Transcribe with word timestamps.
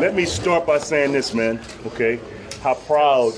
let 0.00 0.14
me 0.14 0.24
start 0.24 0.66
by 0.66 0.78
saying 0.78 1.12
this, 1.12 1.34
man. 1.34 1.60
Okay, 1.86 2.18
how 2.62 2.74
proud 2.74 3.34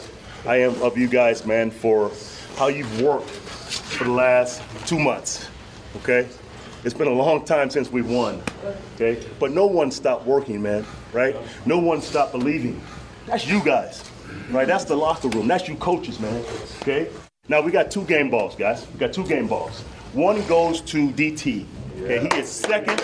I 0.46 0.58
am 0.60 0.80
of 0.80 0.96
you 0.96 1.08
guys, 1.08 1.44
man, 1.44 1.72
for 1.72 2.12
how 2.56 2.68
you've 2.68 3.00
worked 3.00 3.28
for 3.28 4.04
the 4.04 4.12
last 4.12 4.62
two 4.86 4.98
months. 4.98 5.48
Okay, 5.96 6.28
it's 6.84 6.94
been 6.94 7.08
a 7.08 7.12
long 7.12 7.44
time 7.44 7.68
since 7.68 7.90
we've 7.90 8.08
won. 8.08 8.40
Okay, 8.94 9.26
but 9.40 9.50
no 9.50 9.66
one 9.66 9.90
stopped 9.90 10.24
working, 10.24 10.62
man. 10.62 10.86
Right? 11.12 11.36
No 11.66 11.78
one 11.78 12.00
stopped 12.00 12.30
believing. 12.30 12.80
That's 13.26 13.46
you 13.46 13.60
guys. 13.64 14.08
Right? 14.50 14.66
That's 14.66 14.84
the 14.84 14.96
locker 14.96 15.28
room. 15.28 15.48
That's 15.48 15.66
you 15.66 15.74
coaches, 15.76 16.20
man. 16.20 16.44
Okay. 16.80 17.08
Now 17.48 17.60
we 17.60 17.72
got 17.72 17.90
two 17.90 18.04
game 18.04 18.30
balls, 18.30 18.54
guys. 18.54 18.86
We 18.92 19.00
got 19.00 19.12
two 19.12 19.26
game 19.26 19.48
balls. 19.48 19.80
One 20.12 20.46
goes 20.46 20.80
to 20.82 21.08
DT. 21.08 21.66
Okay, 22.02 22.20
he 22.20 22.40
is 22.40 22.48
second. 22.48 23.00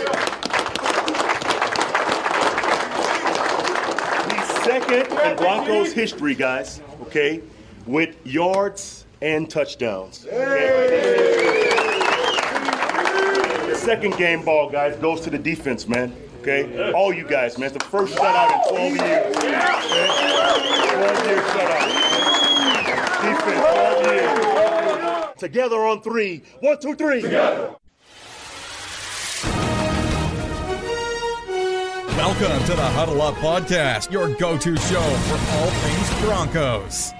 He's 4.30 4.64
second 4.80 5.18
in 5.18 5.36
Broncos 5.36 5.92
history, 5.92 6.34
guys. 6.34 6.80
Okay, 7.02 7.42
with 7.86 8.16
yards 8.26 9.06
and 9.22 9.50
touchdowns. 9.50 10.26
Okay? 10.26 11.74
Second 13.74 14.16
game 14.16 14.44
ball, 14.44 14.68
guys, 14.70 14.96
goes 14.96 15.20
to 15.22 15.30
the 15.30 15.38
defense, 15.38 15.88
man. 15.88 16.14
Okay, 16.40 16.92
all 16.92 17.12
you 17.12 17.26
guys, 17.26 17.58
man. 17.58 17.70
It's 17.70 17.78
the 17.78 17.84
first 17.90 18.14
shutout 18.16 18.52
in 18.54 18.76
12 18.76 18.96
years. 18.96 19.36
Okay? 19.36 19.52
12 20.94 21.26
year 21.26 21.42
shutout. 21.42 21.88
Defense, 23.22 23.64
12 23.74 24.06
years. 24.06 25.38
Together 25.38 25.76
on 25.76 26.02
three. 26.02 26.42
One, 26.60 26.78
two, 26.80 26.94
three. 26.94 27.22
Together. 27.22 27.74
Welcome 32.18 32.64
to 32.64 32.74
the 32.74 32.82
Huddle 32.82 33.22
Up 33.22 33.36
Podcast, 33.36 34.10
your 34.10 34.34
go 34.34 34.58
to 34.58 34.76
show 34.76 35.00
for 35.00 35.38
all 35.52 35.70
things 35.70 36.20
Broncos. 36.20 37.12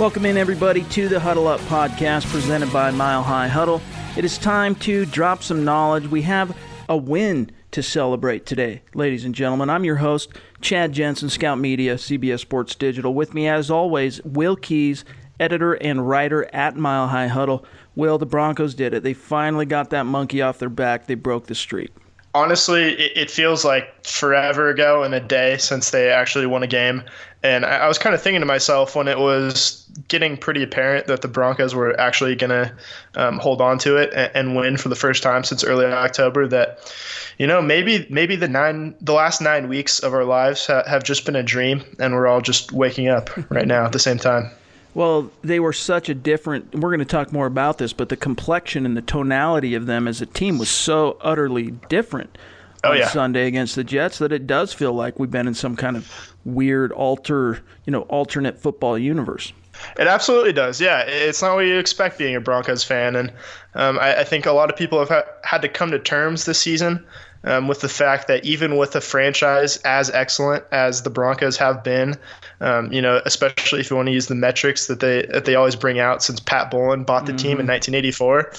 Welcome 0.00 0.24
in, 0.24 0.38
everybody, 0.38 0.84
to 0.84 1.08
the 1.08 1.20
Huddle 1.20 1.46
Up 1.46 1.60
podcast 1.60 2.24
presented 2.30 2.72
by 2.72 2.90
Mile 2.90 3.22
High 3.22 3.48
Huddle. 3.48 3.82
It 4.16 4.24
is 4.24 4.38
time 4.38 4.74
to 4.76 5.04
drop 5.04 5.42
some 5.42 5.62
knowledge. 5.62 6.06
We 6.06 6.22
have 6.22 6.56
a 6.88 6.96
win 6.96 7.50
to 7.76 7.82
celebrate 7.82 8.46
today, 8.46 8.80
ladies 8.94 9.26
and 9.26 9.34
gentlemen. 9.34 9.68
I'm 9.68 9.84
your 9.84 9.96
host, 9.96 10.30
Chad 10.62 10.92
Jensen, 10.94 11.28
Scout 11.28 11.58
Media, 11.58 11.96
CBS 11.96 12.40
Sports 12.40 12.74
Digital. 12.74 13.12
With 13.12 13.34
me, 13.34 13.46
as 13.48 13.70
always, 13.70 14.18
Will 14.24 14.56
Keys, 14.56 15.04
editor 15.38 15.74
and 15.74 16.08
writer 16.08 16.48
at 16.54 16.74
Mile 16.74 17.08
High 17.08 17.26
Huddle. 17.26 17.66
Will, 17.94 18.16
the 18.16 18.24
Broncos 18.24 18.74
did 18.74 18.94
it. 18.94 19.02
They 19.02 19.12
finally 19.12 19.66
got 19.66 19.90
that 19.90 20.04
monkey 20.04 20.40
off 20.40 20.58
their 20.58 20.70
back. 20.70 21.06
They 21.06 21.16
broke 21.16 21.48
the 21.48 21.54
streak 21.54 21.92
honestly, 22.36 22.92
it, 22.92 23.16
it, 23.16 23.30
feels 23.30 23.64
like 23.64 24.04
forever 24.04 24.68
ago 24.68 25.02
in 25.04 25.14
a 25.14 25.20
day 25.20 25.56
since 25.56 25.90
they 25.90 26.10
actually 26.10 26.46
won 26.46 26.62
a 26.62 26.66
game. 26.66 27.02
And 27.42 27.64
I, 27.64 27.78
I 27.78 27.88
was 27.88 27.98
kind 27.98 28.14
of 28.14 28.20
thinking 28.20 28.40
to 28.40 28.46
myself 28.46 28.94
when 28.94 29.08
it 29.08 29.18
was 29.18 29.88
getting 30.08 30.36
pretty 30.36 30.62
apparent 30.62 31.06
that 31.06 31.22
the 31.22 31.28
Broncos 31.28 31.74
were 31.74 31.98
actually 31.98 32.36
going 32.36 32.50
to 32.50 32.74
um, 33.14 33.38
hold 33.38 33.60
on 33.60 33.78
to 33.78 33.96
it 33.96 34.12
and, 34.14 34.30
and, 34.34 34.56
win 34.56 34.76
for 34.76 34.88
the 34.90 34.96
first 34.96 35.22
time 35.22 35.44
since 35.44 35.64
early 35.64 35.86
October. 35.86 36.46
That 36.46 36.92
you 37.38 37.46
know 37.46 37.62
maybe 37.62 38.06
maybe 38.10 38.36
the 38.36 38.48
nine 38.48 38.94
the 39.00 39.14
last 39.14 39.40
nine 39.40 39.68
weeks 39.68 40.00
of 40.00 40.12
our 40.12 40.24
lives 40.24 40.66
ha- 40.66 40.84
have 40.86 41.04
just 41.04 41.24
been 41.24 41.36
a 41.36 41.42
dream, 41.42 41.82
and 41.98 42.14
we're 42.14 42.26
all 42.26 42.42
just 42.42 42.72
waking 42.72 43.08
up 43.08 43.30
right 43.50 43.66
now 43.66 43.86
at 43.86 43.92
the 43.92 43.98
same 43.98 44.18
time. 44.18 44.50
Well, 44.96 45.30
they 45.42 45.60
were 45.60 45.74
such 45.74 46.08
a 46.08 46.14
different. 46.14 46.74
We're 46.74 46.88
going 46.88 47.00
to 47.00 47.04
talk 47.04 47.30
more 47.30 47.44
about 47.44 47.76
this, 47.76 47.92
but 47.92 48.08
the 48.08 48.16
complexion 48.16 48.86
and 48.86 48.96
the 48.96 49.02
tonality 49.02 49.74
of 49.74 49.84
them 49.84 50.08
as 50.08 50.22
a 50.22 50.26
team 50.26 50.56
was 50.56 50.70
so 50.70 51.18
utterly 51.20 51.72
different 51.90 52.38
oh, 52.82 52.92
on 52.92 52.96
yeah. 52.96 53.08
Sunday 53.08 53.46
against 53.46 53.76
the 53.76 53.84
Jets 53.84 54.16
that 54.20 54.32
it 54.32 54.46
does 54.46 54.72
feel 54.72 54.94
like 54.94 55.18
we've 55.18 55.30
been 55.30 55.46
in 55.46 55.52
some 55.52 55.76
kind 55.76 55.98
of 55.98 56.34
weird 56.46 56.92
alter, 56.92 57.60
you 57.84 57.90
know, 57.90 58.02
alternate 58.04 58.58
football 58.58 58.96
universe. 58.96 59.52
It 59.98 60.06
absolutely 60.06 60.54
does. 60.54 60.80
Yeah, 60.80 61.00
it's 61.00 61.42
not 61.42 61.56
what 61.56 61.66
you 61.66 61.76
expect 61.78 62.16
being 62.16 62.34
a 62.34 62.40
Broncos 62.40 62.82
fan, 62.82 63.16
and 63.16 63.30
um, 63.74 63.98
I, 63.98 64.20
I, 64.20 64.24
think 64.24 64.46
a 64.46 64.52
lot 64.52 64.70
of 64.70 64.76
people 64.76 64.98
have 64.98 65.10
ha- 65.10 65.30
had 65.44 65.60
to 65.60 65.68
come 65.68 65.90
to 65.90 65.98
terms 65.98 66.46
this 66.46 66.58
season 66.58 67.04
um, 67.46 67.68
with 67.68 67.80
the 67.80 67.88
fact 67.88 68.26
that 68.28 68.44
even 68.44 68.76
with 68.76 68.94
a 68.96 69.00
franchise 69.00 69.76
as 69.78 70.10
excellent 70.10 70.64
as 70.72 71.02
the 71.02 71.10
Broncos 71.10 71.56
have 71.56 71.82
been, 71.82 72.16
um, 72.60 72.92
you 72.92 73.00
know, 73.00 73.22
especially 73.24 73.80
if 73.80 73.88
you 73.88 73.96
want 73.96 74.08
to 74.08 74.12
use 74.12 74.26
the 74.26 74.34
metrics 74.34 74.88
that 74.88 75.00
they 75.00 75.24
that 75.26 75.44
they 75.44 75.54
always 75.54 75.76
bring 75.76 75.98
out 75.98 76.22
since 76.22 76.40
Pat 76.40 76.70
Bowlen 76.70 77.04
bought 77.04 77.24
the 77.24 77.32
mm-hmm. 77.32 77.38
team 77.38 77.60
in 77.60 77.66
1984, 77.66 78.52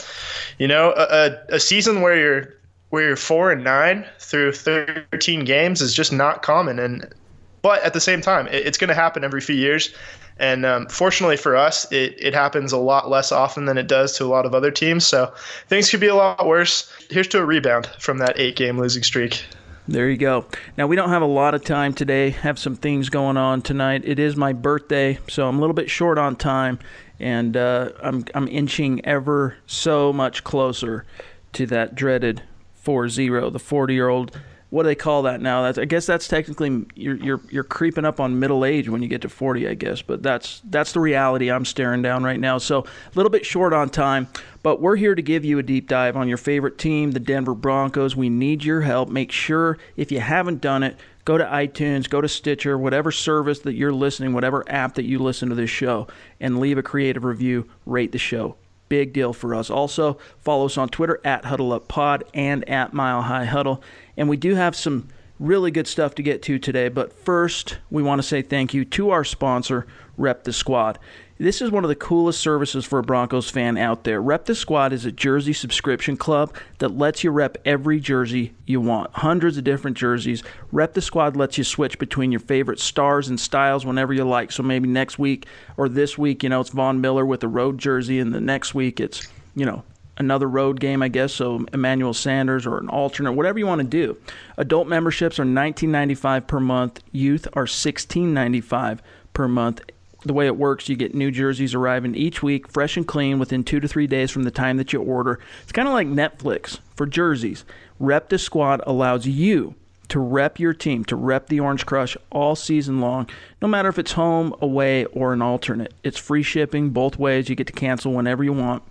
you 0.58 0.68
know, 0.68 0.94
a, 0.96 1.38
a 1.50 1.60
season 1.60 2.02
where 2.02 2.18
you're 2.18 2.54
where 2.90 3.04
you're 3.04 3.16
four 3.18 3.52
and 3.52 3.64
nine 3.64 4.06
through 4.20 4.54
13 4.54 5.44
games 5.44 5.82
is 5.82 5.94
just 5.94 6.14
not 6.14 6.42
common, 6.42 6.80
and 6.80 7.14
but 7.62 7.84
at 7.84 7.94
the 7.94 8.00
same 8.00 8.22
time, 8.22 8.48
it, 8.48 8.66
it's 8.66 8.78
going 8.78 8.88
to 8.88 8.96
happen 8.96 9.24
every 9.24 9.42
few 9.42 9.56
years. 9.56 9.94
And 10.40 10.66
um, 10.66 10.88
fortunately 10.88 11.38
for 11.38 11.56
us, 11.56 11.92
it, 11.92 12.16
it 12.20 12.34
happens 12.34 12.72
a 12.72 12.78
lot 12.78 13.10
less 13.10 13.32
often 13.32 13.66
than 13.66 13.78
it 13.78 13.88
does 13.88 14.16
to 14.18 14.26
a 14.26 14.28
lot 14.28 14.46
of 14.46 14.54
other 14.54 14.72
teams. 14.72 15.06
So 15.06 15.34
things 15.68 15.90
could 15.90 16.00
be 16.00 16.08
a 16.08 16.16
lot 16.16 16.46
worse. 16.46 16.92
Here's 17.10 17.28
to 17.30 17.40
a 17.40 17.46
rebound 17.46 17.88
from 18.00 18.20
that 18.20 18.40
eight 18.40 18.56
game 18.56 18.78
losing 18.78 19.04
streak. 19.04 19.44
There 19.88 20.10
you 20.10 20.18
go. 20.18 20.46
Now, 20.78 20.86
we 20.86 20.98
don't 20.98 21.10
have 21.10 21.22
a 21.22 21.28
lot 21.28 21.56
of 21.56 21.64
time 21.64 21.94
today, 21.94 22.32
have 22.32 22.60
some 22.60 22.76
things 22.76 23.08
going 23.08 23.38
on 23.38 23.62
tonight. 23.62 24.02
It 24.04 24.20
is 24.20 24.36
my 24.36 24.52
birthday, 24.52 25.18
so 25.30 25.48
I'm 25.48 25.58
a 25.58 25.60
little 25.62 25.74
bit 25.74 25.90
short 25.90 26.18
on 26.18 26.36
time, 26.36 26.80
and 27.22 27.56
uh, 27.56 27.92
I'm, 28.04 28.26
I'm 28.36 28.50
inching 28.50 29.06
ever 29.06 29.56
so 29.66 30.12
much 30.12 30.44
closer 30.44 31.06
to 31.54 31.66
that 31.68 31.96
dreaded 31.96 32.44
4 32.76 33.08
0, 33.08 33.50
the 33.50 33.60
40 33.60 33.94
year 33.94 34.10
old 34.10 34.38
what 34.70 34.84
do 34.84 34.88
they 34.88 34.96
call 34.96 35.24
that 35.24 35.42
now? 35.42 35.64
That's 35.64 35.78
I 35.78 35.86
guess 35.86 36.06
that's 36.06 36.28
technically 36.28 36.86
you're 36.96 37.16
you're 37.16 37.42
you're 37.50 37.64
creeping 37.64 38.04
up 38.04 38.20
on 38.20 38.40
middle 38.40 38.66
age 38.66 38.90
when 38.90 39.02
you 39.02 39.08
get 39.08 39.22
to 39.22 39.30
40, 39.30 39.68
I 39.68 39.76
guess. 39.76 40.02
But 40.02 40.22
that's 40.22 40.62
that's 40.66 40.92
the 40.92 41.00
reality 41.00 41.50
I'm 41.50 41.64
staring 41.64 42.02
down 42.02 42.24
right 42.24 42.40
now. 42.40 42.58
So 42.58 42.80
a 42.80 43.16
little 43.16 43.30
bit 43.30 43.46
short 43.46 43.72
on 43.72 43.90
time, 43.90 44.28
but 44.64 44.82
we're 44.82 44.98
here 44.98 45.16
to 45.16 45.22
give 45.22 45.46
you 45.46 45.58
a 45.58 45.64
deep 45.64 45.88
dive 45.88 46.18
on 46.18 46.28
your 46.28 46.38
favorite 46.38 46.78
team, 46.78 47.12
the 47.12 47.20
Denver 47.20 47.56
Broncos. 47.56 48.16
We 48.16 48.30
need 48.30 48.64
your 48.64 48.82
help. 48.82 49.08
Make 49.08 49.32
sure 49.32 49.78
if 49.96 50.12
you 50.12 50.20
haven't 50.20 50.60
done 50.60 50.84
it, 50.84 50.98
go 51.24 51.38
to 51.38 51.46
iTunes, 51.46 52.10
go 52.10 52.20
to 52.20 52.28
Stitcher, 52.28 52.78
whatever 52.78 53.12
service 53.12 53.60
that 53.60 53.74
you're 53.74 53.94
listening, 53.94 54.34
whatever 54.34 54.66
app 54.68 54.96
that 54.96 55.06
you 55.06 55.20
listen 55.20 55.48
to 55.48 55.56
this 55.56 55.70
show, 55.70 56.08
and 56.42 56.60
leave 56.60 56.78
a 56.78 56.84
creative 56.84 57.24
review. 57.24 57.70
Rate 57.86 58.12
the 58.12 58.18
show. 58.18 58.58
Big 58.90 59.12
deal 59.12 59.34
for 59.34 59.54
us. 59.54 59.70
Also, 59.70 60.18
follow 60.40 60.66
us 60.66 60.78
on 60.78 60.88
Twitter 60.88 61.20
at 61.26 61.44
HuddleUpPod 61.44 62.24
and 62.34 62.68
at 62.70 62.94
Mile 62.94 63.22
High 63.22 63.46
Huddle. 63.46 63.84
And 64.18 64.28
we 64.28 64.38
do 64.38 64.56
have 64.56 64.76
some 64.76 65.08
really 65.40 65.72
good 65.72 65.88
stuff 65.88 66.16
to 66.16 66.24
get 66.24 66.42
to 66.44 66.60
today. 66.60 66.90
But 66.90 67.14
first, 67.14 67.78
we 67.90 68.02
want 68.02 68.20
to 68.20 68.28
say 68.28 68.42
thank 68.42 68.74
you 68.74 68.84
to 68.86 69.12
our 69.12 69.24
sponsor, 69.24 69.86
Rep 70.18 70.44
the 70.44 70.54
Squad. 70.54 70.98
This 71.40 71.62
is 71.62 71.70
one 71.70 71.84
of 71.84 71.90
the 71.90 71.96
coolest 71.96 72.42
services 72.42 72.84
for 72.84 72.98
a 72.98 73.04
Broncos 73.04 73.48
fan 73.48 73.78
out 73.78 74.04
there. 74.04 74.20
Rep 74.20 74.46
the 74.46 74.56
Squad 74.56 74.92
is 74.92 75.06
a 75.06 75.12
jersey 75.12 75.54
subscription 75.54 76.18
club 76.18 76.56
that 76.80 76.98
lets 76.98 77.24
you 77.24 77.30
rep 77.30 77.60
every 77.64 78.00
jersey 78.00 78.56
you 78.66 78.82
want. 78.82 79.14
Hundreds 79.14 79.56
of 79.56 79.64
different 79.64 79.96
jerseys. 79.96 80.42
Rep 80.72 80.96
the 80.96 81.02
Squad 81.02 81.36
lets 81.38 81.60
you 81.60 81.64
switch 81.64 82.00
between 82.00 82.32
your 82.32 82.40
favorite 82.40 82.80
stars 82.80 83.30
and 83.30 83.40
styles 83.40 83.86
whenever 83.86 84.14
you 84.14 84.24
like. 84.24 84.52
So 84.52 84.64
maybe 84.64 84.88
next 84.88 85.20
week 85.20 85.46
or 85.78 85.88
this 85.88 86.18
week, 86.18 86.42
you 86.42 86.50
know, 86.50 86.62
it's 86.62 86.72
Von 86.72 87.02
Miller 87.02 87.26
with 87.26 87.44
a 87.44 87.48
road 87.48 87.78
jersey, 87.78 88.20
and 88.20 88.34
the 88.34 88.42
next 88.42 88.74
week 88.74 89.00
it's, 89.00 89.28
you 89.54 89.68
know, 89.68 89.84
another 90.18 90.48
road 90.48 90.80
game, 90.80 91.02
I 91.02 91.08
guess. 91.08 91.34
So 91.34 91.66
Emmanuel 91.74 92.14
Sanders 92.14 92.66
or 92.66 92.78
an 92.78 92.90
alternate, 92.90 93.34
whatever 93.34 93.60
you 93.60 93.68
want 93.68 93.82
to 93.82 93.88
do. 93.88 94.18
Adult 94.58 94.88
memberships 94.88 95.40
are 95.40 95.46
$19.95 95.46 96.48
per 96.48 96.60
month. 96.60 97.02
Youth 97.12 97.48
are 97.54 97.66
$16.95 97.66 99.00
per 99.34 99.48
month 99.48 99.82
the 100.28 100.34
way 100.34 100.46
it 100.46 100.58
works, 100.58 100.90
you 100.90 100.96
get 100.96 101.16
new 101.16 101.32
jerseys 101.32 101.74
arriving 101.74 102.16
each 102.16 102.44
week, 102.44 102.68
fresh 102.68 102.98
and 102.98 103.08
clean, 103.08 103.40
within 103.40 103.64
two 103.64 103.80
to 103.80 103.88
three 103.88 104.08
days 104.08 104.32
from 104.32 104.44
the 104.44 104.52
time 104.52 104.78
that 104.78 104.94
you 104.94 105.02
order. 105.02 105.40
It's 105.64 105.72
kind 105.72 105.88
of 105.88 105.94
like 105.94 106.08
Netflix 106.08 106.80
for 106.96 107.06
jerseys. 107.06 107.66
Rep 108.00 108.30
the 108.30 108.38
Squad 108.38 108.82
allows 108.86 109.26
you 109.26 109.76
to 110.10 110.20
rep 110.20 110.60
your 110.60 110.74
team, 110.74 111.04
to 111.06 111.16
rep 111.16 111.48
the 111.48 111.60
Orange 111.60 111.86
Crush 111.86 112.16
all 112.32 112.56
season 112.56 113.02
long, 113.02 113.30
no 113.62 113.68
matter 113.68 113.90
if 113.90 114.00
it's 114.00 114.14
home, 114.14 114.56
away, 114.62 115.06
or 115.06 115.34
an 115.34 115.42
alternate. 115.42 115.94
It's 116.04 116.18
free 116.18 116.44
shipping 116.44 116.92
both 116.92 117.20
ways. 117.20 117.50
You 117.50 117.56
get 117.56 117.68
to 117.68 117.74
cancel 117.74 118.14
whenever 118.14 118.44
you 118.44 118.54
want. 118.54 118.84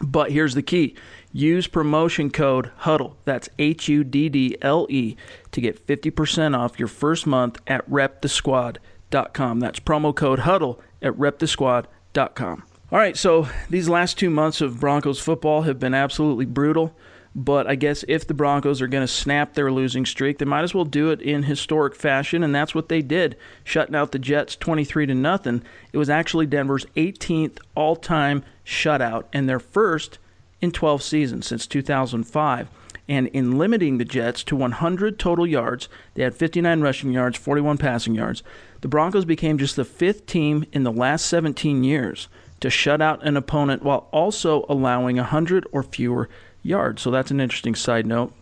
But 0.00 0.32
here's 0.32 0.54
the 0.54 0.62
key 0.62 0.94
use 1.32 1.66
promotion 1.66 2.30
code 2.30 2.70
HUDDLE, 2.78 3.16
that's 3.24 3.48
H 3.58 3.88
U 3.88 4.04
D 4.04 4.28
D 4.28 4.56
L 4.62 4.86
E, 4.88 5.16
to 5.52 5.60
get 5.60 5.86
50% 5.86 6.56
off 6.56 6.78
your 6.78 6.88
first 6.88 7.26
month 7.26 7.58
at 7.66 7.88
repthesquad.com. 7.90 9.60
That's 9.60 9.80
promo 9.80 10.14
code 10.14 10.40
HUDDLE 10.40 10.80
at 11.02 11.12
repthesquad.com. 11.14 12.62
All 12.92 12.98
right, 12.98 13.16
so 13.16 13.48
these 13.68 13.88
last 13.88 14.16
two 14.18 14.30
months 14.30 14.60
of 14.60 14.78
Broncos 14.80 15.18
football 15.18 15.62
have 15.62 15.78
been 15.78 15.94
absolutely 15.94 16.46
brutal. 16.46 16.94
But 17.38 17.66
I 17.66 17.74
guess 17.74 18.02
if 18.08 18.26
the 18.26 18.32
Broncos 18.32 18.80
are 18.80 18.86
going 18.86 19.06
to 19.06 19.12
snap 19.12 19.52
their 19.52 19.70
losing 19.70 20.06
streak, 20.06 20.38
they 20.38 20.46
might 20.46 20.62
as 20.62 20.74
well 20.74 20.86
do 20.86 21.10
it 21.10 21.20
in 21.20 21.42
historic 21.42 21.94
fashion, 21.94 22.42
and 22.42 22.54
that's 22.54 22.74
what 22.74 22.88
they 22.88 23.02
did, 23.02 23.36
shutting 23.62 23.94
out 23.94 24.12
the 24.12 24.18
Jets 24.18 24.56
23 24.56 25.04
to 25.04 25.14
nothing. 25.14 25.62
It 25.92 25.98
was 25.98 26.08
actually 26.08 26.46
Denver's 26.46 26.86
18th 26.96 27.58
all-time 27.74 28.42
shutout 28.64 29.24
and 29.34 29.46
their 29.46 29.60
first 29.60 30.18
in 30.62 30.72
12 30.72 31.02
seasons 31.02 31.46
since 31.46 31.66
2005. 31.66 32.70
And 33.06 33.26
in 33.28 33.58
limiting 33.58 33.98
the 33.98 34.06
Jets 34.06 34.42
to 34.44 34.56
100 34.56 35.18
total 35.18 35.46
yards, 35.46 35.90
they 36.14 36.22
had 36.22 36.34
59 36.34 36.80
rushing 36.80 37.12
yards, 37.12 37.36
41 37.36 37.76
passing 37.76 38.14
yards. 38.14 38.42
The 38.80 38.88
Broncos 38.88 39.26
became 39.26 39.58
just 39.58 39.76
the 39.76 39.84
fifth 39.84 40.24
team 40.24 40.64
in 40.72 40.84
the 40.84 40.92
last 40.92 41.26
17 41.26 41.84
years 41.84 42.28
to 42.60 42.70
shut 42.70 43.02
out 43.02 43.24
an 43.26 43.36
opponent 43.36 43.82
while 43.82 44.08
also 44.10 44.64
allowing 44.70 45.16
100 45.16 45.66
or 45.70 45.82
fewer 45.82 46.30
yards. 46.66 47.02
So 47.02 47.10
that's 47.10 47.30
an 47.30 47.40
interesting 47.40 47.74
side 47.74 48.06
note. 48.06 48.32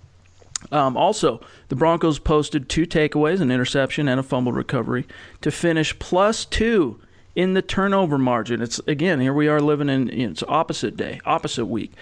Um, 0.72 0.96
also, 0.96 1.40
the 1.68 1.76
Broncos 1.76 2.18
posted 2.18 2.68
two 2.68 2.86
takeaways, 2.86 3.40
an 3.40 3.50
interception, 3.50 4.08
and 4.08 4.18
a 4.18 4.22
fumble 4.22 4.52
recovery 4.52 5.06
to 5.42 5.50
finish 5.50 5.98
plus 5.98 6.44
two 6.44 7.00
in 7.34 7.54
the 7.54 7.62
turnover 7.62 8.18
margin. 8.18 8.62
It's 8.62 8.78
again 8.86 9.20
here 9.20 9.34
we 9.34 9.48
are 9.48 9.60
living 9.60 9.88
in 9.88 10.08
it's 10.08 10.42
opposite 10.44 10.96
day, 10.96 11.20
opposite 11.24 11.66
week. 11.66 11.92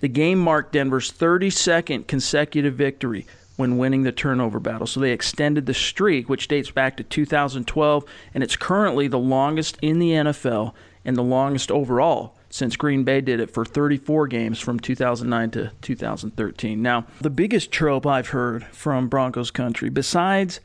The 0.00 0.08
game 0.08 0.38
marked 0.38 0.72
Denver's 0.72 1.12
32nd 1.12 2.06
consecutive 2.06 2.74
victory 2.74 3.26
when 3.56 3.78
winning 3.78 4.04
the 4.04 4.12
turnover 4.12 4.60
battle. 4.60 4.86
So 4.86 5.00
they 5.00 5.10
extended 5.10 5.66
the 5.66 5.74
streak, 5.74 6.28
which 6.28 6.46
dates 6.46 6.70
back 6.70 6.96
to 6.96 7.02
2012, 7.02 8.04
and 8.32 8.44
it's 8.44 8.54
currently 8.54 9.08
the 9.08 9.18
longest 9.18 9.76
in 9.82 9.98
the 9.98 10.10
NFL 10.10 10.72
and 11.04 11.16
the 11.16 11.22
longest 11.22 11.72
overall 11.72 12.37
since 12.50 12.76
Green 12.76 13.04
Bay 13.04 13.20
did 13.20 13.40
it 13.40 13.50
for 13.50 13.64
34 13.64 14.26
games 14.28 14.58
from 14.58 14.80
2009 14.80 15.50
to 15.50 15.72
2013. 15.82 16.80
Now, 16.80 17.06
the 17.20 17.30
biggest 17.30 17.70
trope 17.70 18.06
I've 18.06 18.28
heard 18.28 18.64
from 18.66 19.08
Broncos 19.08 19.50
country, 19.50 19.90
besides 19.90 20.60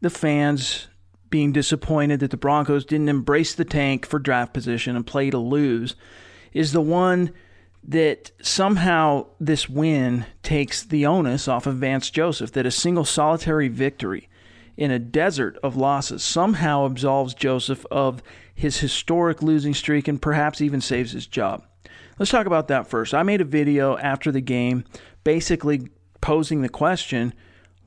the 0.00 0.10
fans 0.10 0.88
being 1.30 1.52
disappointed 1.52 2.20
that 2.20 2.30
the 2.30 2.36
Broncos 2.36 2.84
didn't 2.84 3.08
embrace 3.08 3.54
the 3.54 3.64
tank 3.64 4.06
for 4.06 4.18
draft 4.18 4.54
position 4.54 4.96
and 4.96 5.06
play 5.06 5.30
to 5.30 5.38
lose, 5.38 5.96
is 6.52 6.72
the 6.72 6.80
one 6.80 7.32
that 7.84 8.30
somehow 8.42 9.26
this 9.40 9.68
win 9.68 10.26
takes 10.42 10.82
the 10.82 11.06
onus 11.06 11.48
off 11.48 11.66
of 11.66 11.76
Vance 11.76 12.10
Joseph, 12.10 12.52
that 12.52 12.66
a 12.66 12.70
single 12.70 13.04
solitary 13.04 13.68
victory 13.68 14.28
in 14.76 14.90
a 14.90 14.98
desert 14.98 15.58
of 15.62 15.76
losses 15.76 16.22
somehow 16.22 16.86
absolves 16.86 17.34
Joseph 17.34 17.84
of 17.90 18.22
his 18.58 18.78
historic 18.78 19.40
losing 19.40 19.72
streak 19.72 20.08
and 20.08 20.20
perhaps 20.20 20.60
even 20.60 20.80
saves 20.80 21.12
his 21.12 21.28
job. 21.28 21.64
Let's 22.18 22.32
talk 22.32 22.46
about 22.46 22.66
that 22.66 22.88
first. 22.88 23.14
I 23.14 23.22
made 23.22 23.40
a 23.40 23.44
video 23.44 23.96
after 23.98 24.32
the 24.32 24.40
game 24.40 24.82
basically 25.22 25.88
posing 26.20 26.62
the 26.62 26.68
question 26.68 27.32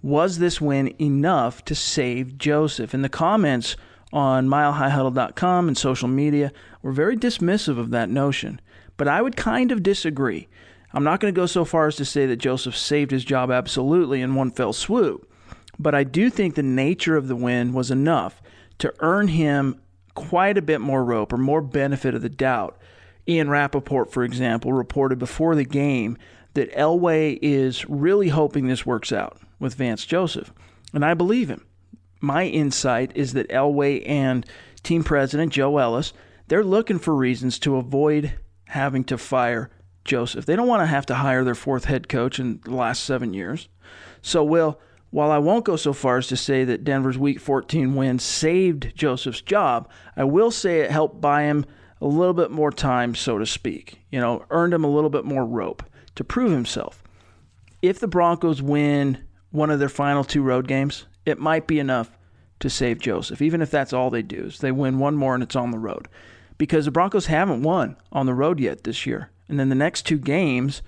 was 0.02 0.40
this 0.40 0.62
win 0.62 0.96
enough 1.00 1.66
to 1.66 1.76
save 1.76 2.38
Joseph? 2.38 2.94
And 2.94 3.04
the 3.04 3.10
comments 3.10 3.76
on 4.14 4.48
milehighhuddle.com 4.48 5.68
and 5.68 5.78
social 5.78 6.08
media 6.08 6.54
were 6.82 6.94
very 6.94 7.18
dismissive 7.18 7.78
of 7.78 7.90
that 7.90 8.10
notion. 8.10 8.62
But 8.96 9.10
I 9.10 9.22
would 9.22 9.36
kind 9.36 9.74
of 9.74 9.84
disagree. 9.84 10.48
I'm 10.94 11.04
not 11.04 11.20
going 11.20 11.34
to 11.34 11.40
go 11.40 11.48
so 11.48 11.66
far 11.66 11.88
as 11.88 11.98
to 11.98 12.06
say 12.06 12.26
that 12.28 12.38
Joseph 12.38 12.78
saved 12.78 13.12
his 13.12 13.26
job 13.26 13.52
absolutely 13.52 14.22
in 14.22 14.36
one 14.36 14.52
fell 14.52 14.72
swoop, 14.72 15.30
but 15.78 15.94
I 15.94 16.06
do 16.06 16.30
think 16.30 16.56
the 16.56 16.64
nature 16.64 17.18
of 17.18 17.28
the 17.28 17.36
win 17.36 17.74
was 17.74 17.92
enough 17.92 18.42
to 18.80 18.94
earn 19.00 19.28
him 19.28 19.82
quite 20.16 20.58
a 20.58 20.62
bit 20.62 20.82
more 20.82 21.04
rope 21.04 21.34
or 21.34 21.38
more 21.38 21.62
benefit 21.62 22.16
of 22.16 22.22
the 22.22 22.30
doubt. 22.30 22.78
Ian 23.28 23.50
Rapoport, 23.50 24.12
for 24.12 24.24
example, 24.24 24.74
reported 24.74 25.20
before 25.20 25.56
the 25.56 25.64
game 25.64 26.18
that 26.54 26.72
Elway 26.74 27.38
is 27.42 27.88
really 27.88 28.30
hoping 28.30 28.68
this 28.68 28.86
works 28.86 29.12
out 29.12 29.38
with 29.60 29.76
Vance 29.76 30.06
Joseph. 30.06 30.52
And 30.94 31.06
I 31.06 31.14
believe 31.14 31.50
him. 31.50 31.66
My 32.20 32.46
insight 32.46 33.12
is 33.16 33.34
that 33.34 33.50
Elway 33.50 34.08
and 34.08 34.46
team 34.84 35.04
president 35.04 35.54
Joe 35.54 35.78
Ellis, 35.78 36.14
they're 36.48 36.64
looking 36.64 37.00
for 37.00 37.16
reasons 37.16 37.58
to 37.60 37.78
avoid 37.78 38.34
having 38.66 39.04
to 39.06 39.18
fire 39.18 39.70
Joseph. 40.04 40.46
They 40.46 40.56
don't 40.56 40.68
want 40.68 40.82
to 40.82 40.88
have 40.88 41.06
to 41.08 41.16
hire 41.16 41.44
their 41.44 41.56
fourth 41.56 41.86
head 41.86 42.10
coach 42.10 42.40
in 42.40 42.60
the 42.64 42.76
last 42.76 43.04
seven 43.04 43.34
years. 43.34 43.70
So, 44.22 44.44
Will, 44.44 44.80
while 45.12 45.32
I 45.32 45.38
won't 45.38 45.66
go 45.66 45.76
so 45.76 45.94
far 45.94 46.18
as 46.18 46.28
to 46.28 46.38
say 46.38 46.64
that 46.64 46.84
Denver's 46.84 47.18
Week 47.18 47.40
14 47.40 47.96
win 47.96 48.18
saved 48.18 48.94
Joseph's 48.96 49.42
job, 49.42 49.90
I 50.18 50.24
will 50.24 50.52
say 50.52 50.80
it 50.80 50.92
helped 50.92 51.22
buy 51.22 51.44
him 51.44 51.66
a 52.02 52.08
little 52.08 52.34
bit 52.34 52.50
more 52.50 52.72
time, 52.72 53.14
so 53.14 53.38
to 53.38 53.46
speak. 53.46 54.02
You 54.10 54.20
know, 54.20 54.46
earned 54.50 54.74
him 54.74 54.84
a 54.84 54.90
little 54.90 55.10
bit 55.10 55.26
more 55.26 55.46
rope 55.46 55.84
to 56.16 56.24
prove 56.24 56.52
himself. 56.52 57.04
If 57.82 58.00
the 58.00 58.08
Broncos 58.08 58.62
win 58.62 59.24
one 59.52 59.70
of 59.70 59.80
their 59.80 59.90
final 59.90 60.24
two 60.24 60.42
road 60.42 60.68
games, 60.68 61.06
it 61.26 61.40
might 61.40 61.68
be 61.68 61.80
enough 61.80 62.18
to 62.62 62.70
save 62.70 63.00
Joseph, 63.00 63.42
even 63.42 63.62
if 63.62 63.70
that's 63.70 63.94
all 63.94 64.10
they 64.10 64.22
do 64.22 64.46
is 64.46 64.60
they 64.60 64.72
win 64.72 65.00
one 65.00 65.16
more 65.16 65.34
and 65.34 65.44
it's 65.44 65.56
on 65.56 65.72
the 65.72 65.80
road. 65.80 66.08
Because 66.58 66.86
the 66.86 66.92
Broncos 66.92 67.26
haven't 67.26 67.64
won 67.64 67.98
on 68.12 68.28
the 68.28 68.36
road 68.36 68.60
yet 68.60 68.84
this 68.84 69.06
year. 69.06 69.32
And 69.50 69.60
then 69.60 69.70
the 69.70 69.76
next 69.76 70.04
two 70.04 70.20
games 70.20 70.82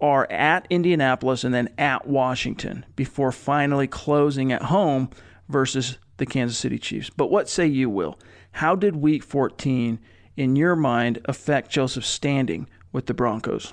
are 0.00 0.30
at 0.30 0.66
Indianapolis 0.68 1.44
and 1.44 1.54
then 1.54 1.68
at 1.78 2.06
Washington 2.06 2.84
before 2.96 3.32
finally 3.32 3.86
closing 3.86 4.52
at 4.52 4.62
home 4.62 5.08
versus 5.48 5.98
the 6.18 6.26
Kansas 6.26 6.58
City 6.58 6.78
Chiefs. 6.78 7.10
But 7.10 7.30
what 7.30 7.48
say 7.48 7.66
you, 7.66 7.88
Will? 7.88 8.18
How 8.52 8.74
did 8.74 8.96
week 8.96 9.22
14, 9.22 9.98
in 10.36 10.56
your 10.56 10.76
mind, 10.76 11.20
affect 11.26 11.70
Joseph's 11.70 12.08
standing 12.08 12.68
with 12.92 13.06
the 13.06 13.14
Broncos? 13.14 13.72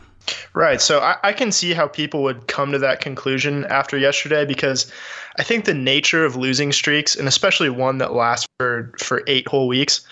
Right. 0.53 0.81
So 0.81 0.99
I, 0.99 1.17
I, 1.23 1.33
can 1.33 1.51
see 1.51 1.73
how 1.73 1.87
people 1.87 2.23
would 2.23 2.47
come 2.47 2.71
to 2.71 2.79
that 2.79 3.01
conclusion 3.01 3.65
after 3.65 3.97
yesterday 3.97 4.45
because 4.45 4.91
I 5.37 5.43
think 5.43 5.65
the 5.65 5.73
nature 5.73 6.23
of 6.23 6.37
losing 6.37 6.71
streaks, 6.71 7.15
and 7.15 7.27
especially 7.27 7.69
one 7.69 7.97
that 7.97 8.13
lasts 8.13 8.47
for, 8.57 8.93
for 8.99 9.23
eight 9.27 9.47
whole 9.47 9.67
weeks, 9.67 10.05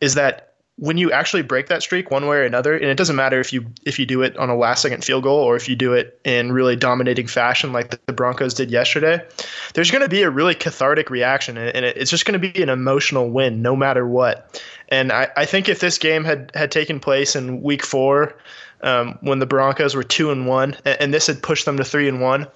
is 0.00 0.14
that 0.14 0.54
when 0.78 0.98
you 0.98 1.10
actually 1.10 1.42
break 1.42 1.68
that 1.68 1.82
streak 1.82 2.10
one 2.10 2.26
way 2.26 2.36
or 2.36 2.42
another, 2.42 2.74
and 2.74 2.84
it 2.84 2.96
doesn't 2.96 3.16
matter 3.16 3.40
if 3.40 3.52
you 3.52 3.66
if 3.84 3.98
you 3.98 4.04
do 4.04 4.22
it 4.22 4.36
on 4.36 4.50
a 4.50 4.56
last 4.56 4.82
second 4.82 5.04
field 5.04 5.22
goal 5.22 5.38
or 5.38 5.56
if 5.56 5.68
you 5.68 5.76
do 5.76 5.94
it 5.94 6.20
in 6.24 6.52
really 6.52 6.76
dominating 6.76 7.26
fashion 7.26 7.72
like 7.72 7.98
the, 8.06 8.12
Broncos 8.12 8.54
did 8.54 8.70
yesterday, 8.70 9.26
there's 9.74 9.90
going 9.90 10.02
to 10.02 10.08
be 10.08 10.22
a 10.22 10.30
really 10.30 10.54
cathartic 10.54 11.08
reaction, 11.08 11.56
and 11.56 11.84
it's 11.84 12.10
just 12.10 12.26
going 12.26 12.38
to 12.40 12.50
be 12.50 12.62
an 12.62 12.68
emotional 12.68 13.30
win 13.30 13.62
no 13.62 13.74
matter 13.74 14.06
what. 14.06 14.62
And 14.88 15.12
I, 15.12 15.28
I 15.36 15.46
think 15.46 15.68
if 15.68 15.80
this 15.80 15.96
game 15.96 16.24
had 16.24 16.52
had 16.54 16.70
taken 16.70 17.00
place 17.00 17.34
in 17.34 17.62
Week 17.62 17.84
Four, 17.84 18.36
um, 18.82 19.18
when 19.22 19.38
the 19.38 19.46
Broncos 19.46 19.94
were 19.94 20.04
two 20.04 20.30
and 20.30 20.46
one, 20.46 20.76
and, 20.84 21.00
and 21.00 21.14
this 21.14 21.26
had 21.26 21.42
pushed 21.42 21.64
them 21.64 21.78
to 21.78 21.84
three 21.84 22.08
and 22.08 22.20
one, 22.20 22.48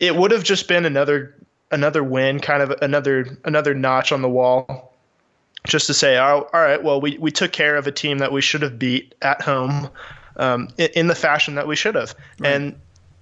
it 0.00 0.16
would 0.16 0.32
have 0.32 0.42
just 0.42 0.66
been 0.66 0.84
another 0.84 1.36
another 1.70 2.02
win, 2.02 2.40
kind 2.40 2.60
of 2.60 2.70
another 2.82 3.38
another 3.44 3.72
notch 3.72 4.10
on 4.10 4.20
the 4.20 4.28
wall 4.28 4.89
just 5.66 5.86
to 5.86 5.94
say, 5.94 6.16
all 6.16 6.48
right, 6.52 6.82
well, 6.82 7.00
we, 7.00 7.18
we 7.18 7.30
took 7.30 7.52
care 7.52 7.76
of 7.76 7.86
a 7.86 7.92
team 7.92 8.18
that 8.18 8.32
we 8.32 8.40
should 8.40 8.62
have 8.62 8.78
beat 8.78 9.14
at 9.22 9.42
home 9.42 9.88
um, 10.36 10.68
in, 10.78 10.88
in, 10.94 11.06
the 11.06 11.14
fashion 11.14 11.54
that 11.54 11.66
we 11.66 11.76
should 11.76 11.94
have. 11.94 12.14
Right. 12.38 12.52
And 12.52 12.80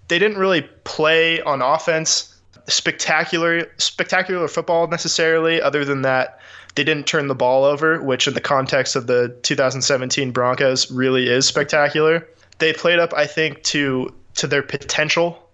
they 0.08 0.18
didn't 0.18 0.38
really 0.38 0.62
play 0.84 1.40
on 1.42 1.62
offense 1.62 2.34
spectacular 2.68 3.66
spectacular 3.78 4.46
football 4.46 4.86
necessarily 4.88 5.60
other 5.60 5.84
than 5.84 6.02
that 6.02 6.38
they 6.74 6.84
didn't 6.84 7.06
turn 7.06 7.26
the 7.26 7.34
ball 7.34 7.64
over 7.64 8.00
which 8.02 8.28
in 8.28 8.34
the 8.34 8.42
context 8.42 8.94
of 8.94 9.06
the 9.06 9.34
2017 9.42 10.32
Broncos 10.32 10.90
really 10.90 11.28
is 11.28 11.46
spectacular 11.46 12.28
they 12.58 12.74
played 12.74 12.98
up 12.98 13.14
i 13.14 13.26
think 13.26 13.62
to 13.62 14.14
to 14.34 14.46
their 14.46 14.62
potential 14.62 15.48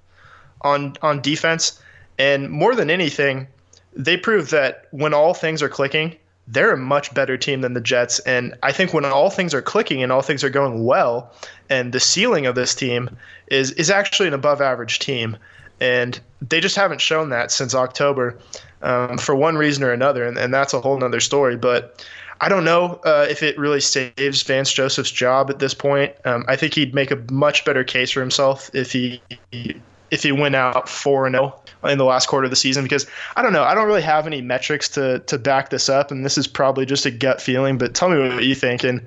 on 0.63 0.97
on 1.03 1.21
defense 1.21 1.81
and 2.19 2.51
more 2.51 2.75
than 2.75 2.91
anything 2.91 3.47
they 3.93 4.17
proved 4.17 4.51
that 4.51 4.89
when 4.91 5.15
all 5.15 5.35
things 5.35 5.63
are 5.63 5.69
clicking 5.69 6.17
they're 6.47 6.73
a 6.73 6.77
much 6.77 7.13
better 7.15 7.37
team 7.37 7.63
than 7.63 7.75
the 7.75 7.81
Jets. 7.81 8.19
And 8.21 8.55
I 8.63 8.73
think 8.73 8.93
when 8.93 9.05
all 9.05 9.31
things 9.31 9.55
are 9.55 9.63
clicking 9.63 10.03
and 10.03 10.13
all 10.13 10.23
things 10.23 10.45
are 10.45 10.51
going 10.51 10.85
well, 10.85 11.33
and 11.71 11.93
the 11.93 12.01
ceiling 12.01 12.47
of 12.47 12.55
this 12.55 12.75
team 12.75 13.17
is 13.49 13.73
is 13.73 13.91
actually 13.91 14.29
an 14.29 14.35
above 14.35 14.61
average 14.61 14.99
team, 14.99 15.37
and 15.81 16.21
they 16.41 16.61
just 16.61 16.77
haven't 16.77 17.01
shown 17.01 17.31
that 17.31 17.51
since 17.51 17.75
October, 17.75 18.39
um, 18.83 19.19
for 19.19 19.35
one 19.35 19.57
reason 19.57 19.83
or 19.83 19.93
another, 19.93 20.25
and, 20.25 20.37
and 20.39 20.53
that's 20.53 20.75
a 20.75 20.81
whole 20.81 20.99
nother 20.99 21.21
story. 21.21 21.57
But 21.57 22.05
I 22.41 22.49
don't 22.49 22.65
know 22.65 23.01
uh, 23.05 23.27
if 23.29 23.43
it 23.43 23.59
really 23.59 23.81
saves 23.81 24.43
Vance 24.43 24.73
Joseph's 24.73 25.11
job 25.11 25.51
at 25.51 25.61
this 25.61 25.73
point. 25.73 26.15
Um, 26.25 26.45
I 26.49 26.57
think 26.57 26.75
he'd 26.75 26.95
make 26.95 27.11
a 27.11 27.17
much 27.31 27.65
better 27.65 27.85
case 27.85 28.11
for 28.11 28.21
himself 28.21 28.71
if 28.75 28.93
he 28.93 29.23
if 30.11 30.23
he 30.23 30.33
went 30.33 30.55
out 30.55 30.89
four 30.89 31.27
and 31.27 31.35
zero 31.35 31.55
oh 31.83 31.89
in 31.89 31.99
the 31.99 32.05
last 32.05 32.29
quarter 32.29 32.45
of 32.45 32.51
the 32.51 32.57
season 32.57 32.83
because 32.83 33.07
I 33.37 33.43
don't 33.43 33.53
know 33.53 33.63
I 33.63 33.75
don't 33.75 33.87
really 33.87 34.03
have 34.03 34.27
any 34.27 34.41
metrics 34.41 34.89
to 34.91 35.19
to 35.21 35.39
back 35.39 35.71
this 35.71 35.89
up 35.89 36.11
and 36.11 36.25
this 36.25 36.39
is 36.39 36.47
probably 36.47 36.87
just 36.87 37.05
a 37.05 37.11
gut 37.11 37.43
feeling 37.43 37.79
but 37.79 37.95
tell 37.95 38.09
me 38.09 38.19
what 38.19 38.45
you 38.45 38.55
think 38.55 38.85
and 38.85 39.05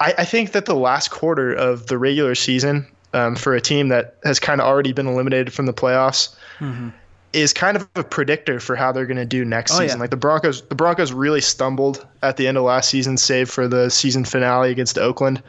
I, 0.00 0.14
I 0.18 0.24
think 0.24 0.52
that 0.52 0.64
the 0.64 0.74
last 0.74 1.10
quarter 1.10 1.52
of 1.52 1.86
the 1.88 1.98
regular 1.98 2.34
season 2.34 2.86
um, 3.14 3.36
for 3.36 3.54
a 3.54 3.60
team 3.60 3.88
that 3.88 4.16
has 4.24 4.40
kind 4.40 4.60
of 4.60 4.66
already 4.66 4.92
been 4.92 5.06
eliminated 5.06 5.52
from 5.52 5.66
the 5.66 5.72
playoffs 5.72 6.34
mm-hmm. 6.58 6.88
is 7.32 7.52
kind 7.52 7.76
of 7.76 7.88
a 7.94 8.02
predictor 8.02 8.58
for 8.58 8.74
how 8.74 8.90
they're 8.90 9.06
going 9.06 9.16
to 9.16 9.24
do 9.24 9.44
next 9.44 9.72
Oh, 9.72 9.78
season. 9.78 9.98
yeah. 9.98 10.02
Like 10.02 10.10
the 10.10 10.16
Broncos, 10.16 10.62
the 10.62 10.74
Broncos 10.74 11.12
really 11.12 11.40
stumbled 11.40 12.04
at 12.22 12.36
the 12.36 12.48
end 12.48 12.58
of 12.58 12.64
last 12.64 12.90
season, 12.90 13.16
save 13.16 13.48
for 13.48 13.68
the 13.68 13.88
season 13.88 14.24
finale 14.24 14.72
against 14.72 14.98
Oakland, 14.98 15.42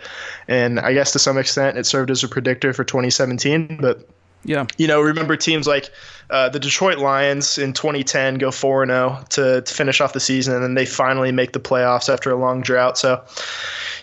and 0.47 0.79
I 0.79 0.93
guess 0.93 1.11
to 1.13 1.19
some 1.19 1.39
extent 1.39 1.77
it 1.77 1.87
served 1.87 2.11
as 2.11 2.23
a 2.23 2.27
predictor 2.27 2.71
for 2.71 2.83
2017. 2.83 3.79
But 3.81 4.07
Yeah. 4.45 4.65
you 4.77 4.87
know, 4.87 5.01
remember 5.01 5.35
teams 5.35 5.67
like 5.67 5.89
uh, 6.29 6.49
the 6.49 6.59
Detroit 6.59 6.99
Lions 6.99 7.57
in 7.57 7.73
2010 7.73 8.35
go 8.35 8.51
4 8.51 8.83
and 8.83 8.91
0 8.91 9.25
to 9.29 9.61
to 9.61 9.73
finish 9.73 10.01
off 10.01 10.13
the 10.13 10.19
season, 10.19 10.53
and 10.53 10.63
then 10.63 10.75
they 10.75 10.85
finally 10.85 11.31
make 11.31 11.53
the 11.53 11.59
playoffs 11.59 12.11
after 12.11 12.31
a 12.31 12.35
long 12.35 12.61
drought. 12.61 12.97
So, 12.97 13.23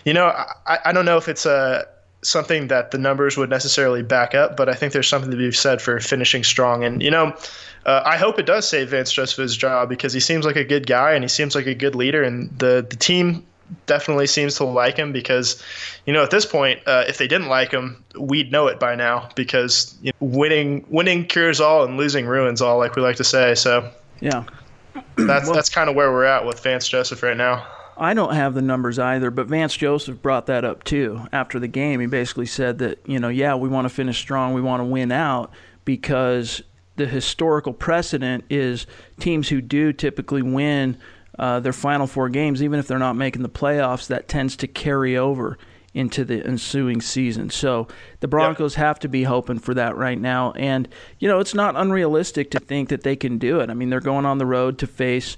you 0.05 0.13
know, 0.13 0.27
I, 0.67 0.79
I 0.85 0.91
don't 0.91 1.05
know 1.05 1.17
if 1.17 1.27
it's 1.27 1.45
a 1.45 1.87
something 2.21 2.67
that 2.67 2.91
the 2.91 2.97
numbers 2.97 3.37
would 3.37 3.49
necessarily 3.49 4.01
back 4.01 4.33
up, 4.33 4.55
but 4.55 4.69
I 4.69 4.73
think 4.73 4.93
there's 4.93 5.09
something 5.09 5.31
to 5.31 5.37
be 5.37 5.51
said 5.51 5.81
for 5.81 5.99
finishing 5.99 6.43
strong. 6.43 6.83
And 6.83 7.01
you 7.01 7.11
know, 7.11 7.35
uh, 7.85 8.01
I 8.05 8.17
hope 8.17 8.39
it 8.39 8.45
does 8.45 8.67
save 8.67 8.89
Vance 8.89 9.11
Joseph 9.11 9.37
his 9.37 9.57
job 9.57 9.89
because 9.89 10.13
he 10.13 10.19
seems 10.19 10.45
like 10.45 10.55
a 10.55 10.63
good 10.63 10.87
guy 10.87 11.13
and 11.13 11.23
he 11.23 11.27
seems 11.27 11.55
like 11.55 11.67
a 11.67 11.75
good 11.75 11.95
leader, 11.95 12.23
and 12.23 12.49
the 12.59 12.85
the 12.89 12.95
team 12.95 13.45
definitely 13.85 14.27
seems 14.27 14.55
to 14.55 14.63
like 14.63 14.97
him 14.97 15.11
because, 15.11 15.61
you 16.05 16.13
know, 16.13 16.23
at 16.23 16.31
this 16.31 16.45
point, 16.45 16.79
uh, 16.85 17.03
if 17.07 17.17
they 17.17 17.27
didn't 17.27 17.47
like 17.47 17.71
him, 17.71 18.03
we'd 18.19 18.51
know 18.51 18.67
it 18.67 18.79
by 18.79 18.95
now 18.95 19.29
because 19.35 19.95
you 20.01 20.11
know, 20.11 20.27
winning 20.27 20.85
winning 20.89 21.25
cures 21.25 21.59
all 21.59 21.83
and 21.83 21.97
losing 21.97 22.25
ruins 22.25 22.61
all, 22.61 22.77
like 22.77 22.95
we 22.95 23.01
like 23.01 23.17
to 23.17 23.23
say. 23.23 23.55
So 23.55 23.89
Yeah. 24.19 24.45
that's 25.15 25.49
that's 25.49 25.69
kind 25.69 25.89
of 25.89 25.95
where 25.95 26.11
we're 26.11 26.25
at 26.25 26.45
with 26.45 26.59
Vance 26.61 26.87
Joseph 26.87 27.23
right 27.23 27.37
now. 27.37 27.65
I 27.97 28.13
don't 28.13 28.33
have 28.33 28.53
the 28.53 28.61
numbers 28.61 28.97
either, 28.97 29.29
but 29.29 29.47
Vance 29.47 29.75
Joseph 29.75 30.21
brought 30.21 30.47
that 30.47 30.65
up 30.65 30.83
too 30.83 31.27
after 31.31 31.59
the 31.59 31.67
game. 31.67 31.99
He 31.99 32.07
basically 32.07 32.47
said 32.47 32.79
that, 32.79 32.99
you 33.05 33.19
know, 33.19 33.29
yeah, 33.29 33.55
we 33.55 33.69
want 33.69 33.85
to 33.85 33.93
finish 33.93 34.17
strong, 34.17 34.53
we 34.53 34.61
want 34.61 34.81
to 34.81 34.85
win 34.85 35.11
out 35.11 35.51
because 35.85 36.63
the 36.95 37.05
historical 37.05 37.73
precedent 37.73 38.45
is 38.49 38.85
teams 39.19 39.49
who 39.49 39.61
do 39.61 39.93
typically 39.93 40.41
win 40.41 40.97
uh, 41.39 41.59
their 41.59 41.73
final 41.73 42.07
four 42.07 42.29
games, 42.29 42.61
even 42.61 42.79
if 42.79 42.87
they're 42.87 42.99
not 42.99 43.15
making 43.15 43.41
the 43.41 43.49
playoffs, 43.49 44.07
that 44.07 44.27
tends 44.27 44.55
to 44.57 44.67
carry 44.67 45.17
over 45.17 45.57
into 45.93 46.25
the 46.25 46.43
ensuing 46.45 47.01
season. 47.01 47.49
So 47.49 47.87
the 48.19 48.27
Broncos 48.27 48.75
have 48.75 48.99
to 48.99 49.07
be 49.07 49.23
hoping 49.23 49.59
for 49.59 49.73
that 49.75 49.95
right 49.95 50.19
now. 50.19 50.51
And, 50.53 50.87
you 51.19 51.27
know, 51.27 51.39
it's 51.39 51.53
not 51.53 51.75
unrealistic 51.75 52.49
to 52.51 52.59
think 52.59 52.89
that 52.89 53.03
they 53.03 53.15
can 53.15 53.37
do 53.37 53.59
it. 53.59 53.69
I 53.69 53.73
mean, 53.73 53.89
they're 53.89 53.99
going 53.99 54.25
on 54.25 54.39
the 54.39 54.45
road 54.45 54.79
to 54.79 54.87
face 54.87 55.37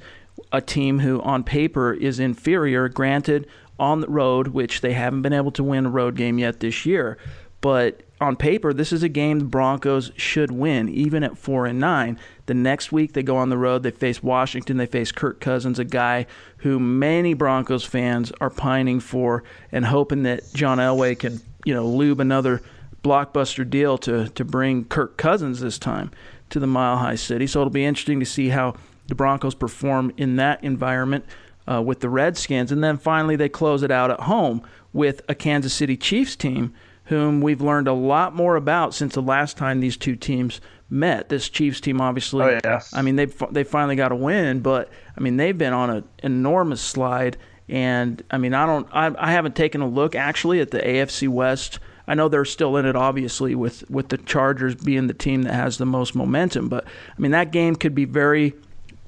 a 0.52 0.62
team 0.62 1.00
who, 1.00 1.22
on 1.22 1.44
paper, 1.44 1.94
is 1.94 2.20
inferior. 2.20 2.88
Granted, 2.88 3.48
on 3.78 4.00
the 4.00 4.08
road, 4.08 4.50
which 4.50 4.80
they 4.82 4.94
haven't 4.94 5.22
been 5.22 5.34
able 5.34 5.52
to 5.52 5.64
win 5.64 5.86
a 5.86 5.90
road 5.90 6.16
game 6.16 6.40
yet 6.40 6.62
this 6.62 6.86
year, 6.86 7.18
but 7.60 8.04
on 8.22 8.36
paper, 8.36 8.72
this 8.74 8.94
is 8.94 9.04
a 9.04 9.10
game 9.10 9.40
the 9.40 9.46
Broncos 9.46 10.12
should 10.16 10.52
win, 10.52 10.88
even 10.88 11.24
at 11.24 11.38
four 11.38 11.66
and 11.66 11.80
nine. 11.80 12.18
The 12.46 12.54
next 12.54 12.92
week 12.92 13.14
they 13.14 13.24
go 13.24 13.38
on 13.38 13.50
the 13.50 13.58
road. 13.58 13.84
They 13.84 13.92
face 13.92 14.22
Washington. 14.22 14.78
They 14.78 14.86
face 14.86 15.12
Kirk 15.12 15.40
Cousins, 15.40 15.80
a 15.80 15.84
guy 15.86 16.28
who 16.58 16.80
many 16.80 17.34
Broncos 17.34 17.84
fans 17.84 18.32
are 18.40 18.50
pining 18.50 19.00
for 19.00 19.44
and 19.72 19.86
hoping 19.86 20.24
that 20.24 20.54
John 20.54 20.78
Elway 20.78 21.18
can, 21.18 21.42
you 21.64 21.74
know, 21.74 21.88
lube 21.88 22.20
another 22.20 22.62
blockbuster 23.04 23.70
deal 23.70 23.98
to 24.00 24.30
to 24.30 24.44
bring 24.44 24.86
Kirk 24.86 25.18
Cousins 25.18 25.60
this 25.60 25.78
time 25.78 26.12
to 26.50 26.60
the 26.60 26.68
Mile 26.68 26.98
High 26.98 27.16
City. 27.16 27.48
So 27.48 27.62
it'll 27.62 27.72
be 27.72 27.86
interesting 27.86 28.20
to 28.20 28.26
see 28.26 28.50
how 28.50 28.76
the 29.08 29.16
Broncos 29.16 29.56
perform 29.56 30.14
in 30.18 30.36
that 30.38 30.64
environment 30.64 31.26
uh, 31.72 31.82
with 31.82 32.00
the 32.00 32.10
Redskins, 32.10 32.72
and 32.72 32.84
then 32.84 32.98
finally 32.98 33.36
they 33.36 33.50
close 33.50 33.84
it 33.84 33.92
out 33.92 34.12
at 34.12 34.22
home 34.22 34.62
with 34.94 35.22
a 35.28 35.36
Kansas 35.36 35.74
City 35.74 35.98
Chiefs 35.98 36.36
team 36.36 36.74
whom 37.06 37.42
we've 37.42 37.62
learned 37.62 37.88
a 37.88 37.94
lot 37.94 38.36
more 38.36 38.56
about 38.56 38.94
since 38.94 39.14
the 39.14 39.22
last 39.22 39.58
time 39.58 39.80
these 39.80 39.98
two 39.98 40.16
teams 40.16 40.60
met. 40.90 41.30
This 41.30 41.50
Chiefs 41.50 41.82
team, 41.82 42.02
obviously, 42.02 42.44
Oh, 42.46 42.60
yeah. 42.64 42.82
I 42.94 43.02
mean 43.02 43.16
they 43.16 43.26
they 43.52 43.64
finally 43.64 43.96
got 43.96 44.12
a 44.12 44.16
win, 44.16 44.62
but 44.62 44.90
I 45.18 45.22
mean 45.22 45.38
they've 45.38 45.58
been 45.58 45.74
on 45.74 45.90
an 45.90 46.04
enormous 46.24 46.82
slide. 46.82 47.38
And 47.68 48.24
I 48.30 48.38
mean 48.38 48.54
I 48.54 48.66
don't 48.66 48.88
I, 48.92 49.14
I 49.18 49.32
haven't 49.32 49.56
taken 49.56 49.82
a 49.82 49.88
look 49.88 50.16
actually 50.16 50.60
at 50.60 50.72
the 50.72 50.80
AFC 50.80 51.28
West. 51.28 51.80
I 52.08 52.14
know 52.14 52.28
they're 52.28 52.46
still 52.46 52.78
in 52.78 52.86
it, 52.86 52.96
obviously, 52.96 53.56
with 53.56 53.90
with 53.90 54.10
the 54.10 54.18
Chargers 54.18 54.76
being 54.76 55.08
the 55.08 55.14
team 55.14 55.42
that 55.44 55.54
has 55.54 55.78
the 55.78 55.86
most 55.88 56.14
momentum. 56.16 56.70
But 56.70 56.86
I 56.86 57.22
mean 57.22 57.32
that 57.32 57.52
game 57.52 57.76
could 57.76 57.96
be 57.96 58.06
very 58.06 58.54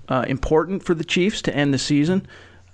uh, 0.09 0.25
important 0.27 0.83
for 0.83 0.95
the 0.95 1.03
Chiefs 1.03 1.41
to 1.43 1.55
end 1.55 1.73
the 1.73 1.77
season. 1.77 2.25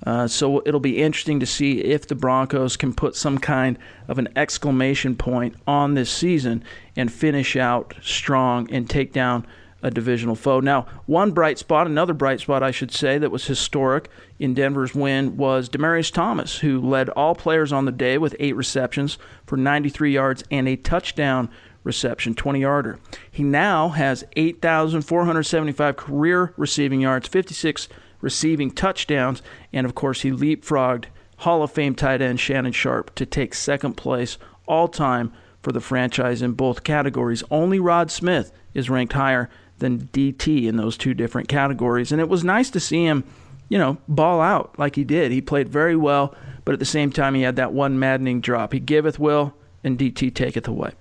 Uh, 0.05 0.27
so 0.27 0.61
it'll 0.65 0.79
be 0.79 1.01
interesting 1.01 1.39
to 1.39 1.45
see 1.45 1.79
if 1.79 2.07
the 2.07 2.15
Broncos 2.15 2.75
can 2.75 2.93
put 2.93 3.15
some 3.15 3.37
kind 3.37 3.77
of 4.07 4.19
an 4.19 4.27
exclamation 4.35 5.15
point 5.15 5.55
on 5.65 5.93
this 5.93 6.11
season 6.11 6.63
and 6.95 7.11
finish 7.11 7.55
out 7.55 7.95
strong 8.01 8.69
and 8.71 8.89
take 8.89 9.13
down 9.13 9.47
a 9.81 9.91
divisional 9.91 10.35
foe. 10.35 10.61
Now, 10.61 10.87
one 11.05 11.31
bright 11.31 11.59
spot, 11.59 11.87
another 11.87 12.13
bright 12.13 12.39
spot, 12.39 12.63
I 12.63 12.71
should 12.71 12.91
say, 12.91 13.17
that 13.17 13.31
was 13.31 13.45
historic 13.45 14.09
in 14.39 14.53
Denver's 14.53 14.95
win 14.95 15.35
was 15.35 15.69
Demaryius 15.69 16.11
Thomas, 16.11 16.59
who 16.59 16.79
led 16.79 17.09
all 17.09 17.35
players 17.35 17.73
on 17.73 17.85
the 17.85 17.91
day 17.91 18.17
with 18.17 18.35
eight 18.39 18.55
receptions 18.55 19.17
for 19.45 19.57
93 19.57 20.13
yards 20.13 20.43
and 20.49 20.67
a 20.67 20.77
touchdown 20.77 21.49
reception, 21.83 22.33
20 22.33 22.61
yarder. 22.61 22.97
He 23.29 23.43
now 23.43 23.89
has 23.89 24.23
8,475 24.37 25.97
career 25.97 26.53
receiving 26.55 27.01
yards, 27.01 27.27
56 27.27 27.89
receiving 28.23 28.71
touchdowns, 28.71 29.43
and 29.71 29.85
of 29.85 29.93
course, 29.93 30.21
he 30.21 30.31
leapfrogged 30.31 31.05
Hall 31.37 31.61
of 31.61 31.71
Fame 31.71 31.93
tight 31.93 32.21
end 32.21 32.39
Shannon 32.39 32.71
Sharpe 32.71 33.13
to 33.15 33.25
take 33.25 33.53
second 33.53 33.95
place 33.95 34.37
all 34.65 34.87
time 34.87 35.33
for 35.61 35.71
the 35.71 35.81
franchise 35.81 36.41
in 36.41 36.53
both 36.53 36.83
categories. 36.83 37.43
Only 37.51 37.79
Rod 37.79 38.09
Smith 38.09 38.51
is 38.73 38.89
ranked 38.89 39.13
higher 39.13 39.49
than 39.79 40.07
DT 40.07 40.65
in 40.65 40.77
those 40.77 40.97
two 40.97 41.13
different 41.13 41.49
categories, 41.49 42.11
and 42.11 42.21
it 42.21 42.29
was 42.29 42.43
nice 42.43 42.69
to 42.71 42.79
see 42.79 43.03
him, 43.03 43.25
you 43.67 43.77
know, 43.77 43.97
ball 44.07 44.39
out 44.39 44.73
like 44.79 44.95
he 44.95 45.03
did. 45.03 45.31
He 45.31 45.41
played 45.41 45.67
very 45.67 45.95
well, 45.95 46.33
but 46.63 46.73
at 46.73 46.79
the 46.79 46.85
same 46.85 47.11
time, 47.11 47.35
he 47.35 47.41
had 47.41 47.57
that 47.57 47.73
one 47.73 47.99
maddening 47.99 48.39
drop. 48.39 48.71
He 48.71 48.79
giveth 48.79 49.19
will, 49.19 49.53
and 49.83 49.99
DT 49.99 50.33
taketh 50.33 50.67
away. 50.67 50.91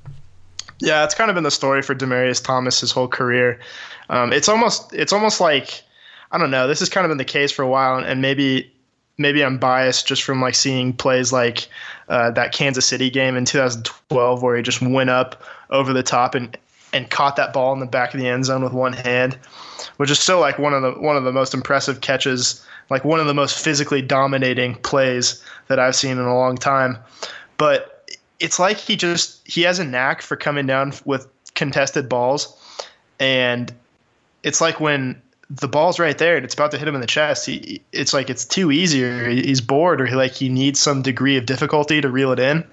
Yeah, 0.80 1.04
it's 1.04 1.14
kind 1.14 1.30
of 1.30 1.36
been 1.36 1.44
the 1.44 1.52
story 1.52 1.82
for 1.82 1.94
Demaryius 1.94 2.42
Thomas 2.42 2.80
his 2.80 2.90
whole 2.90 3.06
career. 3.06 3.60
Um, 4.10 4.32
it's 4.32 4.48
almost 4.48 4.92
it's 4.92 5.12
almost 5.12 5.40
like 5.40 5.84
I 6.32 6.38
don't 6.38 6.50
know. 6.50 6.66
This 6.66 6.80
has 6.80 6.88
kind 6.88 7.04
of 7.04 7.10
been 7.10 7.18
the 7.18 7.24
case 7.24 7.52
for 7.52 7.62
a 7.62 7.68
while, 7.68 7.98
and 7.98 8.22
maybe 8.22 8.72
maybe 9.18 9.44
I'm 9.44 9.58
biased 9.58 10.06
just 10.06 10.22
from 10.22 10.40
like 10.40 10.54
seeing 10.54 10.94
plays 10.94 11.32
like 11.32 11.68
uh, 12.08 12.30
that 12.32 12.52
Kansas 12.52 12.86
City 12.86 13.10
game 13.10 13.36
in 13.36 13.44
2012 13.44 14.42
where 14.42 14.56
he 14.56 14.62
just 14.62 14.80
went 14.80 15.10
up 15.10 15.42
over 15.70 15.92
the 15.92 16.02
top 16.02 16.34
and 16.34 16.56
and 16.94 17.10
caught 17.10 17.36
that 17.36 17.52
ball 17.52 17.72
in 17.72 17.80
the 17.80 17.86
back 17.86 18.12
of 18.12 18.20
the 18.20 18.28
end 18.28 18.44
zone 18.44 18.62
with 18.62 18.72
one 18.72 18.92
hand, 18.92 19.38
which 19.96 20.10
is 20.10 20.18
still 20.18 20.40
like 20.40 20.58
one 20.58 20.74
of 20.74 20.82
the 20.82 20.92
one 20.92 21.16
of 21.16 21.24
the 21.24 21.32
most 21.32 21.54
impressive 21.54 22.00
catches, 22.00 22.66
like 22.90 23.04
one 23.04 23.20
of 23.20 23.26
the 23.26 23.34
most 23.34 23.62
physically 23.62 24.02
dominating 24.02 24.74
plays 24.76 25.42
that 25.68 25.78
I've 25.78 25.96
seen 25.96 26.12
in 26.12 26.24
a 26.24 26.34
long 26.34 26.56
time. 26.56 26.98
But 27.58 28.10
it's 28.40 28.58
like 28.58 28.78
he 28.78 28.96
just 28.96 29.46
he 29.46 29.62
has 29.62 29.78
a 29.78 29.84
knack 29.84 30.22
for 30.22 30.36
coming 30.36 30.66
down 30.66 30.92
with 31.04 31.28
contested 31.54 32.08
balls, 32.08 32.56
and 33.20 33.72
it's 34.42 34.60
like 34.60 34.80
when 34.80 35.20
the 35.54 35.68
ball's 35.68 35.98
right 35.98 36.16
there 36.16 36.36
and 36.36 36.44
it's 36.44 36.54
about 36.54 36.70
to 36.70 36.78
hit 36.78 36.88
him 36.88 36.94
in 36.94 37.00
the 37.02 37.06
chest. 37.06 37.44
He, 37.46 37.82
it's 37.92 38.14
like 38.14 38.30
it's 38.30 38.44
too 38.44 38.70
easy, 38.72 39.04
or 39.04 39.28
he's 39.28 39.60
bored, 39.60 40.00
or 40.00 40.06
he, 40.06 40.14
like 40.14 40.32
he 40.32 40.48
needs 40.48 40.80
some 40.80 41.02
degree 41.02 41.36
of 41.36 41.44
difficulty 41.46 42.00
to 42.00 42.08
reel 42.08 42.32
it 42.32 42.38
in. 42.38 42.64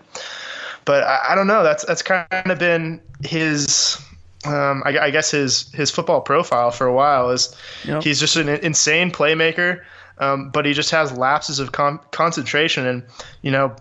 But 0.85 1.03
I, 1.03 1.29
I 1.29 1.35
don't 1.35 1.47
know. 1.47 1.61
That's 1.63 1.83
that's 1.85 2.01
kind 2.01 2.25
of 2.31 2.57
been 2.57 3.01
his. 3.23 3.97
Um, 4.45 4.81
I, 4.85 4.97
I 4.97 5.09
guess 5.11 5.31
his 5.31 5.69
his 5.73 5.91
football 5.91 6.21
profile 6.21 6.71
for 6.71 6.87
a 6.87 6.93
while 6.93 7.29
is 7.29 7.53
Yep. 7.83 8.03
he's 8.03 8.19
just 8.21 8.37
an 8.37 8.47
insane 8.47 9.11
playmaker, 9.11 9.81
um, 10.19 10.49
but 10.49 10.65
he 10.65 10.71
just 10.73 10.91
has 10.91 11.11
lapses 11.17 11.59
of 11.59 11.73
con- 11.73 11.99
concentration. 12.11 12.85
And 12.87 13.03
you 13.41 13.51
know, 13.51 13.75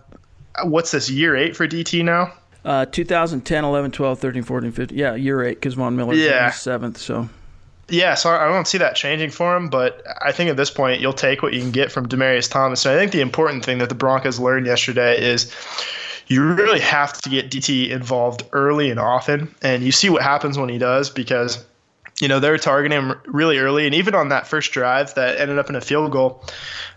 what's 0.65 0.91
this 0.91 1.09
year 1.09 1.37
eight 1.37 1.55
for 1.55 1.65
DT 1.67 2.03
now? 2.03 2.33
Uh, 2.65 2.85
2010, 2.85 3.63
11, 3.63 3.91
12, 3.91 4.19
13, 4.19 4.43
14, 4.43 4.71
15. 4.73 4.97
Yeah, 4.97 5.15
year 5.15 5.41
eight 5.45 5.55
because 5.55 5.75
Von 5.75 5.95
Miller's 5.95 6.17
Yeah. 6.19 6.51
seventh. 6.51 6.97
So 6.97 7.29
Yeah, 7.89 8.15
so 8.15 8.29
I 8.29 8.47
don't 8.47 8.67
see 8.67 8.77
that 8.77 8.95
changing 8.95 9.31
for 9.31 9.55
him, 9.55 9.69
but 9.69 10.05
I 10.21 10.31
think 10.31 10.49
at 10.49 10.57
this 10.57 10.69
point 10.69 11.01
you'll 11.01 11.13
take 11.13 11.41
what 11.41 11.53
you 11.53 11.61
can 11.61 11.71
get 11.71 11.91
from 11.91 12.07
Demaryius 12.07 12.49
Thomas. 12.49 12.85
And 12.85 12.95
I 12.95 12.97
think 12.97 13.11
the 13.11 13.21
important 13.21 13.65
thing 13.65 13.79
that 13.79 13.89
the 13.89 13.95
Broncos 13.95 14.39
learned 14.39 14.65
yesterday 14.65 15.21
is 15.21 15.53
you 16.27 16.43
really 16.43 16.79
have 16.79 17.13
to 17.13 17.29
get 17.29 17.49
DT 17.49 17.89
involved 17.89 18.43
early 18.53 18.91
and 18.91 18.99
often, 18.99 19.53
and 19.61 19.83
you 19.83 19.91
see 19.91 20.09
what 20.09 20.21
happens 20.21 20.57
when 20.57 20.69
he 20.69 20.77
does 20.77 21.09
because 21.09 21.65
you 22.21 22.27
know 22.27 22.39
they're 22.39 22.57
targeting 22.57 22.97
him 22.97 23.19
really 23.25 23.57
early, 23.57 23.85
and 23.85 23.95
even 23.95 24.13
on 24.13 24.29
that 24.29 24.45
first 24.45 24.71
drive 24.71 25.13
that 25.15 25.39
ended 25.39 25.57
up 25.57 25.69
in 25.69 25.75
a 25.75 25.81
field 25.81 26.11
goal, 26.11 26.43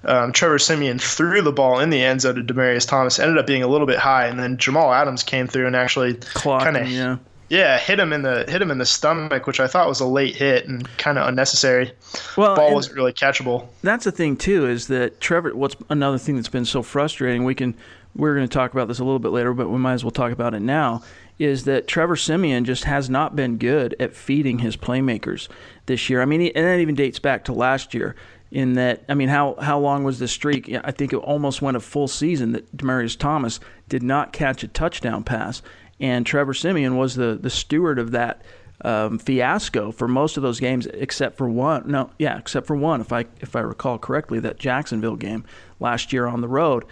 um, 0.05 0.33
Trevor 0.33 0.59
Siemian 0.59 0.99
threw 0.99 1.41
the 1.41 1.53
ball 1.53 1.81
in 1.81 1.89
the 1.91 2.03
end 2.03 2.21
zone 2.21 2.35
to 2.35 2.43
Demaryius 2.43 2.87
Thomas, 2.87 3.19
ended 3.19 3.39
up 3.39 3.47
being 3.47 3.63
a 3.63 3.69
little 3.69 3.87
bit 3.87 3.99
high, 3.99 4.27
and 4.27 4.39
then 4.39 4.59
Jamal 4.59 4.93
Adams 4.93 5.23
came 5.23 5.47
through 5.47 5.67
and 5.67 5.77
actually 5.77 6.15
kind 6.35 6.77
of 6.77 6.89
yeah. 6.89 7.17
Yeah, 7.53 7.79
hit 7.79 8.01
him 8.01 8.15
in 8.15 8.23
the 8.23 8.47
hit 8.49 8.63
him 8.63 8.71
in 8.71 8.79
the 8.79 8.87
stomach, 8.87 9.47
which 9.47 9.61
I 9.61 9.67
thought 9.67 9.87
was 9.87 10.01
a 10.01 10.07
late 10.07 10.35
hit 10.35 10.67
and 10.67 10.89
kind 10.97 11.19
of 11.19 11.29
unnecessary. 11.29 11.93
Well, 12.35 12.55
the 12.55 12.63
Ball 12.63 12.73
wasn't 12.73 12.97
really 12.97 13.13
catchable. 13.13 13.69
that's 13.83 14.07
the 14.07 14.11
thing 14.11 14.39
too 14.39 14.67
is 14.67 14.87
that 14.87 15.21
Trevor. 15.21 15.55
What's 15.55 15.77
another 15.91 16.17
thing 16.17 16.37
that's 16.37 16.49
been 16.49 16.65
so 16.65 16.83
frustrating? 16.83 17.45
We 17.45 17.55
can 17.55 17.77
we're 18.17 18.35
going 18.35 18.49
to 18.49 18.53
talk 18.53 18.73
about 18.73 18.89
this 18.89 19.01
a 19.01 19.05
little 19.05 19.19
bit 19.19 19.33
later, 19.33 19.53
but 19.53 19.69
we 19.69 19.77
might 19.77 19.93
as 19.93 20.03
well 20.03 20.11
talk 20.11 20.33
about 20.33 20.55
it 20.55 20.61
now. 20.61 21.03
Is 21.39 21.65
that 21.65 21.87
Trevor 21.87 22.17
Siemian 22.17 22.65
just 22.65 22.85
has 22.85 23.11
not 23.11 23.37
been 23.37 23.59
good 23.59 23.97
at 24.01 24.15
feeding 24.15 24.61
his 24.61 24.75
playmakers 24.75 25.49
this 25.85 26.09
year? 26.09 26.23
I 26.23 26.25
mean, 26.25 26.41
and 26.55 26.65
that 26.65 26.79
even 26.79 26.95
dates 26.95 27.19
back 27.19 27.45
to 27.45 27.53
last 27.53 27.93
year. 27.93 28.17
In 28.51 28.75
that, 28.75 29.03
I 29.11 29.15
mean, 29.15 29.29
how 29.29 29.57
how 29.61 29.79
long 29.79 30.05
was 30.05 30.19
the 30.19 30.29
streak? 30.29 30.71
I 30.85 30.91
think 30.91 31.13
it 31.13 31.17
almost 31.17 31.61
went 31.61 31.77
a 31.77 31.81
full 31.81 32.09
season 32.09 32.53
that 32.53 32.75
Demaryius 32.75 33.19
Thomas 33.19 33.61
did 33.91 34.03
not 34.03 34.33
catch 34.33 34.63
a 34.63 34.69
touchdown 34.69 35.23
pass, 35.23 35.61
and 36.03 36.27
Trevor 36.27 36.53
Siemian 36.53 36.99
was 36.99 37.15
the 37.15 37.39
the 37.41 37.49
steward 37.49 37.99
of 37.99 38.11
that 38.11 38.43
um, 38.85 39.19
fiasco 39.19 39.91
for 39.91 40.07
most 40.07 40.37
of 40.37 40.43
those 40.43 40.61
games, 40.61 40.85
except 40.85 41.39
for 41.39 41.49
one. 41.49 41.91
No, 41.91 42.11
yeah, 42.19 42.37
except 42.37 42.67
for 42.67 42.77
one, 42.77 43.01
if 43.01 43.11
I 43.11 43.25
if 43.41 43.57
I 43.57 43.61
recall 43.61 43.97
correctly, 43.99 44.39
that 44.41 44.59
Jacksonville 44.59 45.17
game 45.17 45.45
last 45.81 46.13
year 46.13 46.27
on 46.27 46.43
the 46.43 46.49
road 46.49 46.85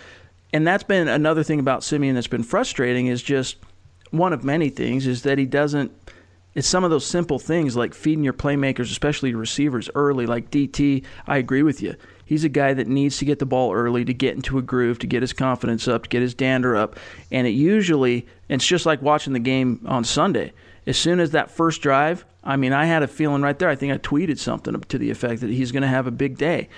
and 0.53 0.67
that's 0.67 0.83
been 0.83 1.09
another 1.09 1.43
thing 1.43 1.61
about 1.61 1.85
Siemian 1.85 2.15
that's 2.15 2.27
been 2.27 2.43
frustrating 2.43 3.07
is 3.07 3.23
just 3.23 3.57
one 4.11 4.33
of 4.33 4.45
many 4.45 4.69
things 4.69 5.07
is 5.07 5.23
that 5.23 5.39
he 5.39 5.47
doesn't 5.47 5.93
it's 6.55 6.69
some 6.69 6.85
of 6.85 6.91
those 6.91 7.07
simple 7.07 7.39
things 7.39 7.77
like 7.77 7.95
feeding 7.95 8.25
your 8.25 8.33
playmakers, 8.33 8.91
especially 8.91 9.31
your 9.31 9.39
receivers 9.39 9.89
early, 9.95 10.27
like 10.27 10.51
DT. 10.51 11.05
I 11.27 11.39
agree 11.39 11.63
with 11.63 11.81
you. 11.81 11.95
He's 12.25 12.45
a 12.45 12.49
guy 12.49 12.75
that 12.75 12.87
needs 12.87 13.19
to 13.19 13.25
get 13.25 13.39
the 13.39 13.47
ball 13.47 13.73
early 13.73 14.05
to 14.05 14.15
get 14.15 14.37
into 14.37 14.59
a 14.59 14.63
groove, 14.63 14.99
to 15.01 15.07
get 15.07 15.23
his 15.23 15.33
confidence 15.33 15.89
up, 15.89 16.05
to 16.05 16.09
get 16.09 16.23
his 16.23 16.35
dander 16.35 16.77
up. 16.77 16.97
And 17.31 17.47
it 17.47 17.51
usually, 17.51 18.27
it's 18.49 18.67
just 18.67 18.87
like 18.87 19.03
watching 19.03 19.33
the 19.33 19.39
game 19.39 19.85
on 19.87 20.05
Sunday. 20.05 20.53
As 20.87 20.97
soon 20.97 21.21
as 21.21 21.33
that 21.33 21.51
first 21.51 21.83
drive, 21.83 22.25
I 22.43 22.57
mean, 22.57 22.73
I 22.73 22.87
had 22.87 23.03
a 23.03 23.09
feeling 23.09 23.43
right 23.43 23.59
there. 23.59 23.69
I 23.69 23.77
think 23.77 23.93
I 23.93 23.99
tweeted 23.99 24.39
something 24.39 24.81
to 24.81 24.99
the 24.99 25.11
effect 25.11 25.41
that 25.43 25.51
he's 25.51 25.73
going 25.73 25.83
to 25.83 25.89
have 25.89 26.07
a 26.07 26.13
big 26.13 26.39
day. 26.39 26.69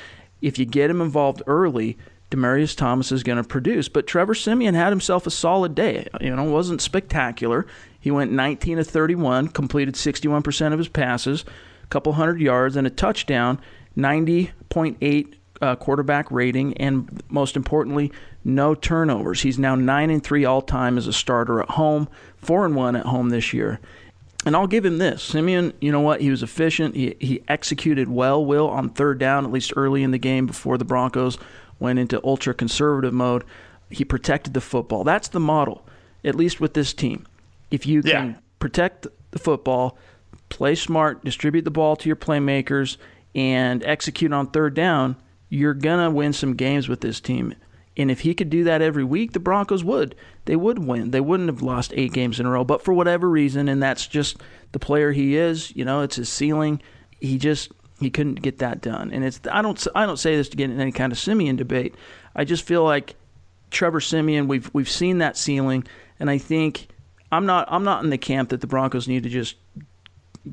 If 0.41 0.59
you 0.59 0.65
get 0.65 0.91
him 0.91 1.01
involved 1.01 1.43
early, 1.47 1.97
Demaryius 2.33 2.77
Thomas 2.77 3.13
is 3.13 3.23
going 3.23 3.37
to 3.37 3.45
produce. 3.45 3.89
But 3.89 4.07
Trevor 4.07 4.35
Siemian 4.35 4.75
had 4.75 4.91
himself 4.91 5.27
a 5.27 5.31
solid 5.31 5.75
day. 5.75 6.09
You 6.21 6.35
know, 6.35 6.45
wasn't 6.45 6.83
spectacular. 6.83 7.67
He 8.01 8.11
went 8.11 8.33
19 8.33 8.79
to 8.79 8.85
31, 8.85 9.49
completed 9.49 9.95
61% 9.95 10.73
of 10.73 10.79
his 10.79 10.89
passes, 10.89 11.45
a 11.85 11.87
couple 11.87 12.15
hundred 12.15 12.41
yards, 12.41 12.75
and 12.75 12.87
a 12.87 12.91
touchdown, 12.91 13.61
90.8 13.97 15.35
uh, 15.61 15.77
quarterback 15.77 16.29
rating, 16.31 16.77
and 16.79 17.23
most 17.29 17.55
importantly, 17.55 18.11
no 18.45 18.75
turnovers. 18.75 19.43
He's 19.43 19.59
now 19.59 19.77
nine 19.77 20.11
and 20.11 20.23
three 20.23 20.45
all 20.45 20.63
time 20.63 20.99
as 20.99 21.07
a 21.07 21.13
starter 21.13 21.61
at 21.61 21.71
home, 21.71 22.09
four 22.37 22.67
and 22.67 22.75
one 22.75 22.97
at 22.97 23.07
home 23.07 23.31
this 23.31 23.53
year. 23.53 23.79
And 24.45 24.57
I'll 24.57 24.67
give 24.67 24.85
him 24.85 24.99
this. 24.99 25.23
Siemian, 25.23 25.73
you 25.81 25.93
know 25.93 26.01
what? 26.01 26.21
He 26.21 26.31
was 26.31 26.43
efficient. 26.43 26.97
He, 26.97 27.15
he 27.21 27.43
executed 27.47 28.09
well, 28.09 28.45
Will, 28.45 28.69
on 28.69 28.89
third 28.89 29.19
down, 29.19 29.45
at 29.45 29.53
least 29.53 29.73
early 29.77 30.03
in 30.03 30.11
the 30.11 30.19
game 30.19 30.47
before 30.47 30.77
the 30.77 30.85
Broncos 30.85 31.39
went 31.83 31.99
into 31.99 32.25
ultra 32.25 32.55
conservative 32.55 33.13
mode. 33.13 33.45
He 33.91 34.05
protected 34.05 34.55
the 34.55 34.61
football. 34.61 35.05
That's 35.05 35.29
the 35.29 35.41
model, 35.41 35.87
at 36.25 36.35
least 36.35 36.61
with 36.61 36.73
this 36.73 36.95
team. 36.95 37.27
If 37.71 37.87
you 37.87 38.03
can 38.03 38.29
yeah. 38.29 38.35
protect 38.59 39.07
the 39.33 39.39
football, 39.39 39.99
play 40.49 40.75
smart, 40.75 41.25
distribute 41.25 41.65
the 41.65 41.71
ball 41.71 41.97
to 41.97 42.09
your 42.09 42.17
playmakers, 42.17 42.97
and 43.35 43.83
execute 43.85 44.33
on 44.33 44.47
third 44.47 44.75
down, 44.75 45.17
you're 45.49 45.75
going 45.75 46.03
to 46.03 46.11
win 46.11 46.33
some 46.33 46.55
games 46.55 46.89
with 46.89 47.01
this 47.01 47.21
team. 47.21 47.55
And 47.97 48.11
if 48.11 48.21
he 48.21 48.35
could 48.35 48.49
do 48.49 48.65
that 48.65 48.81
every 48.81 49.05
week, 49.05 49.33
the 49.33 49.41
Broncos 49.41 49.85
would. 49.85 50.15
They 50.47 50.57
would 50.57 50.79
win. 50.79 51.11
They 51.11 51.21
wouldn't 51.21 51.51
have 51.51 51.63
lost 51.63 51.93
eight 51.95 52.13
games 52.13 52.41
in 52.41 52.47
a 52.47 52.51
row. 52.51 52.65
But 52.65 52.83
for 52.83 52.95
whatever 52.95 53.29
reason, 53.29 53.69
and 53.69 53.83
that's 53.83 54.07
just 54.07 54.39
the 54.73 54.79
player 54.79 55.13
he 55.13 55.37
is, 55.37 55.75
you 55.77 55.85
know, 55.85 56.01
it's 56.01 56.17
his 56.17 56.31
ceiling. 56.31 56.81
He 57.21 57.37
just 57.37 57.71
he 58.03 58.11
couldn't 58.11 58.43
get 58.43 58.59
that 58.59 58.81
done. 58.81 59.11
And 59.13 59.25
it's 59.25 59.41
I 59.51 59.63
don't 59.63 59.87
I 59.95 60.07
don't 60.07 60.19
say 60.19 60.37
this 60.37 60.49
to 60.51 60.57
get 60.57 60.71
in 60.71 60.81
any 60.81 60.93
kind 60.93 61.13
of 61.13 61.19
Siemian 61.19 61.57
debate. 61.57 61.95
I 62.35 62.45
just 62.45 62.65
feel 62.65 62.85
like 62.85 63.17
Trevor 63.71 64.01
Siemian, 64.01 64.49
we've 64.49 64.71
we've 64.73 64.91
seen 64.91 65.19
that 65.19 65.37
ceiling, 65.37 65.85
and 66.21 66.31
I 66.31 66.39
think 66.39 66.89
I'm 67.31 67.47
not 67.47 67.67
I'm 67.71 67.85
not 67.85 68.05
in 68.05 68.11
the 68.11 68.19
camp 68.19 68.51
that 68.51 68.61
the 68.61 68.67
Broncos 68.67 69.09
need 69.09 69.23
to 69.25 69.29
just 69.29 69.57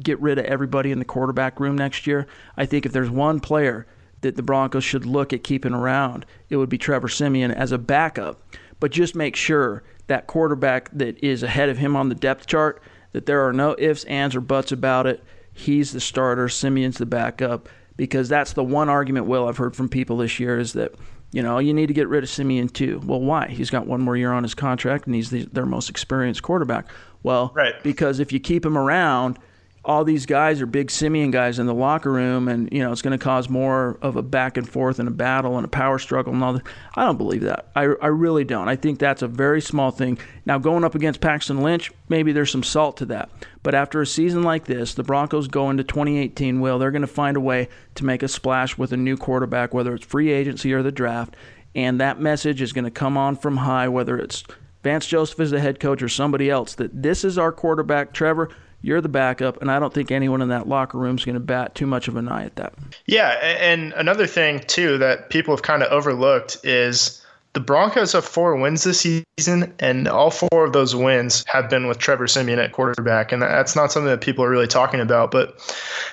get 0.02 0.20
rid 0.22 0.38
of 0.38 0.46
everybody 0.46 0.92
in 0.92 1.00
the 1.00 1.06
quarterback 1.06 1.60
room 1.60 1.78
next 1.78 2.08
year. 2.08 2.28
I 2.56 2.66
think 2.66 2.86
if 2.86 2.92
there's 2.92 3.10
one 3.10 3.40
player 3.40 3.88
that 4.22 4.36
the 4.36 4.44
Broncos 4.44 4.84
should 4.84 5.06
look 5.06 5.34
at 5.34 5.44
keeping 5.44 5.74
around, 5.74 6.26
it 6.50 6.58
would 6.58 6.70
be 6.70 6.78
Trevor 6.78 7.08
Siemian 7.08 7.52
as 7.52 7.72
a 7.72 7.78
backup. 7.78 8.42
But 8.80 8.92
just 8.92 9.16
make 9.16 9.36
sure 9.36 9.84
that 10.08 10.28
quarterback 10.28 10.90
that 10.92 11.22
is 11.24 11.44
ahead 11.44 11.70
of 11.70 11.78
him 11.78 11.96
on 11.96 12.10
the 12.10 12.16
depth 12.16 12.48
chart 12.48 12.82
that 13.12 13.26
there 13.26 13.46
are 13.48 13.54
no 13.54 13.76
ifs, 13.78 14.04
ands, 14.06 14.36
or 14.36 14.42
buts 14.42 14.72
about 14.72 15.08
it 15.08 15.24
he's 15.60 15.92
the 15.92 16.00
starter, 16.00 16.50
Siemian's 16.50 16.98
the 16.98 17.06
backup, 17.06 17.70
because 17.98 18.30
that's 18.30 18.54
the 18.54 18.64
one 18.64 18.90
argument, 18.90 19.26
Will, 19.26 19.48
I've 19.48 19.58
heard 19.58 19.76
from 19.76 19.90
people 19.90 20.18
this 20.18 20.40
year 20.40 20.58
is 20.58 20.74
that, 20.74 20.96
you 21.32 21.44
know, 21.44 21.60
you 21.60 21.74
need 21.74 21.88
to 21.88 21.94
get 21.94 22.08
rid 22.08 22.24
of 22.24 22.30
Siemian 22.30 22.70
too. 22.70 23.02
Well, 23.06 23.20
why? 23.20 23.48
He's 23.48 23.70
got 23.70 23.86
one 23.86 24.02
more 24.02 24.16
year 24.16 24.32
on 24.32 24.44
his 24.44 24.56
contract 24.56 25.06
and 25.06 25.16
he's 25.16 25.30
the, 25.30 25.46
their 25.46 25.66
most 25.66 25.90
experienced 25.90 26.42
quarterback. 26.42 26.88
Well, 27.24 27.52
right. 27.54 27.74
because 27.84 28.20
if 28.20 28.32
you 28.32 28.40
keep 28.40 28.66
him 28.66 28.78
around, 28.78 29.38
all 29.86 30.04
these 30.04 30.26
guys 30.26 30.62
are 30.62 30.66
big 30.66 30.92
Siemian 30.92 31.32
guys 31.32 31.58
in 31.58 31.66
the 31.66 31.74
locker 31.74 32.12
room, 32.12 32.48
and 32.48 32.70
you 32.72 32.80
know 32.80 32.92
it's 32.92 33.02
going 33.02 33.18
to 33.18 33.24
cause 33.24 33.50
more 33.50 33.98
of 34.02 34.18
a 34.18 34.22
back 34.22 34.58
and 34.58 34.68
forth 34.68 35.00
and 35.00 35.08
a 35.08 35.12
battle 35.12 35.56
and 35.58 35.66
a 35.66 35.70
power 35.70 35.98
struggle 35.98 36.34
and 36.34 36.44
all 36.44 36.54
that. 36.54 36.64
I 36.96 37.06
don't 37.06 37.18
believe 37.18 37.42
that. 37.42 37.70
I, 37.76 37.84
I 37.84 38.08
really 38.08 38.44
don't. 38.44 38.68
I 38.68 38.76
think 38.76 39.00
that's 39.00 39.22
a 39.22 39.28
very 39.28 39.62
small 39.62 39.92
thing. 39.92 40.20
Now 40.46 40.58
going 40.58 40.84
up 40.84 40.96
against 40.96 41.22
Paxton 41.22 41.62
Lynch, 41.62 41.92
maybe 42.10 42.34
there's 42.34 42.52
some 42.52 42.64
salt 42.64 42.98
to 42.98 43.06
that. 43.06 43.30
But 43.64 43.74
after 43.74 44.02
a 44.02 44.06
season 44.06 44.44
like 44.44 44.66
this, 44.66 44.94
the 44.94 45.04
Broncos 45.04 45.48
go 45.48 45.70
into 45.70 45.84
2018. 45.84 46.60
Will 46.60 46.78
they're 46.78 46.92
going 46.92 47.02
to 47.02 47.08
find 47.08 47.38
a 47.38 47.42
way 47.42 47.70
to 47.96 48.06
make 48.06 48.22
a 48.22 48.28
splash 48.28 48.78
with 48.78 48.92
a 48.92 48.98
new 48.98 49.16
quarterback, 49.16 49.74
whether 49.74 49.94
it's 49.96 50.06
free 50.06 50.32
agency 50.32 50.74
or 50.74 50.84
the 50.84 50.92
draft, 50.92 51.36
and 51.74 52.02
that 52.02 52.20
message 52.20 52.62
is 52.62 52.74
going 52.74 52.86
to 52.86 52.92
come 52.92 53.18
on 53.18 53.36
from 53.36 53.58
high, 53.58 53.88
whether 53.88 54.18
it's 54.18 54.44
Vance 54.84 55.06
Joseph 55.06 55.40
as 55.40 55.52
the 55.52 55.60
head 55.60 55.80
coach 55.80 56.02
or 56.02 56.10
somebody 56.10 56.50
else. 56.50 56.76
That 56.76 57.02
this 57.02 57.24
is 57.24 57.38
our 57.38 57.52
quarterback, 57.52 58.14
Trevor 58.14 58.50
you're 58.82 59.02
the 59.02 59.10
backup, 59.10 59.62
and 59.62 59.70
I 59.70 59.80
don't 59.80 59.94
think 59.94 60.12
anyone 60.12 60.42
in 60.42 60.50
that 60.50 60.68
locker 60.68 60.98
room 60.98 61.18
is 61.18 61.26
going 61.26 61.34
to 61.34 61.40
bat 61.40 61.76
too 61.76 61.86
much 61.86 62.08
of 62.08 62.16
an 62.16 62.30
eye 62.30 62.46
at 62.46 62.56
that. 62.56 62.74
Yeah, 63.06 63.32
and 63.42 63.94
another 63.94 64.28
thing 64.28 64.60
too 64.62 64.98
that 65.00 65.30
people 65.30 65.54
have 65.54 65.64
kind 65.64 65.84
of 65.84 65.92
overlooked 65.92 66.58
is 66.64 67.22
the 67.54 67.60
Broncos 67.60 68.14
have 68.14 68.24
four 68.24 68.56
wins 68.56 68.84
this 68.84 69.00
season, 69.00 69.74
and 69.80 70.08
all 70.08 70.30
four 70.30 70.66
of 70.66 70.72
those 70.72 70.96
wins 70.96 71.44
have 71.48 71.70
been 71.70 71.88
with 71.88 71.98
Trevor 71.98 72.28
Siemian 72.28 72.60
at 72.60 72.72
quarterback, 72.72 73.32
and 73.32 73.42
that's 73.42 73.76
not 73.76 73.92
something 73.92 74.10
that 74.10 74.22
people 74.22 74.46
are 74.46 74.50
really 74.50 74.68
talking 74.68 75.00
about. 75.00 75.32
But 75.32 75.60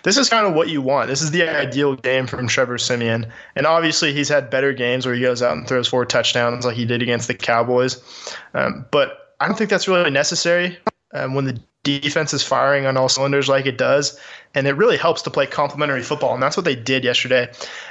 this 0.03 0.17
is 0.17 0.31
kind 0.31 0.47
of 0.47 0.55
what 0.55 0.69
you 0.69 0.81
want. 0.81 1.09
This 1.09 1.23
is 1.23 1.31
the 1.31 1.43
ideal 1.49 1.95
game 1.95 2.27
from 2.27 2.49
Trevor 2.49 2.79
Siemian, 2.79 3.31
and 3.55 3.67
obviously 3.67 4.13
he's 4.15 4.29
had 4.29 4.51
better 4.51 4.73
games 4.73 5.05
where 5.05 5.15
he 5.15 5.21
goes 5.21 5.43
out 5.43 5.57
and 5.57 5.69
throws 5.69 5.89
four 5.89 6.07
touchdowns 6.07 6.65
like 6.65 6.75
he 6.75 6.87
did 6.87 7.03
against 7.03 7.29
the 7.29 7.35
Cowboys. 7.35 8.03
Um, 8.55 8.87
but 8.91 9.35
I 9.39 9.47
don't 9.47 9.59
think 9.59 9.69
that's 9.69 9.87
really 9.87 10.11
necessary 10.11 10.79
um, 11.17 11.35
when 11.35 11.45
the 11.47 11.61
defense 11.87 12.35
is 12.35 12.43
firing 12.43 12.85
on 12.85 12.97
all 12.97 13.09
cylinders 13.09 13.49
like 13.49 13.65
it 13.65 13.79
does, 13.79 14.19
and 14.55 14.67
it 14.67 14.73
really 14.73 14.97
helps 14.97 15.23
to 15.23 15.31
play 15.31 15.47
complementary 15.47 16.03
football, 16.03 16.35
and 16.35 16.43
that's 16.43 16.57
what 16.57 16.65
they 16.65 16.75
did 16.75 17.05
yesterday. 17.05 17.49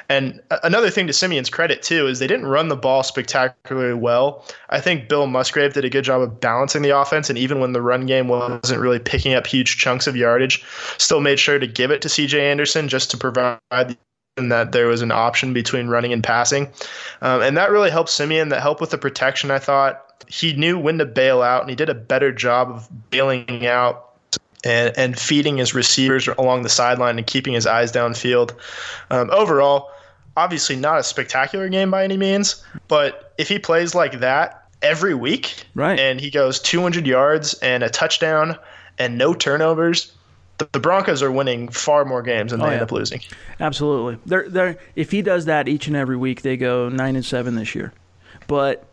And 0.09 0.41
another 0.63 0.89
thing 0.89 1.07
to 1.07 1.13
Siemian's 1.13 1.49
credit 1.49 1.81
too 1.81 2.05
is 2.07 2.19
they 2.19 2.27
didn't 2.27 2.47
run 2.47 2.67
the 2.67 2.75
ball 2.75 3.03
spectacularly 3.03 3.93
well. 3.93 4.45
I 4.69 4.81
think 4.81 5.07
Bill 5.07 5.27
Musgrave 5.27 5.73
did 5.73 5.85
a 5.85 5.89
good 5.89 6.03
job 6.03 6.21
of 6.21 6.41
balancing 6.41 6.81
the 6.81 6.89
offense, 6.89 7.29
and 7.29 7.37
even 7.37 7.61
when 7.61 7.71
the 7.71 7.81
run 7.81 8.05
game 8.05 8.27
wasn't 8.27 8.81
really 8.81 8.99
picking 8.99 9.33
up 9.33 9.47
huge 9.47 9.77
chunks 9.77 10.07
of 10.07 10.17
yardage, 10.17 10.65
still 10.97 11.21
made 11.21 11.39
sure 11.39 11.57
to 11.57 11.67
give 11.67 11.89
it 11.91 12.01
to 12.01 12.09
C.J. 12.09 12.51
Anderson 12.51 12.89
just 12.89 13.09
to 13.11 13.17
provide 13.17 13.97
that 14.35 14.73
there 14.73 14.87
was 14.87 15.01
an 15.01 15.11
option 15.11 15.53
between 15.53 15.87
running 15.87 16.11
and 16.11 16.21
passing. 16.21 16.67
Um, 17.21 17.41
and 17.41 17.55
that 17.55 17.71
really 17.71 17.89
helped 17.89 18.09
Siemian. 18.09 18.49
That 18.49 18.61
helped 18.61 18.81
with 18.81 18.89
the 18.89 18.97
protection, 18.97 19.49
I 19.49 19.59
thought 19.59 20.04
he 20.27 20.53
knew 20.53 20.77
when 20.77 20.97
to 20.97 21.05
bail 21.05 21.41
out, 21.41 21.61
and 21.61 21.69
he 21.69 21.75
did 21.75 21.89
a 21.89 21.95
better 21.95 22.31
job 22.31 22.69
of 22.69 22.89
bailing 23.09 23.65
out 23.65 24.15
and, 24.63 24.97
and 24.97 25.19
feeding 25.19 25.57
his 25.57 25.73
receivers 25.73 26.27
along 26.27 26.63
the 26.63 26.69
sideline 26.69 27.17
and 27.17 27.27
keeping 27.27 27.53
his 27.53 27.67
eyes 27.67 27.91
downfield. 27.91 28.53
Um, 29.11 29.29
overall, 29.31 29.91
obviously 30.35 30.75
not 30.75 30.99
a 30.99 31.03
spectacular 31.03 31.69
game 31.69 31.91
by 31.91 32.03
any 32.03 32.17
means, 32.17 32.63
but 32.87 33.33
if 33.37 33.47
he 33.47 33.59
plays 33.59 33.95
like 33.95 34.19
that 34.19 34.67
every 34.81 35.13
week, 35.13 35.65
right. 35.75 35.99
and 35.99 36.19
he 36.19 36.29
goes 36.29 36.59
200 36.59 37.05
yards 37.05 37.53
and 37.55 37.83
a 37.83 37.89
touchdown 37.89 38.57
and 38.97 39.17
no 39.17 39.33
turnovers, 39.33 40.11
the, 40.57 40.79
Broncos 40.79 41.21
are 41.21 41.31
winning 41.31 41.67
far 41.67 42.05
more 42.05 42.21
games 42.21 42.51
than 42.51 42.61
oh, 42.61 42.65
they 42.65 42.71
yeah. 42.71 42.75
end 42.75 42.83
up 42.83 42.91
losing. 42.91 43.21
Absolutely. 43.59 44.17
They're, 44.25 44.49
they're, 44.49 44.77
if 44.95 45.11
he 45.11 45.21
does 45.21 45.45
that 45.45 45.67
each 45.67 45.87
and 45.87 45.95
every 45.95 46.17
week, 46.17 46.41
they 46.41 46.57
go 46.57 46.89
nine 46.89 47.15
and 47.15 47.25
seven 47.25 47.55
this 47.55 47.75
year. 47.75 47.93
But 48.47 48.85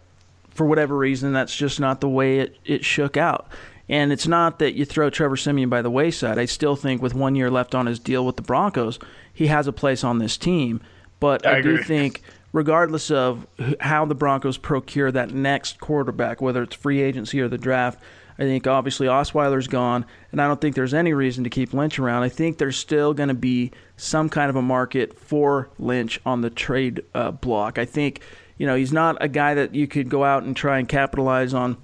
for 0.54 0.66
whatever 0.66 0.96
reason, 0.96 1.32
that's 1.32 1.54
just 1.54 1.80
not 1.80 2.00
the 2.00 2.08
way 2.08 2.40
it, 2.40 2.56
it 2.64 2.84
shook 2.84 3.16
out. 3.16 3.48
And 3.88 4.12
it's 4.12 4.26
not 4.26 4.58
that 4.60 4.74
you 4.74 4.84
throw 4.84 5.10
Trevor 5.10 5.36
Siemian 5.36 5.68
by 5.68 5.82
the 5.82 5.90
wayside. 5.90 6.38
I 6.38 6.46
still 6.46 6.76
think 6.76 7.02
with 7.02 7.14
one 7.14 7.34
year 7.34 7.50
left 7.50 7.74
on 7.74 7.86
his 7.86 7.98
deal 7.98 8.24
with 8.24 8.36
the 8.36 8.42
Broncos, 8.42 8.98
he 9.32 9.48
has 9.48 9.66
a 9.66 9.72
place 9.72 10.04
on 10.04 10.18
this 10.18 10.36
team. 10.36 10.80
But 11.20 11.46
I, 11.46 11.58
I 11.58 11.60
do 11.60 11.78
think, 11.78 12.22
regardless 12.52 13.10
of 13.10 13.46
how 13.80 14.04
the 14.04 14.14
Broncos 14.14 14.56
procure 14.56 15.12
that 15.12 15.32
next 15.32 15.80
quarterback, 15.80 16.40
whether 16.40 16.62
it's 16.62 16.76
free 16.76 17.02
agency 17.02 17.40
or 17.40 17.48
the 17.48 17.58
draft, 17.58 18.00
I 18.38 18.44
think 18.44 18.66
obviously 18.66 19.06
Osweiler's 19.06 19.68
gone, 19.68 20.06
and 20.30 20.40
I 20.40 20.48
don't 20.48 20.60
think 20.60 20.74
there's 20.74 20.94
any 20.94 21.12
reason 21.12 21.44
to 21.44 21.50
keep 21.50 21.74
Lynch 21.74 21.98
around. 21.98 22.22
I 22.22 22.28
think 22.28 22.58
there's 22.58 22.76
still 22.76 23.14
going 23.14 23.28
to 23.28 23.34
be 23.34 23.72
some 23.96 24.28
kind 24.28 24.48
of 24.48 24.56
a 24.56 24.62
market 24.62 25.18
for 25.18 25.68
Lynch 25.78 26.18
on 26.24 26.40
the 26.40 26.50
trade 26.50 27.04
uh, 27.14 27.30
block. 27.30 27.78
I 27.78 27.84
think 27.84 28.22
you 28.58 28.66
know, 28.66 28.74
he's 28.74 28.92
not 28.92 29.16
a 29.20 29.28
guy 29.28 29.54
that 29.54 29.74
you 29.74 29.86
could 29.86 30.08
go 30.08 30.24
out 30.24 30.42
and 30.42 30.56
try 30.56 30.78
and 30.78 30.88
capitalize 30.88 31.54
on 31.54 31.76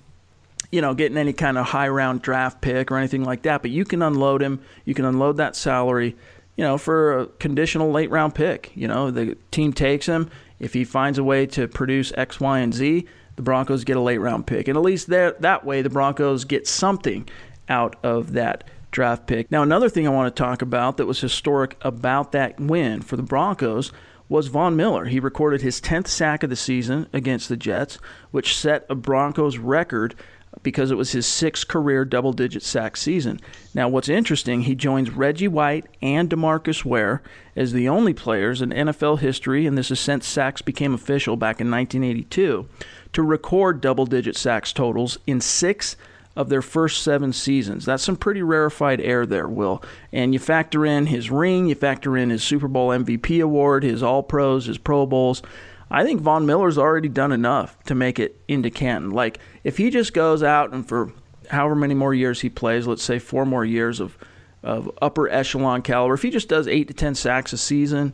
you 0.70 0.82
know, 0.82 0.94
getting 0.94 1.16
any 1.16 1.32
kind 1.32 1.56
of 1.56 1.66
high 1.66 1.88
round 1.88 2.22
draft 2.22 2.60
pick 2.60 2.90
or 2.90 2.98
anything 2.98 3.24
like 3.24 3.42
that. 3.42 3.62
But 3.62 3.70
you 3.70 3.84
can 3.84 4.02
unload 4.02 4.42
him. 4.42 4.60
You 4.84 4.94
can 4.94 5.04
unload 5.04 5.38
that 5.38 5.56
salary, 5.56 6.16
you 6.56 6.64
know, 6.64 6.78
for 6.78 7.20
a 7.20 7.26
conditional 7.26 7.90
late 7.90 8.10
round 8.10 8.34
pick. 8.34 8.72
You 8.74 8.88
know, 8.88 9.10
the 9.10 9.36
team 9.50 9.72
takes 9.72 10.06
him. 10.06 10.30
If 10.58 10.74
he 10.74 10.84
finds 10.84 11.18
a 11.18 11.24
way 11.24 11.46
to 11.46 11.68
produce 11.68 12.12
X, 12.16 12.40
Y, 12.40 12.58
and 12.58 12.74
Z, 12.74 13.06
the 13.36 13.42
Broncos 13.42 13.84
get 13.84 13.96
a 13.96 14.00
late 14.00 14.18
round 14.18 14.46
pick. 14.46 14.68
And 14.68 14.76
at 14.76 14.82
least 14.82 15.06
that, 15.08 15.40
that 15.40 15.64
way, 15.64 15.82
the 15.82 15.90
Broncos 15.90 16.44
get 16.44 16.66
something 16.66 17.28
out 17.68 17.96
of 18.02 18.32
that 18.32 18.64
draft 18.90 19.26
pick. 19.26 19.50
Now, 19.50 19.62
another 19.62 19.88
thing 19.88 20.06
I 20.06 20.10
want 20.10 20.34
to 20.34 20.42
talk 20.42 20.60
about 20.60 20.96
that 20.96 21.06
was 21.06 21.20
historic 21.20 21.76
about 21.82 22.32
that 22.32 22.58
win 22.58 23.00
for 23.02 23.16
the 23.16 23.22
Broncos 23.22 23.92
was 24.28 24.48
Von 24.48 24.76
Miller. 24.76 25.06
He 25.06 25.20
recorded 25.20 25.62
his 25.62 25.80
10th 25.80 26.08
sack 26.08 26.42
of 26.42 26.50
the 26.50 26.56
season 26.56 27.06
against 27.12 27.48
the 27.48 27.56
Jets, 27.56 27.98
which 28.30 28.56
set 28.56 28.84
a 28.88 28.94
Broncos 28.94 29.58
record 29.58 30.14
because 30.62 30.90
it 30.90 30.96
was 30.96 31.12
his 31.12 31.26
sixth 31.26 31.68
career 31.68 32.04
double 32.04 32.32
digit 32.32 32.62
sack 32.62 32.96
season. 32.96 33.40
Now, 33.74 33.88
what's 33.88 34.08
interesting, 34.08 34.62
he 34.62 34.74
joins 34.74 35.10
Reggie 35.10 35.48
White 35.48 35.86
and 36.02 36.28
Demarcus 36.28 36.84
Ware 36.84 37.22
as 37.54 37.72
the 37.72 37.88
only 37.88 38.14
players 38.14 38.62
in 38.62 38.70
NFL 38.70 39.20
history, 39.20 39.66
and 39.66 39.76
this 39.76 39.90
is 39.90 40.00
since 40.00 40.26
sacks 40.26 40.62
became 40.62 40.94
official 40.94 41.36
back 41.36 41.60
in 41.60 41.70
1982, 41.70 42.68
to 43.12 43.22
record 43.22 43.80
double 43.80 44.06
digit 44.06 44.36
sacks 44.36 44.72
totals 44.72 45.18
in 45.26 45.40
six 45.40 45.96
of 46.38 46.48
their 46.48 46.62
first 46.62 47.02
seven 47.02 47.32
seasons. 47.32 47.84
That's 47.84 48.04
some 48.04 48.14
pretty 48.14 48.42
rarefied 48.42 49.00
air 49.00 49.26
there, 49.26 49.48
Will. 49.48 49.82
And 50.12 50.32
you 50.32 50.38
factor 50.38 50.86
in 50.86 51.06
his 51.06 51.32
ring, 51.32 51.66
you 51.66 51.74
factor 51.74 52.16
in 52.16 52.30
his 52.30 52.44
Super 52.44 52.68
Bowl 52.68 52.90
MVP 52.90 53.42
award, 53.42 53.82
his 53.82 54.04
All 54.04 54.22
Pros, 54.22 54.66
his 54.66 54.78
Pro 54.78 55.04
Bowls. 55.04 55.42
I 55.90 56.04
think 56.04 56.20
Von 56.20 56.46
Miller's 56.46 56.78
already 56.78 57.08
done 57.08 57.32
enough 57.32 57.76
to 57.86 57.96
make 57.96 58.20
it 58.20 58.40
into 58.46 58.70
Canton. 58.70 59.10
Like, 59.10 59.40
if 59.64 59.78
he 59.78 59.90
just 59.90 60.14
goes 60.14 60.44
out 60.44 60.72
and 60.72 60.86
for 60.88 61.12
however 61.50 61.74
many 61.74 61.94
more 61.94 62.14
years 62.14 62.40
he 62.40 62.50
plays, 62.50 62.86
let's 62.86 63.02
say 63.02 63.18
four 63.18 63.44
more 63.44 63.64
years 63.64 63.98
of, 63.98 64.16
of 64.62 64.88
upper 65.02 65.28
echelon 65.28 65.82
caliber, 65.82 66.14
if 66.14 66.22
he 66.22 66.30
just 66.30 66.48
does 66.48 66.68
eight 66.68 66.86
to 66.86 66.94
10 66.94 67.16
sacks 67.16 67.52
a 67.52 67.58
season, 67.58 68.12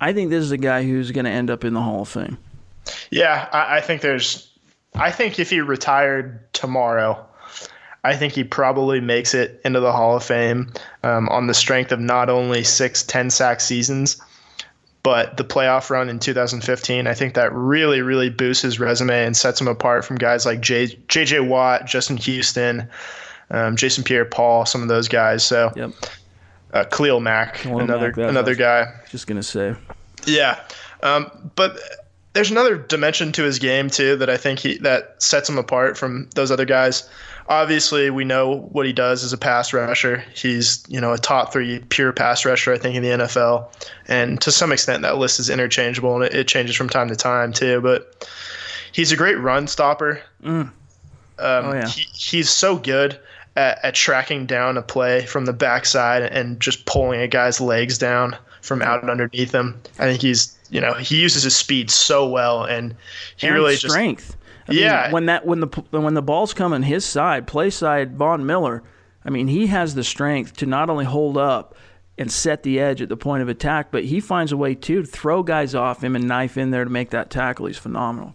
I 0.00 0.12
think 0.12 0.30
this 0.30 0.42
is 0.42 0.50
a 0.50 0.58
guy 0.58 0.82
who's 0.82 1.12
going 1.12 1.26
to 1.26 1.30
end 1.30 1.50
up 1.50 1.64
in 1.64 1.72
the 1.72 1.82
Hall 1.82 2.02
of 2.02 2.08
Fame. 2.08 2.36
Yeah, 3.12 3.48
I, 3.52 3.76
I 3.76 3.80
think 3.80 4.00
there's. 4.00 4.50
I 4.96 5.12
think 5.12 5.38
if 5.38 5.50
he 5.50 5.60
retired 5.60 6.52
tomorrow, 6.52 7.26
I 8.04 8.14
think 8.14 8.34
he 8.34 8.44
probably 8.44 9.00
makes 9.00 9.32
it 9.32 9.60
into 9.64 9.80
the 9.80 9.90
Hall 9.90 10.14
of 10.14 10.22
Fame 10.22 10.70
um, 11.02 11.28
on 11.30 11.46
the 11.46 11.54
strength 11.54 11.90
of 11.90 11.98
not 11.98 12.28
only 12.28 12.62
six, 12.62 13.02
10 13.02 13.30
sack 13.30 13.60
seasons, 13.62 14.20
but 15.02 15.38
the 15.38 15.44
playoff 15.44 15.88
run 15.88 16.10
in 16.10 16.18
2015, 16.18 17.06
I 17.06 17.14
think 17.14 17.34
that 17.34 17.52
really, 17.52 18.02
really 18.02 18.28
boosts 18.28 18.62
his 18.62 18.78
resume 18.78 19.24
and 19.24 19.36
sets 19.36 19.60
him 19.60 19.68
apart 19.68 20.04
from 20.04 20.16
guys 20.16 20.44
like 20.44 20.60
J, 20.60 20.88
JJ 21.08 21.48
Watt, 21.48 21.86
Justin 21.86 22.18
Houston, 22.18 22.88
um, 23.50 23.76
Jason 23.76 24.04
Pierre 24.04 24.24
Paul, 24.26 24.66
some 24.66 24.82
of 24.82 24.88
those 24.88 25.08
guys. 25.08 25.44
So, 25.44 25.72
yep. 25.74 25.90
uh, 26.74 26.84
Khalil 26.84 27.20
Mack, 27.20 27.54
Khalil 27.56 27.80
another 27.80 28.12
Mack, 28.16 28.30
another 28.30 28.54
guy. 28.54 28.86
Just 29.10 29.26
gonna 29.26 29.42
say, 29.42 29.74
yeah. 30.26 30.60
Um, 31.02 31.30
but 31.54 31.78
there's 32.32 32.50
another 32.50 32.76
dimension 32.76 33.30
to 33.32 33.42
his 33.42 33.58
game 33.58 33.90
too 33.90 34.16
that 34.16 34.30
I 34.30 34.36
think 34.36 34.58
he 34.58 34.78
that 34.78 35.22
sets 35.22 35.48
him 35.48 35.58
apart 35.58 35.98
from 35.98 36.30
those 36.34 36.50
other 36.50 36.64
guys 36.64 37.08
obviously 37.48 38.10
we 38.10 38.24
know 38.24 38.68
what 38.72 38.86
he 38.86 38.92
does 38.92 39.24
as 39.24 39.32
a 39.32 39.38
pass 39.38 39.72
rusher. 39.72 40.24
He's 40.34 40.82
you 40.88 41.00
know 41.00 41.12
a 41.12 41.18
top 41.18 41.52
three 41.52 41.80
pure 41.88 42.12
pass 42.12 42.44
rusher 42.44 42.72
I 42.72 42.78
think 42.78 42.96
in 42.96 43.02
the 43.02 43.24
NFL, 43.24 43.68
and 44.08 44.40
to 44.40 44.50
some 44.50 44.72
extent 44.72 45.02
that 45.02 45.18
list 45.18 45.40
is 45.40 45.50
interchangeable 45.50 46.14
and 46.14 46.24
it, 46.24 46.34
it 46.34 46.48
changes 46.48 46.76
from 46.76 46.88
time 46.88 47.08
to 47.08 47.16
time 47.16 47.52
too. 47.52 47.80
But 47.80 48.28
he's 48.92 49.12
a 49.12 49.16
great 49.16 49.38
run 49.38 49.66
stopper. 49.66 50.22
Mm. 50.42 50.70
Um, 50.70 50.72
oh, 51.38 51.72
yeah. 51.72 51.88
He, 51.88 52.06
he's 52.12 52.48
so 52.48 52.76
good 52.76 53.18
at, 53.56 53.84
at, 53.84 53.94
tracking 53.94 54.46
down 54.46 54.76
a 54.76 54.82
play 54.82 55.26
from 55.26 55.46
the 55.46 55.52
backside 55.52 56.22
and 56.22 56.60
just 56.60 56.86
pulling 56.86 57.20
a 57.20 57.26
guy's 57.26 57.60
legs 57.60 57.98
down 57.98 58.36
from 58.62 58.82
out 58.82 59.08
underneath 59.08 59.52
him. 59.52 59.80
I 59.98 60.04
think 60.04 60.22
he's 60.22 60.56
you 60.70 60.80
know 60.80 60.94
he 60.94 61.20
uses 61.20 61.42
his 61.42 61.54
speed 61.54 61.90
so 61.90 62.26
well 62.26 62.64
and 62.64 62.94
he 63.36 63.46
and 63.48 63.54
really 63.54 63.76
strength. 63.76 64.28
just 64.28 64.43
I 64.68 64.72
yeah. 64.72 65.02
Mean, 65.04 65.12
when 65.12 65.26
that 65.26 65.46
when 65.46 65.60
the 65.60 65.84
when 65.90 66.14
the 66.14 66.22
ball's 66.22 66.54
coming 66.54 66.82
his 66.82 67.04
side, 67.04 67.46
play 67.46 67.70
side, 67.70 68.16
Von 68.16 68.46
Miller. 68.46 68.82
I 69.24 69.30
mean, 69.30 69.48
he 69.48 69.68
has 69.68 69.94
the 69.94 70.04
strength 70.04 70.56
to 70.58 70.66
not 70.66 70.90
only 70.90 71.06
hold 71.06 71.38
up 71.38 71.74
and 72.18 72.30
set 72.30 72.62
the 72.62 72.78
edge 72.78 73.02
at 73.02 73.08
the 73.08 73.16
point 73.16 73.42
of 73.42 73.48
attack, 73.48 73.90
but 73.90 74.04
he 74.04 74.20
finds 74.20 74.52
a 74.52 74.56
way 74.56 74.74
too 74.74 75.02
to 75.02 75.06
throw 75.06 75.42
guys 75.42 75.74
off 75.74 76.04
him 76.04 76.14
and 76.14 76.28
knife 76.28 76.56
in 76.56 76.70
there 76.70 76.84
to 76.84 76.90
make 76.90 77.10
that 77.10 77.30
tackle. 77.30 77.66
He's 77.66 77.78
phenomenal. 77.78 78.34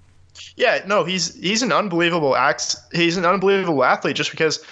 Yeah, 0.56 0.84
no, 0.86 1.04
he's 1.04 1.36
he's 1.36 1.62
an 1.62 1.72
unbelievable 1.72 2.36
act. 2.36 2.76
He's 2.92 3.18
an 3.18 3.26
unbelievable 3.26 3.84
athlete 3.84 4.16
just 4.16 4.32
because, 4.32 4.64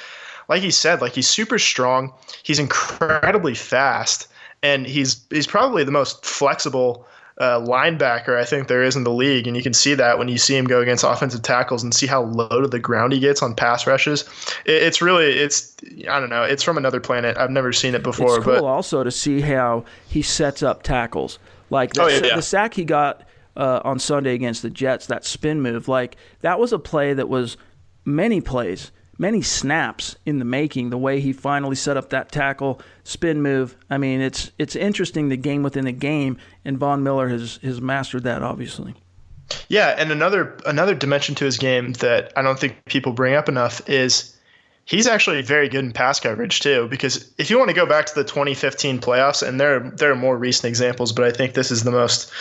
like 0.50 0.62
he 0.62 0.72
said, 0.72 1.02
like 1.02 1.14
he's 1.14 1.28
super 1.28 1.60
strong. 1.60 2.14
He's 2.44 2.60
incredibly 2.60 3.54
fast, 3.54 4.28
and 4.64 4.86
he's 4.86 5.26
he's 5.30 5.48
probably 5.48 5.84
the 5.84 5.92
most 5.92 6.26
flexible 6.26 7.06
uh, 7.40 7.60
linebacker 7.60 8.36
I 8.38 8.46
think 8.46 8.68
there 8.68 8.84
is 8.84 8.96
in 8.96 9.04
the 9.04 9.12
league, 9.12 9.48
and 9.48 9.56
you 9.56 9.64
can 9.64 9.74
see 9.74 9.94
that 9.94 10.18
when 10.18 10.28
you 10.28 10.38
see 10.38 10.56
him 10.56 10.66
go 10.66 10.82
against 10.82 11.04
offensive 11.04 11.44
tackles 11.44 11.84
and 11.84 11.94
see 11.94 12.08
how 12.08 12.24
low 12.24 12.62
to 12.62 12.68
the 12.68 12.80
ground 12.80 13.14
he 13.14 13.20
gets 13.20 13.44
on 13.44 13.54
pass 13.54 13.86
rushes. 13.86 14.24
It, 14.66 14.84
it's 14.84 15.02
really 15.02 15.26
it's 15.26 15.76
I 16.10 16.20
don't 16.20 16.30
know 16.30 16.44
it's 16.44 16.64
from 16.64 16.78
another 16.78 17.00
planet. 17.00 17.38
I've 17.38 17.52
never 17.52 17.72
seen 17.72 17.96
it 17.96 18.04
before. 18.04 18.38
It's 18.38 18.46
cool 18.46 18.56
but 18.56 18.64
also 18.64 19.04
to 19.04 19.12
see 19.12 19.42
how 19.42 19.86
he 20.08 20.22
sets 20.22 20.64
up 20.64 20.84
tackles 20.84 21.38
like 21.70 21.94
the, 21.94 22.04
oh, 22.04 22.08
yeah, 22.08 22.22
yeah. 22.24 22.36
the 22.36 22.42
sack 22.42 22.74
he 22.74 22.86
got 22.86 23.24
uh, 23.56 23.82
on 23.84 24.00
Sunday 24.00 24.34
against 24.34 24.62
the 24.62 24.70
Jets, 24.70 25.08
that 25.08 25.26
spin 25.26 25.62
move, 25.62 25.88
like 25.88 26.16
that 26.42 26.60
was 26.60 26.72
a 26.72 26.80
play 26.80 27.14
that 27.14 27.28
was 27.28 27.58
many 28.06 28.40
plays 28.40 28.92
many 29.18 29.42
snaps 29.42 30.16
in 30.26 30.40
the 30.40 30.46
making. 30.46 30.90
The 30.90 30.98
way 30.98 31.20
he 31.20 31.34
finally 31.34 31.76
set 31.76 31.98
up 31.98 32.10
that 32.10 32.32
tackle, 32.32 32.82
spin 33.04 33.42
move. 33.42 33.76
I 33.90 33.98
mean, 33.98 34.22
it's 34.22 34.52
it's 34.58 34.76
interesting 34.76 35.30
the 35.30 35.38
game 35.38 35.64
within 35.64 35.86
the 35.86 35.92
game, 35.92 36.38
and 36.66 36.78
Von 36.78 37.04
Miller 37.04 37.30
has 37.30 37.60
has 37.64 37.82
mastered 37.82 38.24
that 38.24 38.44
obviously. 38.44 38.96
Yeah, 39.70 39.96
and 39.98 40.12
another 40.12 40.58
another 40.66 40.96
dimension 40.96 41.36
to 41.36 41.46
his 41.46 41.58
game 41.58 41.94
that 41.94 42.34
I 42.36 42.42
don't 42.42 42.60
think 42.60 42.84
people 42.86 43.14
bring 43.14 43.34
up 43.34 43.48
enough 43.48 43.88
is 43.90 44.36
he's 44.86 45.08
actually 45.08 45.42
very 45.42 45.70
good 45.70 45.86
in 45.86 45.92
pass 45.92 46.20
coverage 46.20 46.60
too. 46.60 46.88
Because 46.90 47.32
if 47.38 47.50
you 47.50 47.58
want 47.58 47.70
to 47.70 47.76
go 47.76 47.86
back 47.86 48.08
to 48.08 48.16
the 48.16 48.24
2015 48.24 49.00
playoffs, 49.00 49.48
and 49.48 49.60
there 49.60 49.80
there 49.92 50.12
are 50.12 50.16
more 50.16 50.38
recent 50.38 50.68
examples, 50.68 51.14
but 51.14 51.26
I 51.26 51.32
think 51.32 51.54
this 51.54 51.72
is 51.72 51.84
the 51.84 51.92
most 51.92 52.32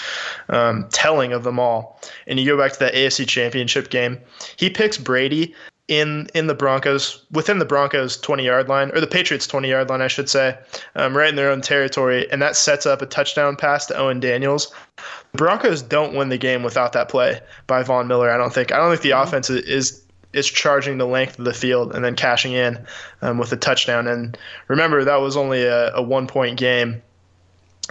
um, 0.49 0.89
telling 0.91 1.33
of 1.33 1.45
them 1.45 1.59
all. 1.59 2.01
And 2.27 2.41
you 2.41 2.47
go 2.47 2.57
back 2.57 2.73
to 2.73 2.79
that 2.81 2.95
AFC 2.95 3.29
Championship 3.29 3.91
game, 3.91 4.19
he 4.57 4.71
picks 4.71 4.99
Brady 4.99 5.55
in 5.89 6.29
in 6.35 6.49
the 6.49 6.55
Broncos 6.55 7.25
within 7.31 7.61
the 7.61 7.65
Broncos 7.65 8.17
20 8.17 8.45
yard 8.45 8.69
line 8.69 8.91
or 8.93 9.01
the 9.01 9.07
Patriots 9.07 9.47
20 9.47 9.69
yard 9.69 9.89
line 9.89 10.03
I 10.03 10.09
should 10.09 10.29
say 10.29 10.59
um, 10.97 11.17
right 11.17 11.29
in 11.29 11.37
their 11.37 11.51
own 11.51 11.61
territory 11.61 12.31
and 12.31 12.43
that 12.43 12.57
sets 12.57 12.87
up 12.87 13.03
a 13.03 13.07
touchdown 13.07 13.55
pass 13.55 13.87
to 13.87 13.97
Owen 13.97 14.19
Daniels. 14.19 14.75
The 14.97 15.39
Broncos 15.39 15.83
don't 15.83 16.15
win 16.15 16.29
the 16.29 16.39
game 16.39 16.65
without 16.65 16.93
that 16.95 17.09
play 17.09 17.41
by 17.69 17.83
Von 17.85 18.09
Miller 18.09 18.31
I 18.31 18.37
don't 18.37 18.53
think. 18.53 18.73
I 18.73 18.79
don't 18.79 18.91
think 18.91 19.03
the 19.03 19.11
mm-hmm. 19.11 19.29
offense 19.29 19.49
is 19.51 20.03
is 20.33 20.47
charging 20.47 20.99
the 20.99 21.07
length 21.07 21.39
of 21.39 21.45
the 21.45 21.55
field 21.55 21.95
and 21.95 22.05
then 22.05 22.17
cashing 22.17 22.53
in 22.53 22.85
um, 23.23 23.39
with 23.39 23.53
a 23.53 23.57
touchdown. 23.57 24.07
And 24.07 24.37
remember 24.69 25.05
that 25.05 25.21
was 25.21 25.37
only 25.37 25.63
a, 25.63 25.95
a 25.95 26.03
one 26.03 26.27
point 26.27 26.59
game. 26.59 27.01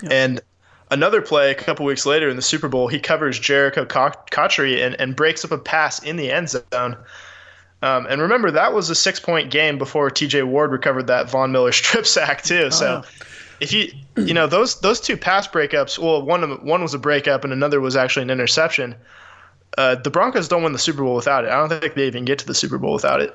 Yep. 0.03 0.11
and 0.11 0.41
Another 0.91 1.19
play 1.19 1.49
a 1.49 1.55
couple 1.55 1.83
weeks 1.83 2.05
later 2.05 2.29
in 2.29 2.35
the 2.35 2.43
Super 2.43 2.67
Bowl, 2.67 2.87
he 2.87 2.99
covers 2.99 3.39
Jerricho 3.39 3.87
Cotchery 4.29 4.83
and, 4.83 4.95
and 5.01 5.15
breaks 5.15 5.43
up 5.43 5.51
a 5.51 5.57
pass 5.57 6.03
in 6.03 6.15
the 6.15 6.31
end 6.31 6.49
zone 6.49 6.95
um, 7.85 8.07
and 8.09 8.21
remember, 8.21 8.49
that 8.51 8.73
was 8.73 8.89
a 8.89 8.95
six 8.95 9.19
point 9.19 9.51
game 9.51 9.77
before 9.77 10.09
TJ 10.09 10.45
Ward 10.47 10.71
recovered 10.71 11.07
that 11.07 11.29
Von 11.29 11.51
Miller 11.51 11.71
strip 11.81 12.05
sack, 12.05 12.41
too. 12.41 12.71
So. 12.71 13.03
Oh. 13.03 13.09
If 13.61 13.71
you 13.71 13.89
you 14.17 14.33
know 14.33 14.47
those 14.47 14.81
those 14.81 14.99
two 14.99 15.15
pass 15.15 15.47
breakups, 15.47 15.97
well, 15.97 16.21
one 16.21 16.43
one 16.65 16.81
was 16.81 16.93
a 16.93 16.99
breakup 16.99 17.45
and 17.45 17.53
another 17.53 17.79
was 17.79 17.95
actually 17.95 18.23
an 18.23 18.29
interception. 18.29 18.95
Uh, 19.77 19.95
the 19.95 20.09
Broncos 20.09 20.49
don't 20.49 20.61
win 20.61 20.73
the 20.73 20.77
Super 20.79 21.03
Bowl 21.03 21.15
without 21.15 21.45
it. 21.45 21.51
I 21.51 21.55
don't 21.55 21.69
think 21.69 21.93
they 21.93 22.05
even 22.05 22.25
get 22.25 22.37
to 22.39 22.45
the 22.45 22.53
Super 22.53 22.77
Bowl 22.77 22.93
without 22.93 23.21
it. 23.21 23.33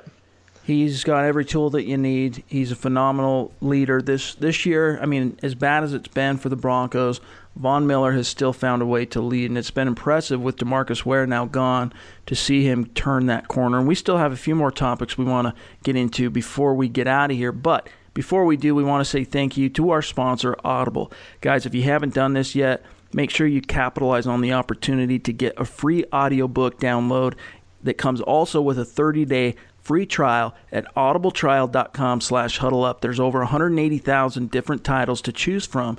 He's 0.63 1.03
got 1.03 1.25
every 1.25 1.43
tool 1.43 1.71
that 1.71 1.85
you 1.85 1.97
need. 1.97 2.43
He's 2.47 2.71
a 2.71 2.75
phenomenal 2.75 3.51
leader. 3.61 4.01
This 4.01 4.35
this 4.35 4.65
year, 4.65 4.99
I 5.01 5.07
mean, 5.07 5.37
as 5.41 5.55
bad 5.55 5.83
as 5.83 5.93
it's 5.93 6.07
been 6.07 6.37
for 6.37 6.49
the 6.49 6.55
Broncos, 6.55 7.19
Von 7.55 7.85
Miller 7.85 8.13
has 8.13 8.27
still 8.27 8.53
found 8.53 8.81
a 8.81 8.85
way 8.85 9.05
to 9.05 9.21
lead, 9.21 9.49
and 9.49 9.57
it's 9.57 9.71
been 9.71 9.87
impressive 9.87 10.41
with 10.41 10.57
Demarcus 10.57 11.05
Ware 11.05 11.27
now 11.27 11.45
gone 11.45 11.93
to 12.25 12.35
see 12.35 12.63
him 12.63 12.85
turn 12.87 13.25
that 13.25 13.47
corner. 13.47 13.77
And 13.77 13.87
we 13.87 13.95
still 13.95 14.17
have 14.17 14.31
a 14.31 14.37
few 14.37 14.55
more 14.55 14.71
topics 14.71 15.17
we 15.17 15.25
want 15.25 15.47
to 15.47 15.61
get 15.83 15.95
into 15.95 16.29
before 16.29 16.73
we 16.73 16.87
get 16.87 17.07
out 17.07 17.31
of 17.31 17.37
here, 17.37 17.51
but 17.51 17.89
before 18.13 18.45
we 18.45 18.57
do, 18.57 18.75
we 18.75 18.83
want 18.83 19.01
to 19.01 19.09
say 19.09 19.23
thank 19.23 19.55
you 19.57 19.69
to 19.69 19.91
our 19.91 20.01
sponsor, 20.01 20.55
Audible. 20.63 21.11
Guys, 21.39 21.65
if 21.65 21.73
you 21.73 21.83
haven't 21.83 22.13
done 22.13 22.33
this 22.33 22.55
yet, 22.55 22.83
make 23.13 23.29
sure 23.29 23.47
you 23.47 23.61
capitalize 23.61 24.27
on 24.27 24.41
the 24.41 24.53
opportunity 24.53 25.17
to 25.19 25.33
get 25.33 25.53
a 25.57 25.65
free 25.65 26.03
audiobook 26.13 26.79
download 26.79 27.35
that 27.83 27.97
comes 27.97 28.21
also 28.21 28.61
with 28.61 28.77
a 28.77 28.83
30-day 28.83 29.55
free 29.79 30.05
trial 30.05 30.53
at 30.71 30.93
audibletrial.com 30.95 32.21
slash 32.21 32.57
huddle 32.59 32.83
up. 32.83 33.01
There's 33.01 33.19
over 33.19 33.39
180,000 33.39 34.51
different 34.51 34.83
titles 34.83 35.21
to 35.23 35.31
choose 35.31 35.65
from 35.65 35.97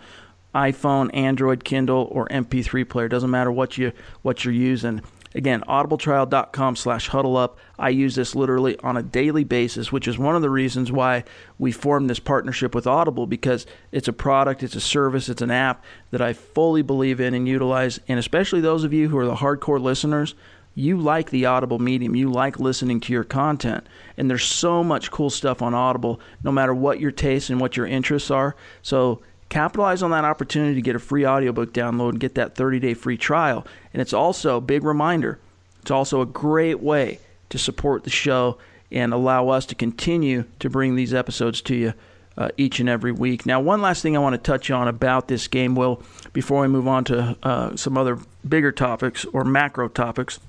iPhone, 0.55 1.11
Android, 1.15 1.65
Kindle, 1.65 2.09
or 2.11 2.29
MP3 2.29 2.88
player. 2.88 3.09
Doesn't 3.09 3.31
matter 3.31 3.51
what 3.51 3.79
you 3.79 3.93
what 4.23 4.45
you're 4.45 4.55
using. 4.55 5.03
Again, 5.35 5.62
audibletrial.com 5.67 6.77
slash 6.77 7.09
huddle 7.09 7.37
up. 7.37 7.59
I 7.79 7.88
use 7.88 8.15
this 8.15 8.35
literally 8.35 8.79
on 8.81 8.97
a 8.97 9.03
daily 9.03 9.45
basis, 9.45 9.91
which 9.91 10.07
is 10.07 10.19
one 10.19 10.37
of 10.37 10.43
the 10.43 10.51
reasons 10.51 10.93
why 10.93 11.25
we 11.59 11.73
formed 11.73 12.11
this 12.11 12.19
partnership 12.19 12.75
with 12.75 12.87
Audible 12.87 13.27
because 13.27 13.67
it's 13.93 14.09
a 14.09 14.12
product, 14.12 14.62
it's 14.62 14.77
a 14.77 14.81
service, 14.81 15.29
it's 15.29 15.43
an 15.43 15.51
app 15.51 15.85
that 16.11 16.21
I 16.21 16.35
fully 16.35 16.83
believe 16.83 17.21
in 17.21 17.33
and 17.33 17.49
utilize. 17.49 17.99
And 18.09 18.19
especially 18.19 18.61
those 18.61 18.85
of 18.85 18.93
you 18.93 19.09
who 19.09 19.17
are 19.19 19.27
the 19.27 19.37
hardcore 19.37 19.81
listeners, 19.81 20.35
you 20.75 20.99
like 20.99 21.31
the 21.31 21.47
Audible 21.47 21.79
medium, 21.79 22.17
you 22.17 22.31
like 22.31 22.59
listening 22.59 23.01
to 23.01 23.12
your 23.12 23.25
content. 23.25 23.87
And 24.17 24.29
there's 24.29 24.45
so 24.45 24.83
much 24.83 25.11
cool 25.11 25.31
stuff 25.31 25.62
on 25.62 25.75
Audible, 25.75 26.21
no 26.43 26.53
matter 26.53 26.75
what 26.75 27.01
your 27.01 27.11
tastes 27.11 27.51
and 27.51 27.61
what 27.61 27.77
your 27.77 27.87
interests 27.87 28.31
are. 28.31 28.57
So 28.83 29.23
capitalize 29.53 30.03
on 30.03 30.11
that 30.12 30.25
opportunity 30.25 30.75
to 30.75 30.81
get 30.81 30.97
a 30.97 30.99
free 30.99 31.27
audiobook 31.27 31.75
download 31.75 32.11
and 32.11 32.21
get 32.21 32.37
that 32.37 32.55
30-day 32.55 32.95
free 32.95 33.19
trial. 33.19 33.67
And 33.93 34.01
it's 34.01 34.15
also 34.15 34.57
a 34.57 34.61
big 34.62 34.83
reminder. 34.83 35.38
It's 35.83 35.91
also 35.91 36.23
a 36.23 36.27
great 36.27 36.81
way 36.81 37.19
to 37.51 37.59
support 37.59 38.05
the 38.05 38.11
show 38.11 38.57
and 38.91 39.12
allow 39.12 39.49
us 39.49 39.67
to 39.67 39.75
continue 39.75 40.45
to 40.59 40.71
bring 40.71 40.95
these 40.95 41.12
episodes 41.12 41.61
to 41.62 41.75
you 41.75 41.93
uh, 42.38 42.49
each 42.57 42.81
and 42.81 42.88
every 42.88 43.12
week. 43.12 43.45
Now, 43.45 43.61
one 43.61 43.83
last 43.83 44.01
thing 44.01 44.17
I 44.17 44.21
want 44.21 44.33
to 44.33 44.38
touch 44.38 44.71
on 44.71 44.88
about 44.88 45.29
this 45.29 45.49
game, 45.49 45.75
Will, 45.75 46.03
before 46.33 46.62
we 46.62 46.69
move 46.69 46.88
on 46.88 47.05
to 47.05 47.37
uh, 47.43 47.77
some 47.77 47.99
other 47.99 48.19
bigger 48.49 48.73
topics 48.73 49.27
or 49.27 49.45
macro 49.45 49.88
topics, 49.88 50.41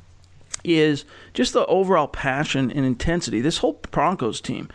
is 0.63 1.03
just 1.33 1.51
the 1.51 1.65
overall 1.65 2.07
passion 2.07 2.71
and 2.71 2.85
intensity. 2.85 3.41
This 3.41 3.57
whole 3.57 3.81
Broncos 3.91 4.39
team, 4.39 4.69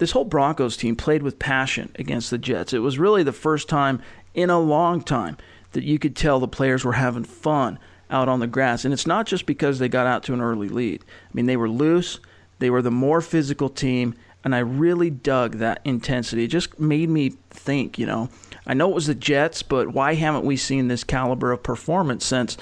this 0.00 0.12
whole 0.12 0.24
Broncos 0.24 0.78
team 0.78 0.96
played 0.96 1.22
with 1.22 1.38
passion 1.38 1.92
against 1.96 2.30
the 2.30 2.38
Jets. 2.38 2.72
It 2.72 2.78
was 2.78 2.98
really 2.98 3.22
the 3.22 3.34
first 3.34 3.68
time 3.68 4.00
in 4.32 4.48
a 4.48 4.58
long 4.58 5.02
time 5.02 5.36
that 5.72 5.84
you 5.84 5.98
could 5.98 6.16
tell 6.16 6.40
the 6.40 6.48
players 6.48 6.86
were 6.86 6.94
having 6.94 7.22
fun 7.22 7.78
out 8.08 8.26
on 8.26 8.40
the 8.40 8.46
grass. 8.46 8.86
And 8.86 8.94
it's 8.94 9.06
not 9.06 9.26
just 9.26 9.44
because 9.44 9.78
they 9.78 9.90
got 9.90 10.06
out 10.06 10.22
to 10.24 10.32
an 10.32 10.40
early 10.40 10.70
lead. 10.70 11.04
I 11.04 11.30
mean, 11.34 11.44
they 11.44 11.58
were 11.58 11.68
loose, 11.68 12.18
they 12.60 12.70
were 12.70 12.80
the 12.80 12.90
more 12.90 13.20
physical 13.20 13.68
team, 13.68 14.14
and 14.42 14.54
I 14.54 14.60
really 14.60 15.10
dug 15.10 15.56
that 15.56 15.82
intensity. 15.84 16.44
It 16.44 16.48
just 16.48 16.80
made 16.80 17.10
me 17.10 17.34
think, 17.50 17.98
you 17.98 18.06
know, 18.06 18.30
I 18.66 18.72
know 18.72 18.90
it 18.90 18.94
was 18.94 19.06
the 19.06 19.14
Jets, 19.14 19.62
but 19.62 19.92
why 19.92 20.14
haven't 20.14 20.46
we 20.46 20.56
seen 20.56 20.88
this 20.88 21.04
caliber 21.04 21.52
of 21.52 21.62
performance 21.62 22.24
since 22.24 22.56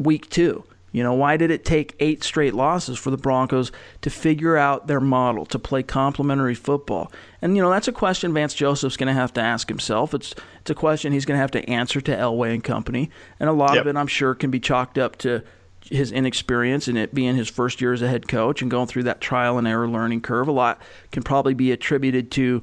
week 0.00 0.28
two? 0.30 0.64
You 0.92 1.02
know, 1.02 1.14
why 1.14 1.36
did 1.36 1.50
it 1.50 1.64
take 1.64 1.94
eight 2.00 2.24
straight 2.24 2.54
losses 2.54 2.98
for 2.98 3.10
the 3.10 3.16
Broncos 3.16 3.70
to 4.02 4.10
figure 4.10 4.56
out 4.56 4.86
their 4.86 5.00
model, 5.00 5.46
to 5.46 5.58
play 5.58 5.82
complementary 5.82 6.54
football? 6.54 7.12
And, 7.40 7.56
you 7.56 7.62
know, 7.62 7.70
that's 7.70 7.88
a 7.88 7.92
question 7.92 8.34
Vance 8.34 8.54
Joseph's 8.54 8.96
going 8.96 9.06
to 9.06 9.12
have 9.12 9.32
to 9.34 9.40
ask 9.40 9.68
himself. 9.68 10.14
It's, 10.14 10.34
it's 10.60 10.70
a 10.70 10.74
question 10.74 11.12
he's 11.12 11.24
going 11.24 11.36
to 11.36 11.42
have 11.42 11.52
to 11.52 11.70
answer 11.70 12.00
to 12.00 12.16
Elway 12.16 12.54
and 12.54 12.64
company. 12.64 13.10
And 13.38 13.48
a 13.48 13.52
lot 13.52 13.74
yep. 13.74 13.82
of 13.82 13.86
it, 13.86 13.96
I'm 13.96 14.08
sure, 14.08 14.34
can 14.34 14.50
be 14.50 14.60
chalked 14.60 14.98
up 14.98 15.16
to 15.18 15.44
his 15.84 16.12
inexperience 16.12 16.88
and 16.88 16.98
it 16.98 17.14
being 17.14 17.36
his 17.36 17.48
first 17.48 17.80
year 17.80 17.92
as 17.92 18.02
a 18.02 18.08
head 18.08 18.28
coach 18.28 18.62
and 18.62 18.70
going 18.70 18.86
through 18.86 19.04
that 19.04 19.20
trial 19.20 19.58
and 19.58 19.66
error 19.66 19.88
learning 19.88 20.20
curve. 20.20 20.48
A 20.48 20.52
lot 20.52 20.80
can 21.10 21.22
probably 21.22 21.54
be 21.54 21.72
attributed 21.72 22.30
to, 22.32 22.60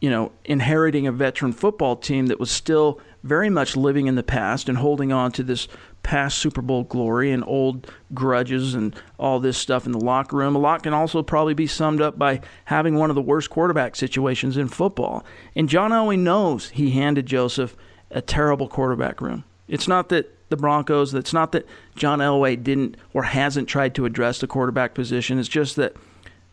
you 0.00 0.10
know, 0.10 0.32
inheriting 0.44 1.06
a 1.06 1.12
veteran 1.12 1.52
football 1.52 1.96
team 1.96 2.26
that 2.26 2.40
was 2.40 2.50
still 2.50 3.00
very 3.22 3.50
much 3.50 3.76
living 3.76 4.06
in 4.06 4.14
the 4.14 4.22
past 4.22 4.68
and 4.68 4.78
holding 4.78 5.12
on 5.12 5.32
to 5.32 5.42
this 5.42 5.68
past 6.08 6.38
Super 6.38 6.62
Bowl 6.62 6.84
glory 6.84 7.32
and 7.32 7.44
old 7.46 7.92
grudges 8.14 8.72
and 8.72 8.96
all 9.18 9.40
this 9.40 9.58
stuff 9.58 9.84
in 9.84 9.92
the 9.92 10.00
locker 10.00 10.38
room. 10.38 10.56
A 10.56 10.58
lot 10.58 10.82
can 10.82 10.94
also 10.94 11.22
probably 11.22 11.52
be 11.52 11.66
summed 11.66 12.00
up 12.00 12.18
by 12.18 12.40
having 12.64 12.94
one 12.94 13.10
of 13.10 13.14
the 13.14 13.20
worst 13.20 13.50
quarterback 13.50 13.94
situations 13.94 14.56
in 14.56 14.68
football. 14.68 15.22
And 15.54 15.68
John 15.68 15.90
Elway 15.90 16.18
knows 16.18 16.70
he 16.70 16.92
handed 16.92 17.26
Joseph 17.26 17.76
a 18.10 18.22
terrible 18.22 18.68
quarterback 18.68 19.20
room. 19.20 19.44
It's 19.68 19.86
not 19.86 20.08
that 20.08 20.34
the 20.48 20.56
Broncos, 20.56 21.12
it's 21.12 21.34
not 21.34 21.52
that 21.52 21.66
John 21.94 22.20
Elway 22.20 22.56
didn't 22.56 22.96
or 23.12 23.24
hasn't 23.24 23.68
tried 23.68 23.94
to 23.96 24.06
address 24.06 24.38
the 24.38 24.46
quarterback 24.46 24.94
position. 24.94 25.38
It's 25.38 25.46
just 25.46 25.76
that 25.76 25.94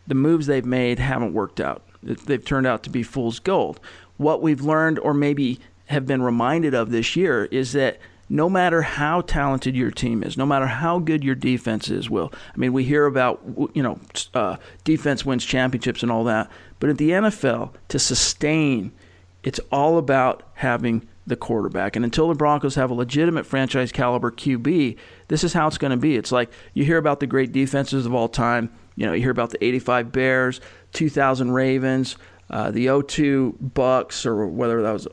the 0.06 0.14
moves 0.14 0.46
they've 0.46 0.66
made 0.66 0.98
haven't 0.98 1.32
worked 1.32 1.60
out. 1.60 1.82
They've 2.02 2.44
turned 2.44 2.66
out 2.66 2.82
to 2.82 2.90
be 2.90 3.02
fool's 3.02 3.38
gold. 3.38 3.80
What 4.18 4.42
we've 4.42 4.60
learned, 4.60 4.98
or 4.98 5.14
maybe 5.14 5.60
have 5.86 6.04
been 6.04 6.20
reminded 6.20 6.74
of 6.74 6.90
this 6.90 7.16
year, 7.16 7.46
is 7.46 7.72
that 7.72 7.98
no 8.28 8.48
matter 8.48 8.82
how 8.82 9.20
talented 9.20 9.76
your 9.76 9.90
team 9.90 10.22
is, 10.22 10.36
no 10.36 10.46
matter 10.46 10.66
how 10.66 10.98
good 10.98 11.22
your 11.22 11.34
defense 11.34 11.88
is, 11.90 12.10
Will. 12.10 12.32
I 12.54 12.56
mean, 12.56 12.72
we 12.72 12.84
hear 12.84 13.06
about, 13.06 13.40
you 13.74 13.82
know, 13.82 14.00
uh, 14.34 14.56
defense 14.84 15.24
wins 15.24 15.44
championships 15.44 16.02
and 16.02 16.10
all 16.10 16.24
that. 16.24 16.50
But 16.80 16.90
at 16.90 16.98
the 16.98 17.10
NFL, 17.10 17.72
to 17.88 17.98
sustain, 17.98 18.92
it's 19.42 19.60
all 19.70 19.96
about 19.98 20.42
having 20.54 21.06
the 21.26 21.36
quarterback. 21.36 21.96
And 21.96 22.04
until 22.04 22.28
the 22.28 22.34
Broncos 22.34 22.74
have 22.76 22.90
a 22.90 22.94
legitimate 22.94 23.46
franchise 23.46 23.90
caliber 23.92 24.30
QB, 24.30 24.96
this 25.28 25.42
is 25.42 25.52
how 25.52 25.66
it's 25.66 25.78
going 25.78 25.90
to 25.92 25.96
be. 25.96 26.16
It's 26.16 26.32
like 26.32 26.50
you 26.74 26.84
hear 26.84 26.98
about 26.98 27.20
the 27.20 27.26
great 27.26 27.52
defenses 27.52 28.06
of 28.06 28.14
all 28.14 28.28
time. 28.28 28.70
You 28.96 29.06
know, 29.06 29.12
you 29.12 29.22
hear 29.22 29.30
about 29.30 29.50
the 29.50 29.64
85 29.64 30.12
Bears, 30.12 30.60
2000 30.92 31.50
Ravens, 31.50 32.16
uh, 32.50 32.70
the 32.70 33.02
02 33.06 33.56
Bucks, 33.60 34.24
or 34.24 34.46
whether 34.46 34.82
that 34.82 34.92
was 34.92 35.08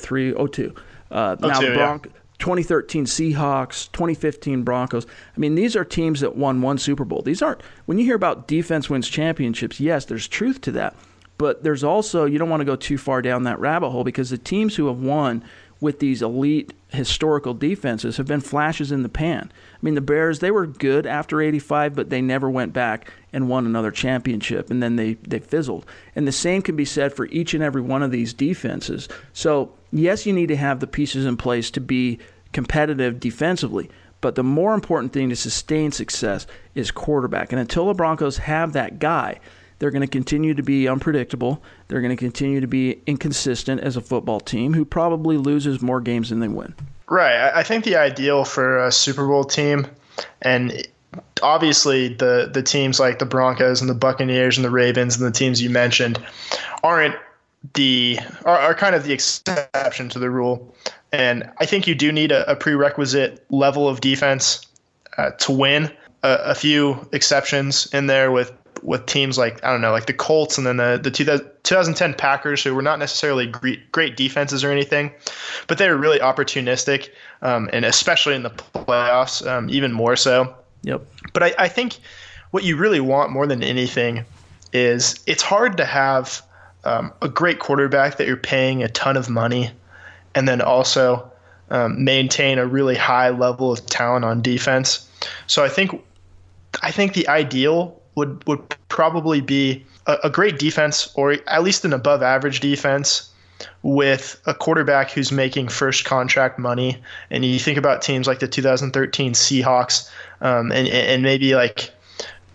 03, 0.00 0.34
02. 0.34 0.74
Uh, 1.10 1.36
now 1.40 1.60
the 1.60 1.74
Bronc- 1.74 2.06
yeah. 2.06 2.12
2013 2.44 3.06
Seahawks, 3.06 3.90
2015 3.92 4.64
Broncos. 4.64 5.06
I 5.06 5.40
mean, 5.40 5.54
these 5.54 5.74
are 5.74 5.84
teams 5.84 6.20
that 6.20 6.36
won 6.36 6.60
one 6.60 6.76
Super 6.76 7.06
Bowl. 7.06 7.22
These 7.22 7.40
aren't, 7.40 7.62
when 7.86 7.98
you 7.98 8.04
hear 8.04 8.16
about 8.16 8.46
defense 8.46 8.90
wins 8.90 9.08
championships, 9.08 9.80
yes, 9.80 10.04
there's 10.04 10.28
truth 10.28 10.60
to 10.60 10.72
that. 10.72 10.94
But 11.38 11.64
there's 11.64 11.82
also, 11.82 12.26
you 12.26 12.38
don't 12.38 12.50
want 12.50 12.60
to 12.60 12.66
go 12.66 12.76
too 12.76 12.98
far 12.98 13.22
down 13.22 13.44
that 13.44 13.58
rabbit 13.60 13.88
hole 13.88 14.04
because 14.04 14.28
the 14.28 14.36
teams 14.36 14.76
who 14.76 14.88
have 14.88 15.00
won 15.00 15.42
with 15.80 16.00
these 16.00 16.20
elite 16.20 16.74
historical 16.88 17.54
defenses 17.54 18.18
have 18.18 18.26
been 18.26 18.42
flashes 18.42 18.92
in 18.92 19.02
the 19.02 19.08
pan. 19.08 19.50
I 19.72 19.78
mean, 19.80 19.94
the 19.94 20.02
Bears, 20.02 20.40
they 20.40 20.50
were 20.50 20.66
good 20.66 21.06
after 21.06 21.40
85, 21.40 21.94
but 21.94 22.10
they 22.10 22.20
never 22.20 22.50
went 22.50 22.74
back 22.74 23.10
and 23.32 23.48
won 23.48 23.64
another 23.64 23.90
championship, 23.90 24.70
and 24.70 24.82
then 24.82 24.96
they, 24.96 25.14
they 25.14 25.38
fizzled. 25.38 25.86
And 26.14 26.28
the 26.28 26.32
same 26.32 26.60
can 26.60 26.76
be 26.76 26.84
said 26.84 27.14
for 27.14 27.24
each 27.26 27.54
and 27.54 27.62
every 27.62 27.82
one 27.82 28.02
of 28.02 28.10
these 28.10 28.34
defenses. 28.34 29.08
So, 29.32 29.72
yes, 29.92 30.26
you 30.26 30.34
need 30.34 30.48
to 30.48 30.56
have 30.56 30.80
the 30.80 30.86
pieces 30.86 31.24
in 31.24 31.38
place 31.38 31.70
to 31.72 31.80
be 31.80 32.18
competitive 32.54 33.20
defensively. 33.20 33.90
But 34.22 34.36
the 34.36 34.42
more 34.42 34.72
important 34.72 35.12
thing 35.12 35.28
to 35.28 35.36
sustain 35.36 35.92
success 35.92 36.46
is 36.74 36.90
quarterback. 36.90 37.52
And 37.52 37.60
until 37.60 37.86
the 37.86 37.92
Broncos 37.92 38.38
have 38.38 38.72
that 38.72 38.98
guy, 38.98 39.38
they're 39.78 39.90
going 39.90 40.00
to 40.00 40.06
continue 40.06 40.54
to 40.54 40.62
be 40.62 40.88
unpredictable. 40.88 41.62
They're 41.88 42.00
going 42.00 42.16
to 42.16 42.16
continue 42.16 42.62
to 42.62 42.66
be 42.66 43.02
inconsistent 43.06 43.82
as 43.82 43.98
a 43.98 44.00
football 44.00 44.40
team 44.40 44.72
who 44.72 44.86
probably 44.86 45.36
loses 45.36 45.82
more 45.82 46.00
games 46.00 46.30
than 46.30 46.40
they 46.40 46.48
win. 46.48 46.74
Right. 47.10 47.52
I 47.54 47.62
think 47.62 47.84
the 47.84 47.96
ideal 47.96 48.46
for 48.46 48.78
a 48.78 48.90
Super 48.90 49.26
Bowl 49.26 49.44
team, 49.44 49.86
and 50.40 50.88
obviously 51.42 52.08
the 52.14 52.50
the 52.50 52.62
teams 52.62 52.98
like 52.98 53.18
the 53.18 53.26
Broncos 53.26 53.82
and 53.82 53.90
the 53.90 53.94
Buccaneers 53.94 54.56
and 54.56 54.64
the 54.64 54.70
Ravens 54.70 55.16
and 55.16 55.26
the 55.26 55.36
teams 55.36 55.60
you 55.60 55.68
mentioned 55.68 56.18
aren't 56.82 57.16
the 57.74 58.18
are, 58.44 58.58
are 58.58 58.74
kind 58.74 58.94
of 58.94 59.04
the 59.04 59.12
exception 59.12 60.08
to 60.10 60.18
the 60.18 60.30
rule. 60.30 60.74
And 61.14 61.48
I 61.58 61.66
think 61.66 61.86
you 61.86 61.94
do 61.94 62.10
need 62.10 62.32
a, 62.32 62.50
a 62.50 62.56
prerequisite 62.56 63.44
level 63.48 63.88
of 63.88 64.00
defense 64.00 64.66
uh, 65.16 65.30
to 65.30 65.52
win. 65.52 65.92
A, 66.24 66.38
a, 66.46 66.54
few 66.54 67.08
exceptions 67.12 67.86
in 67.92 68.08
there 68.08 68.32
with 68.32 68.52
with 68.82 69.06
teams 69.06 69.38
like 69.38 69.62
I 69.62 69.70
don't 69.70 69.80
know, 69.80 69.92
like 69.92 70.06
the 70.06 70.12
Colts 70.12 70.58
and 70.58 70.66
then 70.66 70.78
the 70.78 70.98
the 71.00 71.10
2010 71.10 72.14
Packers, 72.14 72.64
who 72.64 72.74
were 72.74 72.82
not 72.82 72.98
necessarily 72.98 73.46
great, 73.46 73.92
great 73.92 74.16
defenses 74.16 74.64
or 74.64 74.72
anything, 74.72 75.12
but 75.68 75.78
they 75.78 75.88
were 75.88 75.96
really 75.96 76.18
opportunistic, 76.18 77.10
um, 77.42 77.70
and 77.72 77.84
especially 77.84 78.34
in 78.34 78.42
the 78.42 78.50
playoffs, 78.50 79.46
um, 79.46 79.70
even 79.70 79.92
more 79.92 80.16
so. 80.16 80.52
Yep. 80.82 81.06
But 81.32 81.42
I, 81.44 81.54
I 81.58 81.68
think 81.68 81.98
what 82.50 82.64
you 82.64 82.76
really 82.76 83.00
want 83.00 83.30
more 83.30 83.46
than 83.46 83.62
anything 83.62 84.24
is 84.72 85.20
it's 85.26 85.42
hard 85.42 85.76
to 85.76 85.84
have 85.84 86.42
um, 86.84 87.12
a 87.22 87.28
great 87.28 87.60
quarterback 87.60 88.16
that 88.16 88.26
you're 88.26 88.36
paying 88.36 88.82
a 88.82 88.88
ton 88.88 89.16
of 89.16 89.30
money, 89.30 89.70
and 90.34 90.48
then 90.48 90.60
also 90.60 91.30
um, 91.70 92.04
maintain 92.04 92.58
a 92.58 92.66
really 92.66 92.96
high 92.96 93.30
level 93.30 93.72
of 93.72 93.84
talent 93.86 94.24
on 94.24 94.42
defense. 94.42 95.08
So 95.46 95.64
I 95.64 95.68
think 95.68 96.02
I 96.82 96.90
think 96.90 97.14
the 97.14 97.28
ideal 97.28 98.00
would 98.14 98.46
would 98.46 98.62
probably 98.88 99.40
be 99.40 99.84
a, 100.06 100.18
a 100.24 100.30
great 100.30 100.58
defense 100.58 101.12
or 101.14 101.36
at 101.46 101.62
least 101.62 101.84
an 101.84 101.92
above 101.92 102.22
average 102.22 102.60
defense 102.60 103.30
with 103.82 104.40
a 104.46 104.54
quarterback 104.54 105.10
who's 105.10 105.30
making 105.30 105.68
first 105.68 106.04
contract 106.04 106.58
money. 106.58 106.98
And 107.30 107.44
you 107.44 107.58
think 107.58 107.78
about 107.78 108.02
teams 108.02 108.26
like 108.26 108.40
the 108.40 108.48
2013 108.48 109.32
Seahawks 109.32 110.10
um, 110.40 110.72
and, 110.72 110.88
and 110.88 111.22
maybe 111.22 111.54
like 111.54 111.90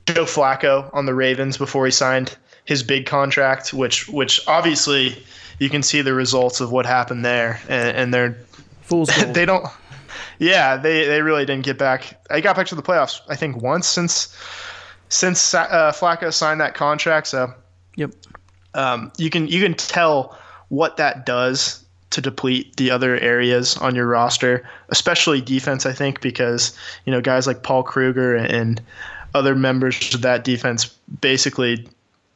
Joe 0.06 0.26
Flacco 0.26 0.90
on 0.94 1.06
the 1.06 1.14
Ravens 1.16 1.58
before 1.58 1.86
he 1.86 1.92
signed 1.92 2.36
his 2.66 2.84
big 2.84 3.06
contract, 3.06 3.74
which 3.74 4.08
which 4.10 4.46
obviously 4.48 5.24
you 5.60 5.70
can 5.70 5.84
see 5.84 6.02
the 6.02 6.14
results 6.14 6.62
of 6.62 6.72
what 6.72 6.86
happened 6.86 7.24
there, 7.24 7.62
and, 7.70 7.96
and 7.98 8.14
they're 8.14 8.38
fools. 8.82 9.10
they 9.34 9.46
don't. 9.46 9.66
Yeah, 10.40 10.78
they 10.78 11.06
they 11.06 11.22
really 11.22 11.46
didn't 11.46 11.66
get 11.66 11.78
back. 11.78 12.20
I 12.30 12.42
got 12.42 12.56
back 12.56 12.68
to 12.68 12.76
the 12.76 12.82
playoffs. 12.82 13.22
I 13.28 13.36
think 13.36 13.62
once 13.62 13.88
since 13.88 14.36
since 15.10 15.54
uh, 15.54 15.92
Flacco 15.94 16.34
signed 16.34 16.62
that 16.62 16.74
contract. 16.76 17.28
So 17.28 17.54
yep, 17.96 18.12
um, 18.74 19.12
you 19.18 19.30
can 19.30 19.48
you 19.48 19.62
can 19.62 19.74
tell 19.74 20.38
what 20.70 20.98
that 20.98 21.26
does 21.26 21.84
to 22.12 22.22
deplete 22.22 22.76
the 22.78 22.90
other 22.90 23.18
areas 23.20 23.78
on 23.78 23.94
your 23.94 24.08
roster, 24.08 24.68
especially 24.90 25.42
defense. 25.42 25.86
I 25.86 25.94
think 25.94 26.22
because 26.22 26.76
you 27.06 27.12
know 27.12 27.22
guys 27.22 27.46
like 27.46 27.64
Paul 27.64 27.84
Kruger 27.84 28.36
and 28.36 28.82
other 29.36 29.56
members 29.56 30.14
of 30.16 30.22
that 30.22 30.44
defense 30.44 30.86
basically 31.22 31.88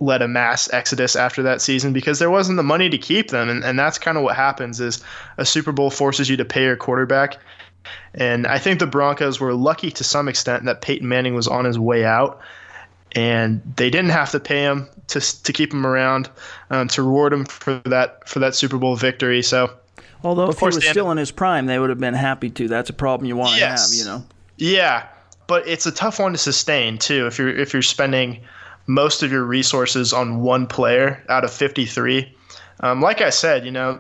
led 0.04 0.22
a 0.22 0.28
mass 0.28 0.72
exodus 0.74 1.16
after 1.16 1.44
that 1.44 1.62
season 1.62 1.94
because 1.94 2.20
there 2.20 2.30
wasn't 2.30 2.58
the 2.58 2.64
money 2.64 2.90
to 2.90 2.98
keep 2.98 3.30
them, 3.30 3.50
and, 3.50 3.64
and 3.64 3.80
that's 3.80 3.98
kind 3.98 4.18
of 4.18 4.24
what 4.24 4.36
happens 4.36 4.80
is 4.80 5.04
a 5.38 5.46
Super 5.46 5.72
Bowl 5.72 5.90
forces 5.90 6.30
you 6.30 6.38
to 6.38 6.46
pay 6.46 6.64
your 6.64 6.76
quarterback. 6.76 7.38
And 8.14 8.48
I 8.48 8.60
think 8.60 8.80
the 8.80 8.88
Broncos 8.88 9.40
were 9.40 9.54
lucky 9.54 9.92
to 9.92 10.04
some 10.04 10.28
extent 10.28 10.66
that 10.66 10.82
Peyton 10.82 11.08
Manning 11.08 11.36
was 11.36 11.48
on 11.48 11.66
his 11.66 11.78
way 11.80 12.06
out, 12.06 12.40
and 13.14 13.62
they 13.76 13.90
didn't 13.90 14.12
have 14.12 14.32
to 14.32 14.40
pay 14.40 14.62
him 14.62 14.88
to 15.08 15.20
to 15.44 15.54
keep 15.54 15.74
him 15.74 15.86
around 15.86 16.30
um, 16.70 16.88
to 16.90 17.04
reward 17.04 17.34
him 17.34 17.46
for 17.46 17.82
that 17.86 18.28
for 18.28 18.40
that 18.40 18.56
Super 18.56 18.78
Bowl 18.78 18.96
victory. 18.96 19.42
So, 19.42 19.72
although 20.24 20.50
if 20.50 20.60
he 20.60 20.66
was 20.66 20.88
still 20.88 21.12
in 21.12 21.18
his 21.18 21.32
prime, 21.32 21.66
they 21.66 21.80
would 21.80 21.90
have 21.90 22.00
been 22.00 22.14
happy 22.14 22.50
to. 22.52 22.68
That's 22.68 22.90
a 22.90 22.94
problem 22.94 23.28
you 23.28 23.36
want 23.36 23.58
yes. 23.58 23.90
to 23.90 23.98
have, 23.98 24.06
you 24.06 24.12
know. 24.12 24.26
Yeah, 24.58 25.08
but 25.48 25.68
it's 25.68 25.86
a 25.86 25.92
tough 25.92 26.20
one 26.20 26.32
to 26.32 26.38
sustain 26.38 26.98
too. 26.98 27.28
If 27.28 27.38
you're 27.38 27.50
if 27.50 27.74
you're 27.74 27.82
spending 27.82 28.42
most 28.88 29.24
of 29.24 29.32
your 29.32 29.44
resources 29.44 30.14
on 30.14 30.42
one 30.42 30.68
player 30.68 31.24
out 31.30 31.44
of 31.44 31.52
53, 31.52 32.32
um, 32.82 33.02
like 33.02 33.22
I 33.22 33.30
said, 33.30 33.66
you 33.66 33.72
know, 33.72 34.00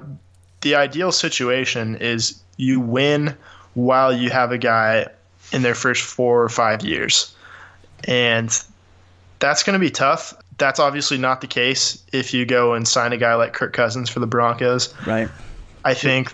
the 0.61 0.75
ideal 0.75 1.11
situation 1.11 1.95
is 1.95 2.41
you 2.57 2.79
win 2.79 3.35
while 3.73 4.13
you 4.13 4.29
have 4.29 4.51
a 4.51 4.57
guy 4.57 5.07
in 5.51 5.61
their 5.61 5.75
first 5.75 6.03
four 6.03 6.43
or 6.43 6.49
five 6.49 6.83
years, 6.83 7.35
and 8.05 8.63
that's 9.39 9.63
going 9.63 9.73
to 9.73 9.79
be 9.79 9.91
tough. 9.91 10.33
That's 10.57 10.79
obviously 10.79 11.17
not 11.17 11.41
the 11.41 11.47
case 11.47 12.03
if 12.11 12.33
you 12.33 12.45
go 12.45 12.73
and 12.73 12.87
sign 12.87 13.13
a 13.13 13.17
guy 13.17 13.35
like 13.35 13.53
Kirk 13.53 13.73
Cousins 13.73 14.09
for 14.09 14.19
the 14.19 14.27
Broncos. 14.27 14.93
Right. 15.05 15.29
I 15.83 15.93
think 15.93 16.33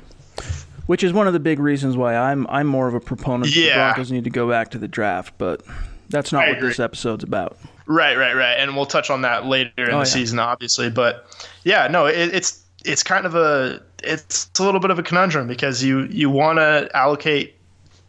which 0.90 1.04
is 1.04 1.14
one 1.14 1.28
of 1.28 1.34
the 1.34 1.40
big 1.40 1.60
reasons 1.60 1.96
why 1.96 2.16
I'm 2.16 2.48
I'm 2.48 2.66
more 2.66 2.88
of 2.88 2.96
a 2.96 3.00
proponent 3.00 3.56
yeah. 3.56 3.70
the 3.70 3.76
Broncos 3.76 4.12
need 4.12 4.24
to 4.24 4.32
go 4.32 4.50
back 4.50 4.72
to 4.72 4.80
the 4.80 4.88
draft, 4.88 5.36
but 5.38 5.62
that's 6.10 6.32
not 6.32 6.44
I 6.44 6.50
what 6.50 6.58
agree. 6.58 6.70
this 6.70 6.80
episode's 6.80 7.24
about. 7.24 7.58
Right, 7.86 8.18
right, 8.18 8.36
right, 8.36 8.54
and 8.54 8.76
we'll 8.76 8.86
touch 8.86 9.10
on 9.10 9.22
that 9.24 9.46
later 9.46 9.72
in 9.78 9.90
oh, 9.90 9.92
the 9.92 9.98
yeah. 9.98 10.04
season, 10.04 10.40
obviously. 10.40 10.90
But 10.90 11.26
yeah, 11.64 11.88
no, 11.88 12.06
it, 12.06 12.34
it's 12.34 12.64
it's 12.86 13.04
kind 13.04 13.26
of 13.26 13.36
a 13.36 13.82
it's 14.04 14.50
a 14.60 14.64
little 14.64 14.80
bit 14.80 14.92
of 14.92 15.00
a 15.00 15.04
conundrum 15.04 15.48
because 15.48 15.84
you 15.84 16.04
you 16.06 16.30
want 16.30 16.60
to 16.60 16.90
allocate 16.94 17.56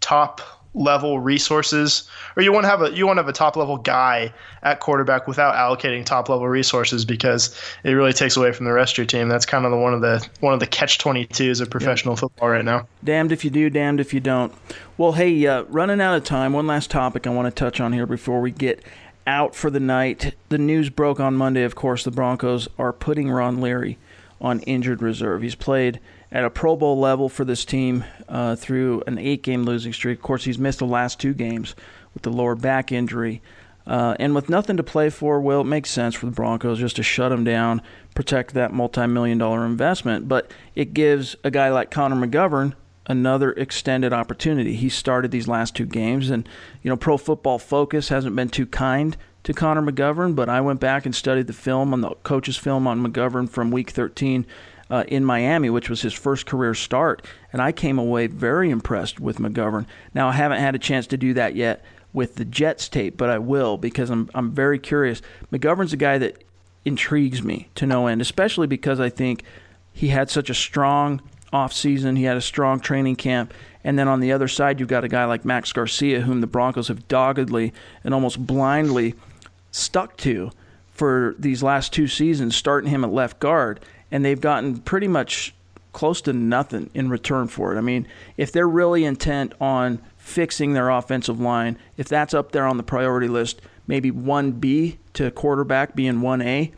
top 0.00 0.40
level 0.74 1.18
resources 1.18 2.08
or 2.36 2.42
you 2.42 2.52
want 2.52 2.64
to 2.64 2.68
have 2.68 2.80
a 2.80 2.92
you 2.92 3.04
want 3.06 3.16
to 3.16 3.22
have 3.22 3.28
a 3.28 3.32
top 3.32 3.56
level 3.56 3.76
guy 3.76 4.32
at 4.62 4.78
quarterback 4.78 5.26
without 5.26 5.54
allocating 5.54 6.04
top 6.04 6.28
level 6.28 6.48
resources 6.48 7.04
because 7.04 7.56
it 7.82 7.92
really 7.92 8.12
takes 8.12 8.36
away 8.36 8.52
from 8.52 8.66
the 8.66 8.72
rest 8.72 8.94
of 8.94 8.98
your 8.98 9.06
team. 9.06 9.28
That's 9.28 9.44
kind 9.44 9.64
of 9.64 9.72
the 9.72 9.76
one 9.76 9.94
of 9.94 10.00
the 10.00 10.26
one 10.40 10.54
of 10.54 10.60
the 10.60 10.66
catch 10.66 10.98
22s 10.98 11.60
of 11.60 11.70
professional 11.70 12.12
yep. 12.12 12.20
football 12.20 12.50
right 12.50 12.64
now. 12.64 12.86
Damned 13.02 13.32
if 13.32 13.44
you 13.44 13.50
do 13.50 13.68
damned 13.68 13.98
if 13.98 14.14
you 14.14 14.20
don't. 14.20 14.54
Well 14.96 15.12
hey 15.12 15.44
uh, 15.46 15.62
running 15.64 16.00
out 16.00 16.16
of 16.16 16.24
time 16.24 16.52
one 16.52 16.66
last 16.66 16.90
topic 16.90 17.26
i 17.26 17.30
want 17.30 17.46
to 17.46 17.58
touch 17.58 17.80
on 17.80 17.92
here 17.92 18.06
before 18.06 18.40
we 18.40 18.50
get 18.50 18.84
out 19.26 19.54
for 19.54 19.70
the 19.70 19.80
night. 19.80 20.34
The 20.50 20.58
news 20.58 20.88
broke 20.88 21.18
on 21.18 21.34
monday 21.34 21.64
of 21.64 21.74
course 21.74 22.04
the 22.04 22.12
broncos 22.12 22.68
are 22.78 22.92
putting 22.92 23.28
ron 23.30 23.60
leary 23.60 23.98
on 24.40 24.60
injured 24.60 25.02
reserve. 25.02 25.42
He's 25.42 25.54
played 25.54 26.00
at 26.32 26.44
a 26.44 26.50
Pro 26.50 26.76
Bowl 26.76 26.98
level 26.98 27.28
for 27.28 27.44
this 27.44 27.64
team 27.64 28.04
uh, 28.28 28.56
through 28.56 29.02
an 29.06 29.18
eight 29.18 29.42
game 29.42 29.64
losing 29.64 29.92
streak. 29.92 30.18
Of 30.18 30.22
course, 30.22 30.44
he's 30.44 30.58
missed 30.58 30.78
the 30.78 30.86
last 30.86 31.20
two 31.20 31.34
games 31.34 31.74
with 32.14 32.22
the 32.22 32.30
lower 32.30 32.54
back 32.54 32.92
injury. 32.92 33.42
Uh, 33.86 34.14
and 34.20 34.34
with 34.34 34.48
nothing 34.48 34.76
to 34.76 34.82
play 34.82 35.10
for, 35.10 35.40
well, 35.40 35.62
it 35.62 35.64
makes 35.64 35.90
sense 35.90 36.14
for 36.14 36.26
the 36.26 36.32
Broncos 36.32 36.78
just 36.78 36.96
to 36.96 37.02
shut 37.02 37.32
him 37.32 37.42
down, 37.44 37.82
protect 38.14 38.54
that 38.54 38.72
multi 38.72 39.06
million 39.06 39.38
dollar 39.38 39.64
investment. 39.64 40.28
But 40.28 40.52
it 40.74 40.94
gives 40.94 41.34
a 41.42 41.50
guy 41.50 41.70
like 41.70 41.90
Connor 41.90 42.14
McGovern 42.14 42.74
another 43.06 43.52
extended 43.52 44.12
opportunity. 44.12 44.76
He 44.76 44.88
started 44.88 45.32
these 45.32 45.48
last 45.48 45.74
two 45.74 45.86
games, 45.86 46.30
and, 46.30 46.48
you 46.82 46.88
know, 46.88 46.96
Pro 46.96 47.16
Football 47.16 47.58
Focus 47.58 48.08
hasn't 48.08 48.36
been 48.36 48.48
too 48.50 48.66
kind 48.66 49.16
to 49.42 49.52
Connor 49.52 49.82
McGovern, 49.82 50.36
but 50.36 50.48
I 50.48 50.60
went 50.60 50.78
back 50.78 51.06
and 51.06 51.14
studied 51.14 51.48
the 51.48 51.52
film 51.52 51.92
on 51.92 52.02
the 52.02 52.10
coach's 52.22 52.56
film 52.56 52.86
on 52.86 53.04
McGovern 53.04 53.48
from 53.48 53.70
week 53.70 53.90
13 53.90 54.46
uh, 54.90 55.04
in 55.08 55.24
Miami, 55.24 55.70
which 55.70 55.88
was 55.88 56.02
his 56.02 56.12
first 56.12 56.46
career 56.46 56.74
start. 56.74 57.24
And 57.52 57.62
I 57.62 57.72
came 57.72 57.98
away 57.98 58.26
very 58.26 58.70
impressed 58.70 59.20
with 59.20 59.38
McGovern. 59.38 59.86
Now, 60.14 60.28
I 60.28 60.32
haven't 60.32 60.60
had 60.60 60.74
a 60.74 60.78
chance 60.78 61.06
to 61.08 61.16
do 61.16 61.32
that 61.34 61.54
yet 61.54 61.84
with 62.12 62.34
the 62.34 62.44
Jets 62.44 62.88
tape, 62.88 63.16
but 63.16 63.30
I 63.30 63.38
will 63.38 63.78
because 63.78 64.10
I'm, 64.10 64.28
I'm 64.34 64.50
very 64.50 64.78
curious. 64.78 65.22
McGovern's 65.52 65.92
a 65.92 65.96
guy 65.96 66.18
that 66.18 66.42
intrigues 66.84 67.42
me 67.42 67.68
to 67.76 67.86
no 67.86 68.08
end, 68.08 68.20
especially 68.20 68.66
because 68.66 68.98
I 68.98 69.10
think 69.10 69.44
he 69.92 70.08
had 70.08 70.28
such 70.28 70.50
a 70.50 70.54
strong 70.54 71.20
offseason, 71.52 72.16
he 72.16 72.24
had 72.24 72.36
a 72.36 72.40
strong 72.40 72.80
training 72.80 73.16
camp. 73.16 73.54
And 73.82 73.98
then 73.98 74.08
on 74.08 74.20
the 74.20 74.32
other 74.32 74.48
side, 74.48 74.78
you've 74.78 74.88
got 74.88 75.04
a 75.04 75.08
guy 75.08 75.24
like 75.24 75.44
Max 75.44 75.72
Garcia, 75.72 76.20
whom 76.20 76.40
the 76.40 76.46
Broncos 76.46 76.88
have 76.88 77.08
doggedly 77.08 77.72
and 78.04 78.12
almost 78.12 78.44
blindly 78.44 79.14
stuck 79.72 80.16
to 80.18 80.50
for 80.92 81.34
these 81.38 81.62
last 81.62 81.92
two 81.92 82.06
seasons, 82.06 82.54
starting 82.54 82.90
him 82.90 83.04
at 83.04 83.12
left 83.12 83.40
guard 83.40 83.80
and 84.10 84.24
they've 84.24 84.40
gotten 84.40 84.78
pretty 84.78 85.08
much 85.08 85.54
close 85.92 86.20
to 86.22 86.32
nothing 86.32 86.90
in 86.94 87.08
return 87.08 87.48
for 87.48 87.74
it. 87.74 87.78
I 87.78 87.80
mean, 87.80 88.06
if 88.36 88.52
they're 88.52 88.68
really 88.68 89.04
intent 89.04 89.54
on 89.60 90.00
fixing 90.16 90.72
their 90.72 90.90
offensive 90.90 91.40
line, 91.40 91.78
if 91.96 92.08
that's 92.08 92.34
up 92.34 92.52
there 92.52 92.66
on 92.66 92.76
the 92.76 92.82
priority 92.82 93.28
list, 93.28 93.60
maybe 93.86 94.10
1B 94.10 94.98
to 95.14 95.30
quarterback 95.32 95.96
being 95.96 96.20
1A, 96.20 96.72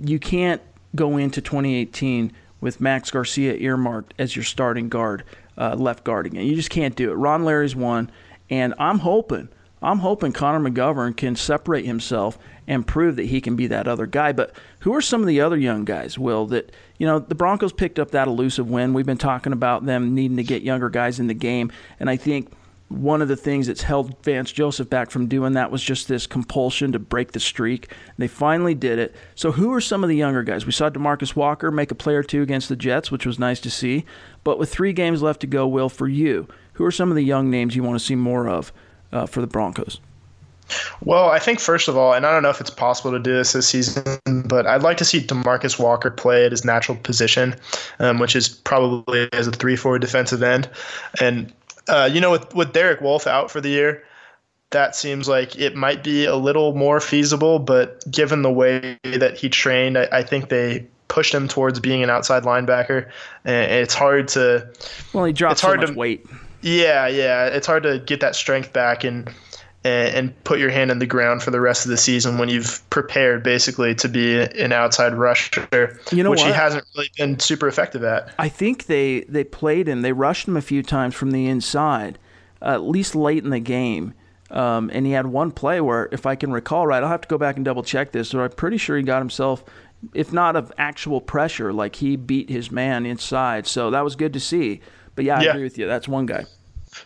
you 0.00 0.18
can't 0.18 0.62
go 0.94 1.16
into 1.16 1.40
2018 1.40 2.32
with 2.60 2.80
Max 2.80 3.10
Garcia 3.10 3.54
earmarked 3.54 4.14
as 4.18 4.36
your 4.36 4.44
starting 4.44 4.88
guard, 4.88 5.24
uh, 5.58 5.74
left 5.74 6.04
guard 6.04 6.26
again. 6.26 6.46
You 6.46 6.54
just 6.54 6.70
can't 6.70 6.96
do 6.96 7.10
it. 7.10 7.14
Ron 7.14 7.44
Leary's 7.44 7.76
one, 7.76 8.10
and 8.48 8.74
I'm 8.78 9.00
hoping, 9.00 9.48
I'm 9.84 9.98
hoping 9.98 10.32
Connor 10.32 10.68
McGovern 10.68 11.16
can 11.16 11.36
separate 11.36 11.84
himself 11.84 12.38
and 12.66 12.86
prove 12.86 13.16
that 13.16 13.26
he 13.26 13.40
can 13.40 13.56
be 13.56 13.66
that 13.68 13.86
other 13.86 14.06
guy. 14.06 14.32
But 14.32 14.54
who 14.80 14.94
are 14.94 15.02
some 15.02 15.20
of 15.20 15.26
the 15.26 15.40
other 15.40 15.56
young 15.56 15.84
guys, 15.84 16.18
Will, 16.18 16.46
that, 16.46 16.72
you 16.98 17.06
know, 17.06 17.18
the 17.18 17.34
Broncos 17.34 17.72
picked 17.72 17.98
up 17.98 18.12
that 18.12 18.28
elusive 18.28 18.68
win. 18.68 18.94
We've 18.94 19.06
been 19.06 19.18
talking 19.18 19.52
about 19.52 19.84
them 19.84 20.14
needing 20.14 20.38
to 20.38 20.42
get 20.42 20.62
younger 20.62 20.88
guys 20.88 21.20
in 21.20 21.26
the 21.26 21.34
game. 21.34 21.70
And 22.00 22.08
I 22.08 22.16
think 22.16 22.50
one 22.88 23.22
of 23.22 23.28
the 23.28 23.36
things 23.36 23.66
that's 23.66 23.82
held 23.82 24.22
Vance 24.22 24.52
Joseph 24.52 24.88
back 24.88 25.10
from 25.10 25.26
doing 25.26 25.54
that 25.54 25.70
was 25.70 25.82
just 25.82 26.06
this 26.06 26.26
compulsion 26.26 26.92
to 26.92 26.98
break 26.98 27.32
the 27.32 27.40
streak. 27.40 27.92
They 28.18 28.28
finally 28.28 28.74
did 28.74 28.98
it. 28.98 29.14
So, 29.34 29.52
who 29.52 29.72
are 29.72 29.80
some 29.80 30.04
of 30.04 30.08
the 30.08 30.16
younger 30.16 30.42
guys? 30.42 30.66
We 30.66 30.72
saw 30.72 30.90
Demarcus 30.90 31.34
Walker 31.34 31.70
make 31.70 31.90
a 31.90 31.94
play 31.94 32.14
or 32.14 32.22
two 32.22 32.42
against 32.42 32.68
the 32.68 32.76
Jets, 32.76 33.10
which 33.10 33.26
was 33.26 33.38
nice 33.38 33.60
to 33.60 33.70
see. 33.70 34.04
But 34.44 34.58
with 34.58 34.70
three 34.70 34.92
games 34.92 35.22
left 35.22 35.40
to 35.40 35.46
go, 35.46 35.66
Will, 35.66 35.88
for 35.88 36.08
you, 36.08 36.46
who 36.74 36.84
are 36.84 36.92
some 36.92 37.10
of 37.10 37.16
the 37.16 37.24
young 37.24 37.50
names 37.50 37.74
you 37.74 37.82
want 37.82 37.98
to 37.98 38.04
see 38.04 38.16
more 38.16 38.48
of 38.48 38.72
uh, 39.12 39.26
for 39.26 39.40
the 39.40 39.46
Broncos? 39.46 40.00
Well, 41.02 41.30
I 41.30 41.38
think 41.38 41.60
first 41.60 41.88
of 41.88 41.96
all, 41.96 42.14
and 42.14 42.24
I 42.24 42.32
don't 42.32 42.42
know 42.42 42.50
if 42.50 42.60
it's 42.60 42.70
possible 42.70 43.10
to 43.10 43.18
do 43.18 43.34
this 43.34 43.52
this 43.52 43.68
season, 43.68 44.02
but 44.46 44.66
I'd 44.66 44.82
like 44.82 44.96
to 44.98 45.04
see 45.04 45.20
Demarcus 45.20 45.78
Walker 45.78 46.10
play 46.10 46.46
at 46.46 46.52
his 46.52 46.64
natural 46.64 46.96
position, 46.98 47.54
um, 47.98 48.18
which 48.18 48.34
is 48.34 48.48
probably 48.48 49.28
as 49.32 49.46
a 49.46 49.52
three-four 49.52 49.98
defensive 49.98 50.42
end. 50.42 50.68
And 51.20 51.52
uh, 51.88 52.08
you 52.10 52.20
know, 52.20 52.30
with 52.30 52.54
with 52.54 52.72
Derek 52.72 53.00
Wolfe 53.00 53.26
out 53.26 53.50
for 53.50 53.60
the 53.60 53.68
year, 53.68 54.04
that 54.70 54.96
seems 54.96 55.28
like 55.28 55.58
it 55.58 55.76
might 55.76 56.02
be 56.02 56.24
a 56.24 56.36
little 56.36 56.74
more 56.74 56.98
feasible. 56.98 57.58
But 57.58 58.10
given 58.10 58.42
the 58.42 58.52
way 58.52 58.98
that 59.02 59.36
he 59.36 59.50
trained, 59.50 59.98
I, 59.98 60.08
I 60.10 60.22
think 60.22 60.48
they 60.48 60.86
pushed 61.08 61.34
him 61.34 61.46
towards 61.46 61.78
being 61.78 62.02
an 62.02 62.10
outside 62.10 62.44
linebacker, 62.44 63.10
and 63.44 63.70
it's 63.70 63.94
hard 63.94 64.28
to. 64.28 64.66
Well, 65.12 65.26
he 65.26 65.32
dropped 65.34 65.52
it's 65.52 65.62
hard 65.62 65.80
so 65.80 65.86
much 65.88 65.92
to, 65.92 65.98
weight. 65.98 66.26
Yeah, 66.64 67.06
yeah, 67.06 67.46
it's 67.46 67.66
hard 67.66 67.82
to 67.82 67.98
get 67.98 68.20
that 68.20 68.34
strength 68.34 68.72
back 68.72 69.04
and 69.04 69.30
and, 69.84 70.32
put 70.44 70.58
your 70.58 70.70
hand 70.70 70.90
in 70.90 70.98
the 70.98 71.06
ground 71.06 71.42
for 71.42 71.50
the 71.50 71.60
rest 71.60 71.84
of 71.84 71.90
the 71.90 71.98
season 71.98 72.38
when 72.38 72.48
you've 72.48 72.82
prepared 72.88 73.42
basically 73.42 73.94
to 73.96 74.08
be 74.08 74.40
an 74.40 74.72
outside 74.72 75.12
rusher, 75.14 75.98
you 76.10 76.22
know 76.22 76.30
which 76.30 76.40
what? 76.40 76.48
he 76.48 76.52
hasn't 76.54 76.86
really 76.94 77.10
been 77.18 77.38
super 77.38 77.68
effective 77.68 78.02
at. 78.02 78.32
I 78.38 78.48
think 78.48 78.86
they 78.86 79.20
they 79.22 79.44
played 79.44 79.86
him. 79.86 80.00
They 80.00 80.12
rushed 80.12 80.48
him 80.48 80.56
a 80.56 80.62
few 80.62 80.82
times 80.82 81.14
from 81.14 81.32
the 81.32 81.46
inside, 81.46 82.18
uh, 82.62 82.74
at 82.74 82.82
least 82.82 83.14
late 83.14 83.44
in 83.44 83.50
the 83.50 83.60
game. 83.60 84.14
Um, 84.50 84.90
and 84.92 85.04
he 85.04 85.12
had 85.12 85.26
one 85.26 85.50
play 85.50 85.80
where, 85.80 86.08
if 86.12 86.26
I 86.26 86.36
can 86.36 86.52
recall 86.52 86.86
right, 86.86 87.02
I'll 87.02 87.08
have 87.08 87.22
to 87.22 87.28
go 87.28 87.38
back 87.38 87.56
and 87.56 87.64
double 87.64 87.82
check 87.82 88.12
this, 88.12 88.32
but 88.32 88.40
I'm 88.40 88.50
pretty 88.50 88.76
sure 88.76 88.96
he 88.96 89.02
got 89.02 89.18
himself, 89.18 89.64
if 90.12 90.32
not 90.32 90.54
of 90.54 90.72
actual 90.78 91.20
pressure, 91.20 91.72
like 91.72 91.96
he 91.96 92.16
beat 92.16 92.48
his 92.48 92.70
man 92.70 93.04
inside. 93.04 93.66
So 93.66 93.90
that 93.90 94.04
was 94.04 94.16
good 94.16 94.32
to 94.34 94.40
see. 94.40 94.80
But 95.14 95.24
yeah, 95.24 95.38
I 95.38 95.42
yeah. 95.42 95.50
agree 95.50 95.64
with 95.64 95.78
you. 95.78 95.86
That's 95.86 96.08
one 96.08 96.26
guy. 96.26 96.44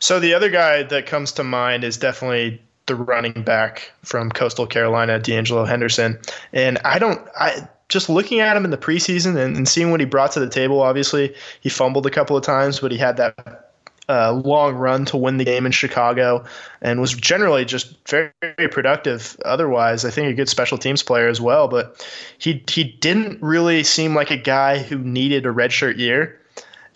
So 0.00 0.20
the 0.20 0.34
other 0.34 0.50
guy 0.50 0.82
that 0.82 1.06
comes 1.06 1.32
to 1.32 1.44
mind 1.44 1.84
is 1.84 1.96
definitely 1.96 2.60
the 2.86 2.94
running 2.94 3.42
back 3.42 3.92
from 4.02 4.30
Coastal 4.30 4.66
Carolina, 4.66 5.18
D'Angelo 5.18 5.64
Henderson. 5.64 6.18
And 6.52 6.78
I 6.84 6.98
don't, 6.98 7.20
I 7.38 7.68
just 7.88 8.08
looking 8.08 8.40
at 8.40 8.56
him 8.56 8.64
in 8.64 8.70
the 8.70 8.78
preseason 8.78 9.36
and, 9.36 9.56
and 9.56 9.68
seeing 9.68 9.90
what 9.90 10.00
he 10.00 10.06
brought 10.06 10.32
to 10.32 10.40
the 10.40 10.48
table. 10.48 10.80
Obviously, 10.82 11.34
he 11.60 11.68
fumbled 11.68 12.06
a 12.06 12.10
couple 12.10 12.36
of 12.36 12.42
times, 12.44 12.80
but 12.80 12.92
he 12.92 12.98
had 12.98 13.16
that 13.16 13.72
uh, 14.10 14.32
long 14.32 14.74
run 14.74 15.04
to 15.04 15.16
win 15.18 15.36
the 15.36 15.44
game 15.44 15.66
in 15.66 15.72
Chicago 15.72 16.44
and 16.80 17.00
was 17.00 17.12
generally 17.12 17.64
just 17.64 17.94
very, 18.08 18.30
very 18.40 18.68
productive. 18.68 19.36
Otherwise, 19.44 20.04
I 20.04 20.10
think 20.10 20.28
a 20.28 20.34
good 20.34 20.48
special 20.48 20.78
teams 20.78 21.02
player 21.02 21.28
as 21.28 21.40
well. 21.40 21.68
But 21.68 22.06
he 22.38 22.62
he 22.68 22.84
didn't 22.84 23.42
really 23.42 23.84
seem 23.84 24.14
like 24.14 24.30
a 24.30 24.36
guy 24.36 24.78
who 24.78 24.98
needed 24.98 25.44
a 25.46 25.50
redshirt 25.50 25.98
year. 25.98 26.40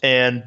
and 0.02 0.42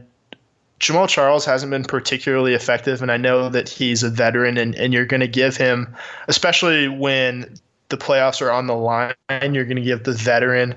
Jamaal 0.86 1.10
Charles 1.10 1.46
hasn't 1.46 1.72
been 1.72 1.84
particularly 1.84 2.54
effective, 2.54 3.02
and 3.02 3.12
I 3.12 3.18
know 3.18 3.50
that 3.50 3.68
he's 3.68 4.04
a 4.04 4.10
veteran, 4.10 4.56
and, 4.56 4.76
and 4.76 4.94
you're 4.94 5.08
going 5.08 5.22
to 5.22 5.28
give 5.28 5.58
him, 5.58 5.92
especially 6.28 6.88
when 6.88 7.56
the 7.90 7.98
playoffs 7.98 8.40
are 8.40 8.52
on 8.52 8.68
the 8.68 8.76
line, 8.76 9.16
you're 9.30 9.66
going 9.66 9.78
to 9.78 9.82
give 9.82 10.04
the 10.04 10.14
veteran 10.14 10.76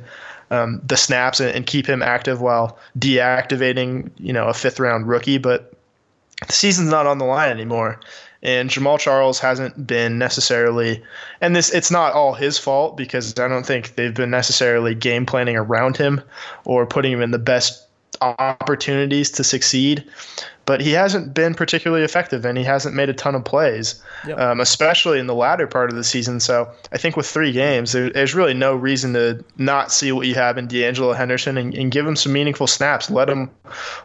um, 0.51 0.81
the 0.83 0.97
snaps 0.97 1.41
and, 1.41 1.55
and, 1.55 1.67
keep 1.67 1.87
him 1.87 2.03
active 2.03 2.41
while 2.41 2.79
deactivating, 2.99 4.11
you 4.17 4.33
know, 4.33 4.49
a 4.49 4.55
fifth 4.55 4.81
round 4.81 5.07
rookie. 5.07 5.37
But 5.37 5.75
the 6.47 6.55
season's 6.55 6.91
not 6.91 7.07
on 7.07 7.19
the 7.19 7.27
line 7.27 7.51
anymore. 7.51 8.01
And 8.43 8.71
Jamaal 8.71 8.99
Charles 8.99 9.39
hasn't 9.39 9.87
been 9.87 10.17
necessarily, 10.17 11.03
and 11.43 11.55
this 11.55 11.71
it's 11.71 11.91
not 11.91 12.15
all 12.15 12.33
his 12.33 12.57
fault 12.57 12.97
because 12.97 13.39
I 13.39 13.47
don't 13.47 13.67
think 13.67 13.97
they've 13.97 14.15
been 14.15 14.31
necessarily 14.31 14.95
game 14.95 15.27
planning 15.27 15.57
around 15.57 15.99
him 15.99 16.23
or 16.65 16.87
putting 16.87 17.13
him 17.13 17.21
in 17.21 17.31
the 17.31 17.39
best 17.39 17.88
opportunities 18.21 19.31
to 19.31 19.45
succeed 19.45 20.05
but 20.69 20.83
he 20.83 20.93
hasn't 20.93 21.33
been 21.33 21.55
particularly 21.55 22.05
effective 22.05 22.45
and 22.45 22.59
he 22.59 22.63
hasn't 22.63 22.95
made 22.95 23.09
a 23.09 23.15
ton 23.15 23.35
of 23.35 23.43
plays, 23.43 24.03
yep. 24.27 24.39
um, 24.39 24.61
especially 24.61 25.19
in 25.19 25.27
the 25.27 25.35
latter 25.35 25.67
part 25.67 25.89
of 25.89 25.97
the 25.97 26.05
season. 26.05 26.41
So 26.41 26.71
I 26.93 26.99
think 26.99 27.17
with 27.17 27.27
three 27.27 27.53
games, 27.53 27.93
there, 27.93 28.11
there's 28.11 28.35
really 28.35 28.53
no 28.53 28.75
reason 28.77 29.15
to 29.15 29.43
not 29.57 29.91
see 29.91 30.13
what 30.13 30.27
you 30.27 30.35
have 30.35 30.59
in 30.59 30.67
D'Angelo 30.67 31.15
Henderson 31.15 31.57
and, 31.57 31.73
and, 31.73 31.91
give 31.91 32.07
him 32.07 32.17
some 32.17 32.35
meaningful 32.35 32.67
snaps. 32.67 33.09
Let 33.09 33.31
him 33.31 33.51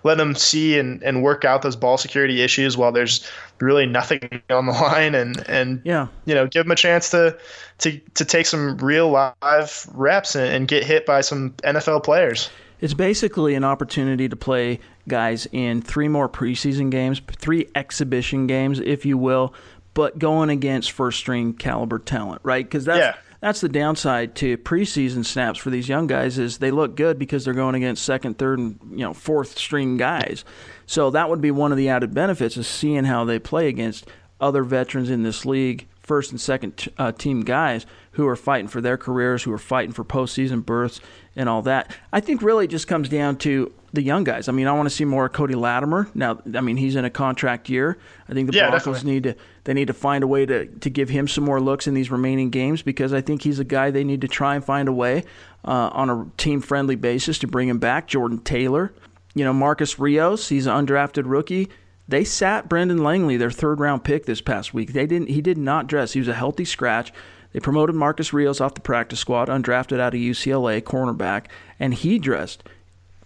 let 0.05 0.17
him 0.17 0.35
see 0.35 0.79
and, 0.79 1.03
and 1.03 1.21
work 1.21 1.43
out 1.43 1.63
those 1.63 1.75
ball 1.75 1.97
security 1.97 2.41
issues 2.41 2.77
while 2.77 2.93
there's 2.93 3.29
really 3.59 3.85
nothing 3.85 4.41
on 4.49 4.65
the 4.65 4.71
line 4.81 5.15
and 5.15 5.43
and 5.49 5.81
yeah. 5.83 6.07
you 6.23 6.33
know 6.33 6.47
give 6.47 6.65
him 6.65 6.71
a 6.71 6.77
chance 6.77 7.09
to 7.09 7.37
to 7.79 7.99
to 8.13 8.23
take 8.23 8.45
some 8.45 8.77
real 8.77 9.09
live 9.09 9.85
reps 9.91 10.33
and, 10.33 10.47
and 10.47 10.67
get 10.69 10.85
hit 10.85 11.05
by 11.05 11.19
some 11.19 11.49
NFL 11.65 12.05
players. 12.05 12.49
It's 12.83 12.93
basically 12.93 13.55
an 13.55 13.63
opportunity 13.63 14.27
to 14.27 14.35
play 14.35 14.81
guys 15.07 15.47
in 15.53 15.81
three 15.81 16.09
more 16.09 16.27
preseason 16.27 16.91
games, 16.91 17.21
three 17.37 17.69
exhibition 17.75 18.45
games, 18.45 18.81
if 18.81 19.05
you 19.05 19.17
will, 19.17 19.53
but 19.93 20.19
going 20.19 20.49
against 20.49 20.91
first 20.91 21.17
string 21.17 21.53
caliber 21.53 21.97
talent, 21.97 22.41
right? 22.43 22.65
Because 22.65 22.83
that's 22.83 22.99
yeah. 22.99 23.15
that's 23.39 23.61
the 23.61 23.69
downside 23.69 24.35
to 24.35 24.57
preseason 24.57 25.23
snaps 25.23 25.59
for 25.59 25.69
these 25.69 25.87
young 25.87 26.07
guys 26.07 26.37
is 26.37 26.57
they 26.57 26.71
look 26.71 26.97
good 26.97 27.17
because 27.17 27.45
they're 27.45 27.53
going 27.53 27.75
against 27.75 28.03
second, 28.03 28.37
third, 28.37 28.59
and 28.59 28.77
you 28.91 28.97
know 28.97 29.13
fourth 29.13 29.57
string 29.57 29.95
guys. 29.95 30.43
So 30.85 31.09
that 31.11 31.29
would 31.29 31.39
be 31.39 31.51
one 31.51 31.71
of 31.71 31.77
the 31.77 31.87
added 31.87 32.13
benefits 32.13 32.57
is 32.57 32.67
seeing 32.67 33.05
how 33.05 33.23
they 33.23 33.39
play 33.39 33.69
against 33.69 34.09
other 34.41 34.65
veterans 34.65 35.09
in 35.09 35.23
this 35.23 35.45
league, 35.45 35.87
first 36.03 36.31
and 36.31 36.39
second 36.39 36.77
t- 36.77 36.91
uh, 36.97 37.11
team 37.11 37.41
guys 37.41 37.85
who 38.11 38.27
are 38.27 38.35
fighting 38.35 38.67
for 38.67 38.81
their 38.81 38.97
careers, 38.97 39.43
who 39.43 39.51
are 39.51 39.57
fighting 39.57 39.91
for 39.91 40.03
postseason 40.03 40.63
berths 40.63 40.99
and 41.35 41.49
all 41.49 41.61
that. 41.63 41.95
I 42.11 42.19
think 42.19 42.41
really 42.41 42.65
it 42.65 42.69
just 42.69 42.87
comes 42.87 43.09
down 43.09 43.37
to 43.37 43.71
the 43.91 44.01
young 44.01 44.23
guys. 44.23 44.47
I 44.47 44.51
mean, 44.51 44.67
I 44.67 44.73
want 44.73 44.87
to 44.87 44.95
see 44.95 45.05
more 45.05 45.29
Cody 45.29 45.55
Latimer. 45.55 46.09
Now, 46.13 46.41
I 46.55 46.61
mean, 46.61 46.77
he's 46.77 46.95
in 46.95 47.05
a 47.05 47.09
contract 47.09 47.69
year. 47.69 47.97
I 48.27 48.33
think 48.33 48.51
the 48.51 48.57
yeah, 48.57 48.69
Broncos 48.69 48.97
definitely. 48.97 49.11
need 49.13 49.23
to 49.23 49.35
they 49.63 49.73
need 49.73 49.87
to 49.87 49.93
find 49.93 50.23
a 50.23 50.27
way 50.27 50.45
to 50.45 50.65
to 50.65 50.89
give 50.89 51.09
him 51.09 51.27
some 51.27 51.43
more 51.43 51.61
looks 51.61 51.87
in 51.87 51.93
these 51.93 52.11
remaining 52.11 52.49
games 52.49 52.81
because 52.81 53.13
I 53.13 53.21
think 53.21 53.43
he's 53.43 53.59
a 53.59 53.63
guy 53.63 53.91
they 53.91 54.03
need 54.03 54.21
to 54.21 54.27
try 54.27 54.55
and 54.55 54.65
find 54.65 54.87
a 54.87 54.93
way 54.93 55.23
uh, 55.65 55.89
on 55.93 56.09
a 56.09 56.25
team 56.37 56.59
friendly 56.59 56.95
basis 56.95 57.39
to 57.39 57.47
bring 57.47 57.69
him 57.69 57.79
back. 57.79 58.07
Jordan 58.07 58.39
Taylor, 58.39 58.93
you 59.35 59.43
know, 59.43 59.53
Marcus 59.53 59.99
Rios, 59.99 60.49
he's 60.49 60.67
an 60.67 60.85
undrafted 60.85 61.23
rookie. 61.25 61.69
They 62.07 62.23
sat 62.23 62.67
Brendan 62.67 63.03
Langley, 63.03 63.37
their 63.37 63.51
third 63.51 63.79
round 63.79 64.03
pick 64.03 64.25
this 64.25 64.41
past 64.41 64.73
week. 64.73 64.93
They 64.93 65.05
didn't. 65.05 65.29
He 65.29 65.41
did 65.41 65.57
not 65.57 65.87
dress. 65.87 66.13
He 66.13 66.19
was 66.19 66.27
a 66.27 66.33
healthy 66.33 66.65
scratch. 66.65 67.13
They 67.53 67.59
promoted 67.59 67.95
Marcus 67.95 68.33
Rios 68.33 68.59
off 68.59 68.73
the 68.73 68.81
practice 68.81 69.19
squad, 69.19 69.47
undrafted 69.47 69.99
out 69.99 70.13
of 70.13 70.19
UCLA, 70.19 70.81
cornerback, 70.81 71.45
and 71.79 71.93
he 71.93 72.19
dressed. 72.19 72.63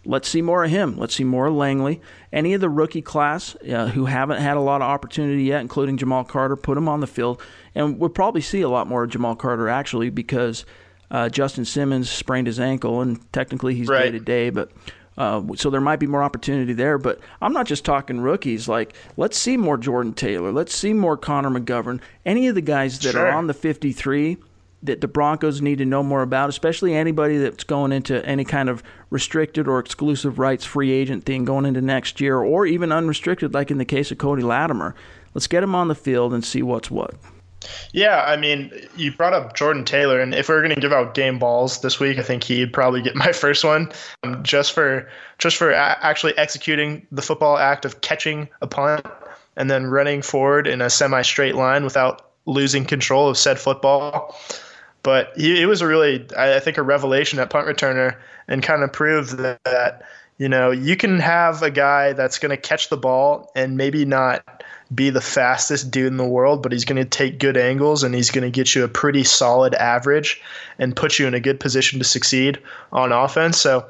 Let's 0.05 0.29
see 0.29 0.41
more 0.41 0.63
of 0.63 0.69
him. 0.69 0.97
Let's 0.97 1.15
see 1.15 1.23
more 1.23 1.47
of 1.47 1.55
Langley. 1.55 2.01
Any 2.31 2.53
of 2.53 2.61
the 2.61 2.69
rookie 2.69 3.01
class 3.01 3.55
uh, 3.69 3.87
who 3.87 4.05
haven't 4.05 4.41
had 4.41 4.55
a 4.55 4.61
lot 4.61 4.81
of 4.81 4.87
opportunity 4.87 5.43
yet, 5.43 5.61
including 5.61 5.97
Jamal 5.97 6.23
Carter, 6.23 6.55
put 6.55 6.77
him 6.77 6.87
on 6.87 6.99
the 6.99 7.07
field. 7.07 7.41
And 7.75 7.99
we'll 7.99 8.09
probably 8.09 8.41
see 8.41 8.61
a 8.61 8.69
lot 8.69 8.87
more 8.87 9.03
of 9.03 9.09
Jamal 9.09 9.35
Carter 9.35 9.67
actually 9.67 10.09
because 10.09 10.65
uh, 11.11 11.29
Justin 11.29 11.65
Simmons 11.65 12.09
sprained 12.09 12.47
his 12.47 12.59
ankle, 12.59 13.01
and 13.01 13.31
technically 13.33 13.75
he's 13.75 13.87
day 13.87 14.11
to 14.11 14.19
day, 14.19 14.49
but. 14.49 14.71
Uh, 15.17 15.41
so 15.55 15.69
there 15.69 15.81
might 15.81 15.99
be 15.99 16.07
more 16.07 16.21
opportunity 16.21 16.73
there, 16.73 16.97
but 16.97 17.19
I'm 17.41 17.53
not 17.53 17.65
just 17.65 17.83
talking 17.83 18.19
rookies. 18.19 18.67
Like, 18.67 18.95
let's 19.17 19.37
see 19.37 19.57
more 19.57 19.77
Jordan 19.77 20.13
Taylor. 20.13 20.51
Let's 20.51 20.75
see 20.75 20.93
more 20.93 21.17
Connor 21.17 21.49
McGovern. 21.49 21.99
Any 22.25 22.47
of 22.47 22.55
the 22.55 22.61
guys 22.61 22.99
that 22.99 23.13
sure. 23.13 23.27
are 23.27 23.31
on 23.31 23.47
the 23.47 23.53
53 23.53 24.37
that 24.83 25.01
the 25.01 25.07
Broncos 25.07 25.59
need 25.59 25.79
to 25.79 25.85
know 25.85 26.03
more 26.03 26.21
about, 26.21 26.49
especially 26.49 26.93
anybody 26.93 27.37
that's 27.37 27.63
going 27.63 27.91
into 27.91 28.23
any 28.25 28.43
kind 28.43 28.69
of 28.69 28.83
restricted 29.09 29.67
or 29.67 29.79
exclusive 29.79 30.37
rights 30.37 30.65
free 30.65 30.91
agent 30.91 31.25
thing 31.25 31.45
going 31.45 31.65
into 31.65 31.81
next 31.81 32.21
year, 32.21 32.37
or 32.37 32.67
even 32.67 32.91
unrestricted, 32.91 33.55
like 33.55 33.71
in 33.71 33.79
the 33.79 33.85
case 33.85 34.11
of 34.11 34.19
Cody 34.19 34.43
Latimer. 34.43 34.93
Let's 35.33 35.47
get 35.47 35.63
him 35.63 35.73
on 35.73 35.87
the 35.87 35.95
field 35.95 36.33
and 36.33 36.43
see 36.45 36.61
what's 36.61 36.91
what. 36.91 37.15
Yeah, 37.91 38.23
I 38.25 38.37
mean, 38.37 38.71
you 38.95 39.11
brought 39.11 39.33
up 39.33 39.55
Jordan 39.55 39.83
Taylor, 39.83 40.19
and 40.19 40.33
if 40.33 40.49
we 40.49 40.55
are 40.55 40.61
going 40.61 40.73
to 40.73 40.79
give 40.79 40.93
out 40.93 41.13
game 41.13 41.39
balls 41.39 41.81
this 41.81 41.99
week, 41.99 42.17
I 42.19 42.21
think 42.21 42.43
he'd 42.43 42.73
probably 42.73 43.01
get 43.01 43.15
my 43.25 43.31
first 43.31 43.63
one, 43.63 43.91
um, 44.23 44.43
just 44.43 44.73
for 44.73 45.07
just 45.37 45.57
for 45.57 45.71
a- 45.71 45.97
actually 46.01 46.37
executing 46.37 47.05
the 47.11 47.21
football 47.21 47.57
act 47.57 47.85
of 47.85 48.01
catching 48.01 48.49
a 48.61 48.67
punt 48.67 49.05
and 49.55 49.71
then 49.71 49.87
running 49.87 50.21
forward 50.21 50.67
in 50.67 50.81
a 50.81 50.89
semi-straight 50.89 51.55
line 51.55 51.83
without 51.83 52.31
losing 52.45 52.85
control 52.85 53.29
of 53.29 53.37
said 53.37 53.59
football. 53.59 54.39
But 55.03 55.31
he, 55.35 55.57
he 55.57 55.65
was 55.65 55.81
a 55.81 55.87
really, 55.87 56.25
I 56.37 56.59
think, 56.59 56.77
a 56.77 56.83
revelation 56.83 57.39
at 57.39 57.49
punt 57.49 57.67
returner 57.67 58.15
and 58.47 58.61
kind 58.61 58.83
of 58.83 58.91
proved 58.91 59.37
that, 59.37 59.63
that 59.63 60.03
you 60.37 60.47
know 60.49 60.71
you 60.71 60.95
can 60.95 61.19
have 61.19 61.63
a 61.63 61.71
guy 61.71 62.13
that's 62.13 62.37
going 62.37 62.51
to 62.51 62.57
catch 62.57 62.89
the 62.89 62.97
ball 62.97 63.51
and 63.55 63.77
maybe 63.77 64.05
not 64.05 64.63
be 64.93 65.09
the 65.09 65.21
fastest 65.21 65.91
dude 65.91 66.07
in 66.07 66.17
the 66.17 66.25
world, 66.25 66.63
but 66.63 66.71
he's 66.71 66.85
going 66.85 67.01
to 67.01 67.05
take 67.05 67.39
good 67.39 67.57
angles 67.57 68.03
and 68.03 68.15
he's 68.15 68.31
going 68.31 68.43
to 68.43 68.51
get 68.51 68.73
you 68.73 68.83
a 68.83 68.87
pretty 68.87 69.23
solid 69.23 69.73
average 69.75 70.41
and 70.79 70.95
put 70.95 71.19
you 71.19 71.27
in 71.27 71.33
a 71.33 71.39
good 71.39 71.59
position 71.59 71.99
to 71.99 72.05
succeed 72.05 72.59
on 72.91 73.11
offense. 73.11 73.59
So 73.59 73.85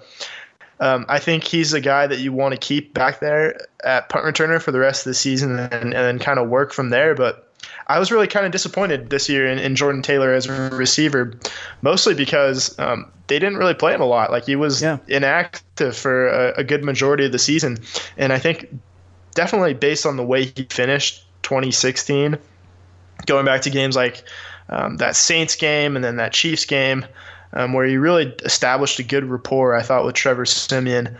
um, 0.79 1.05
I 1.07 1.19
think 1.19 1.43
he's 1.43 1.73
a 1.73 1.81
guy 1.81 2.07
that 2.07 2.19
you 2.19 2.33
want 2.33 2.53
to 2.53 2.59
keep 2.59 2.93
back 2.93 3.19
there 3.19 3.59
at 3.83 4.09
punt 4.09 4.25
returner 4.25 4.61
for 4.61 4.71
the 4.71 4.79
rest 4.79 5.05
of 5.05 5.11
the 5.11 5.15
season 5.15 5.59
and, 5.59 5.73
and 5.73 5.93
then 5.93 6.19
kind 6.19 6.39
of 6.39 6.49
work 6.49 6.73
from 6.73 6.89
there. 6.89 7.15
But 7.15 7.47
I 7.87 7.99
was 7.99 8.11
really 8.11 8.27
kind 8.27 8.45
of 8.45 8.51
disappointed 8.51 9.09
this 9.09 9.29
year 9.29 9.47
in, 9.47 9.59
in, 9.59 9.75
Jordan 9.75 10.01
Taylor 10.01 10.33
as 10.33 10.45
a 10.45 10.69
receiver, 10.71 11.33
mostly 11.81 12.13
because 12.13 12.77
um, 12.79 13.11
they 13.27 13.39
didn't 13.39 13.57
really 13.57 13.73
play 13.73 13.93
him 13.93 14.01
a 14.01 14.05
lot. 14.05 14.31
Like 14.31 14.45
he 14.45 14.55
was 14.55 14.81
yeah. 14.81 14.97
inactive 15.07 15.95
for 15.95 16.27
a, 16.27 16.59
a, 16.59 16.63
good 16.63 16.83
majority 16.83 17.25
of 17.25 17.31
the 17.31 17.39
season, 17.39 17.77
and 18.17 18.33
I 18.33 18.39
think 18.39 18.67
definitely 19.37 19.75
based 19.75 20.07
on 20.07 20.17
the 20.17 20.25
way 20.25 20.45
he 20.45 20.63
finished 20.63 21.23
2016, 21.43 22.39
going 23.27 23.45
back 23.45 23.61
to 23.61 23.69
games 23.69 23.95
like 23.95 24.23
um, 24.69 24.97
that 24.97 25.15
Saints 25.15 25.55
game 25.55 25.95
and 25.95 26.03
then 26.03 26.15
that 26.17 26.33
Chiefs 26.33 26.65
game, 26.65 27.05
um, 27.53 27.71
where 27.71 27.85
he 27.85 27.97
really 27.97 28.35
established 28.43 28.97
a 28.97 29.03
good 29.03 29.23
rapport, 29.25 29.75
I 29.75 29.83
thought, 29.83 30.03
with 30.03 30.15
Trevor 30.15 30.45
Siemian. 30.45 31.15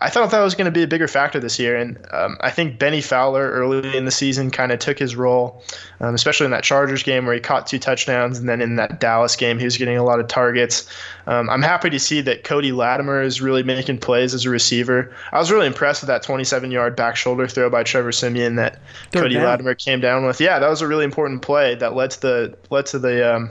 I 0.00 0.10
thought 0.10 0.30
that 0.30 0.40
was 0.40 0.54
going 0.54 0.66
to 0.66 0.70
be 0.70 0.82
a 0.82 0.86
bigger 0.86 1.08
factor 1.08 1.38
this 1.40 1.58
year, 1.58 1.76
and 1.76 1.98
um, 2.12 2.36
I 2.40 2.50
think 2.50 2.78
Bennie 2.78 3.00
Fowler 3.00 3.50
early 3.50 3.96
in 3.96 4.04
the 4.04 4.10
season 4.10 4.50
kind 4.50 4.72
of 4.72 4.78
took 4.78 4.98
his 4.98 5.16
role, 5.16 5.62
um, 6.00 6.14
especially 6.14 6.44
in 6.44 6.50
that 6.52 6.64
Chargers 6.64 7.02
game 7.02 7.26
where 7.26 7.34
he 7.34 7.40
caught 7.40 7.66
two 7.66 7.78
touchdowns, 7.78 8.38
and 8.38 8.48
then 8.48 8.60
in 8.60 8.76
that 8.76 9.00
Dallas 9.00 9.36
game 9.36 9.58
he 9.58 9.64
was 9.64 9.76
getting 9.76 9.96
a 9.96 10.04
lot 10.04 10.20
of 10.20 10.28
targets. 10.28 10.88
Um, 11.26 11.48
I'm 11.50 11.62
happy 11.62 11.90
to 11.90 11.98
see 11.98 12.20
that 12.22 12.44
Cody 12.44 12.72
Latimer 12.72 13.22
is 13.22 13.40
really 13.40 13.62
making 13.62 13.98
plays 13.98 14.34
as 14.34 14.44
a 14.44 14.50
receiver. 14.50 15.14
I 15.32 15.38
was 15.38 15.50
really 15.50 15.66
impressed 15.66 16.02
with 16.02 16.08
that 16.08 16.24
27-yard 16.24 16.96
back 16.96 17.16
shoulder 17.16 17.46
throw 17.48 17.70
by 17.70 17.82
Trevor 17.82 18.12
Siemian 18.12 18.56
that 18.56 18.80
Third 19.10 19.22
Cody 19.22 19.34
down. 19.34 19.44
Latimer 19.44 19.74
came 19.74 20.00
down 20.00 20.26
with. 20.26 20.40
Yeah, 20.40 20.58
that 20.58 20.68
was 20.68 20.82
a 20.82 20.88
really 20.88 21.04
important 21.04 21.42
play 21.42 21.74
that 21.76 21.94
led 21.94 22.10
to 22.12 22.20
the 22.20 22.58
led 22.70 22.86
to 22.86 22.98
the 22.98 23.34
um, 23.36 23.50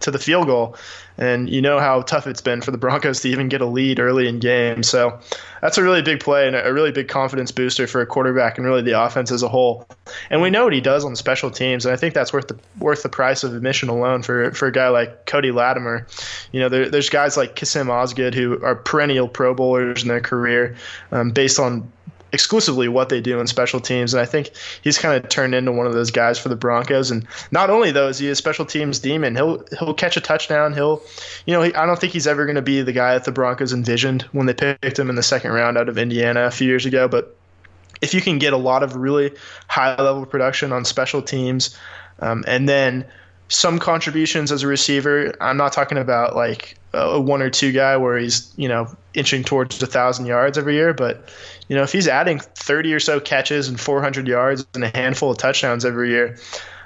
to 0.00 0.10
the 0.10 0.18
field 0.18 0.46
goal. 0.46 0.76
And 1.18 1.48
you 1.48 1.62
know 1.62 1.78
how 1.78 2.02
tough 2.02 2.26
it's 2.26 2.42
been 2.42 2.60
for 2.60 2.70
the 2.70 2.78
Broncos 2.78 3.20
to 3.20 3.28
even 3.28 3.48
get 3.48 3.62
a 3.62 3.66
lead 3.66 3.98
early 3.98 4.28
in 4.28 4.38
games. 4.38 4.88
So 4.88 5.18
that's 5.62 5.78
a 5.78 5.82
really 5.82 6.02
big 6.02 6.20
play 6.20 6.46
and 6.46 6.54
a 6.54 6.72
really 6.72 6.92
big 6.92 7.08
confidence 7.08 7.50
booster 7.50 7.86
for 7.86 8.00
a 8.00 8.06
quarterback 8.06 8.58
and 8.58 8.66
really 8.66 8.82
the 8.82 9.00
offense 9.00 9.30
as 9.32 9.42
a 9.42 9.48
whole. 9.48 9.86
And 10.30 10.42
we 10.42 10.50
know 10.50 10.64
what 10.64 10.74
he 10.74 10.80
does 10.80 11.04
on 11.04 11.16
special 11.16 11.50
teams, 11.50 11.86
and 11.86 11.92
I 11.92 11.96
think 11.96 12.12
that's 12.12 12.32
worth 12.32 12.48
the 12.48 12.58
worth 12.78 13.02
the 13.02 13.08
price 13.08 13.44
of 13.44 13.54
admission 13.54 13.88
alone 13.88 14.22
for 14.22 14.52
for 14.52 14.68
a 14.68 14.72
guy 14.72 14.88
like 14.88 15.26
Cody 15.26 15.52
Latimer. 15.52 16.06
You 16.52 16.60
know, 16.60 16.68
there, 16.68 16.88
there's 16.90 17.08
guys 17.08 17.36
like 17.36 17.56
Kassim 17.56 17.90
Osgood 17.90 18.34
who 18.34 18.62
are 18.62 18.76
perennial 18.76 19.28
Pro 19.28 19.54
Bowlers 19.54 20.02
in 20.02 20.08
their 20.08 20.20
career, 20.20 20.76
um, 21.12 21.30
based 21.30 21.58
on 21.58 21.90
exclusively 22.36 22.86
what 22.86 23.08
they 23.08 23.18
do 23.18 23.40
in 23.40 23.46
special 23.46 23.80
teams. 23.80 24.12
And 24.12 24.20
I 24.20 24.26
think 24.26 24.50
he's 24.82 24.98
kind 24.98 25.16
of 25.16 25.30
turned 25.30 25.54
into 25.54 25.72
one 25.72 25.86
of 25.86 25.94
those 25.94 26.10
guys 26.10 26.38
for 26.38 26.50
the 26.50 26.54
Broncos. 26.54 27.10
And 27.10 27.26
not 27.50 27.70
only 27.70 27.92
though 27.92 28.08
is 28.08 28.18
he 28.18 28.28
a 28.28 28.34
special 28.34 28.66
teams 28.66 28.98
demon, 28.98 29.34
he'll 29.34 29.64
he'll 29.78 29.94
catch 29.94 30.18
a 30.18 30.20
touchdown. 30.20 30.74
He'll, 30.74 31.02
you 31.46 31.54
know, 31.54 31.62
he, 31.62 31.74
I 31.74 31.86
don't 31.86 31.98
think 31.98 32.12
he's 32.12 32.26
ever 32.26 32.44
going 32.44 32.56
to 32.56 32.62
be 32.62 32.82
the 32.82 32.92
guy 32.92 33.14
that 33.14 33.24
the 33.24 33.32
Broncos 33.32 33.72
envisioned 33.72 34.22
when 34.32 34.44
they 34.44 34.52
picked 34.52 34.98
him 34.98 35.08
in 35.08 35.16
the 35.16 35.22
second 35.22 35.52
round 35.52 35.78
out 35.78 35.88
of 35.88 35.96
Indiana 35.96 36.42
a 36.42 36.50
few 36.50 36.68
years 36.68 36.84
ago. 36.84 37.08
But 37.08 37.34
if 38.02 38.12
you 38.12 38.20
can 38.20 38.38
get 38.38 38.52
a 38.52 38.58
lot 38.58 38.82
of 38.82 38.94
really 38.94 39.32
high 39.68 39.96
level 39.96 40.26
production 40.26 40.72
on 40.72 40.84
special 40.84 41.22
teams, 41.22 41.74
um, 42.20 42.44
and 42.46 42.68
then 42.68 43.06
some 43.48 43.78
contributions 43.78 44.50
as 44.50 44.62
a 44.62 44.66
receiver. 44.66 45.34
I'm 45.40 45.56
not 45.56 45.72
talking 45.72 45.98
about 45.98 46.34
like 46.34 46.76
a 46.96 47.20
one 47.20 47.42
or 47.42 47.50
two 47.50 47.72
guy 47.72 47.96
where 47.96 48.18
he's 48.18 48.52
you 48.56 48.68
know 48.68 48.88
inching 49.14 49.44
towards 49.44 49.82
a 49.82 49.86
thousand 49.86 50.26
yards 50.26 50.58
every 50.58 50.74
year, 50.74 50.94
but 50.94 51.28
you 51.68 51.76
know 51.76 51.82
if 51.82 51.92
he's 51.92 52.08
adding 52.08 52.38
30 52.38 52.94
or 52.94 53.00
so 53.00 53.20
catches 53.20 53.68
and 53.68 53.78
400 53.80 54.26
yards 54.26 54.66
and 54.74 54.84
a 54.84 54.88
handful 54.88 55.30
of 55.30 55.38
touchdowns 55.38 55.84
every 55.84 56.10
year. 56.10 56.36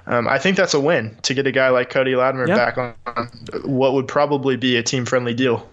Um, 0.07 0.27
I 0.27 0.39
think 0.39 0.57
that's 0.57 0.75
a 0.75 0.81
win 0.81 1.17
to 1.23 1.35
get 1.35 1.47
a 1.47 1.53
guy 1.53 1.69
like 1.69 1.91
Cody 1.91 2.17
Latimer 2.17 2.49
yep. 2.49 2.57
back 2.57 2.79
on, 2.79 2.95
on 3.07 3.27
what 3.65 3.93
would 3.93 4.09
probably 4.09 4.57
be 4.57 4.77
a 4.77 4.83
team 4.83 5.05
friendly 5.05 5.35
deal. 5.35 5.69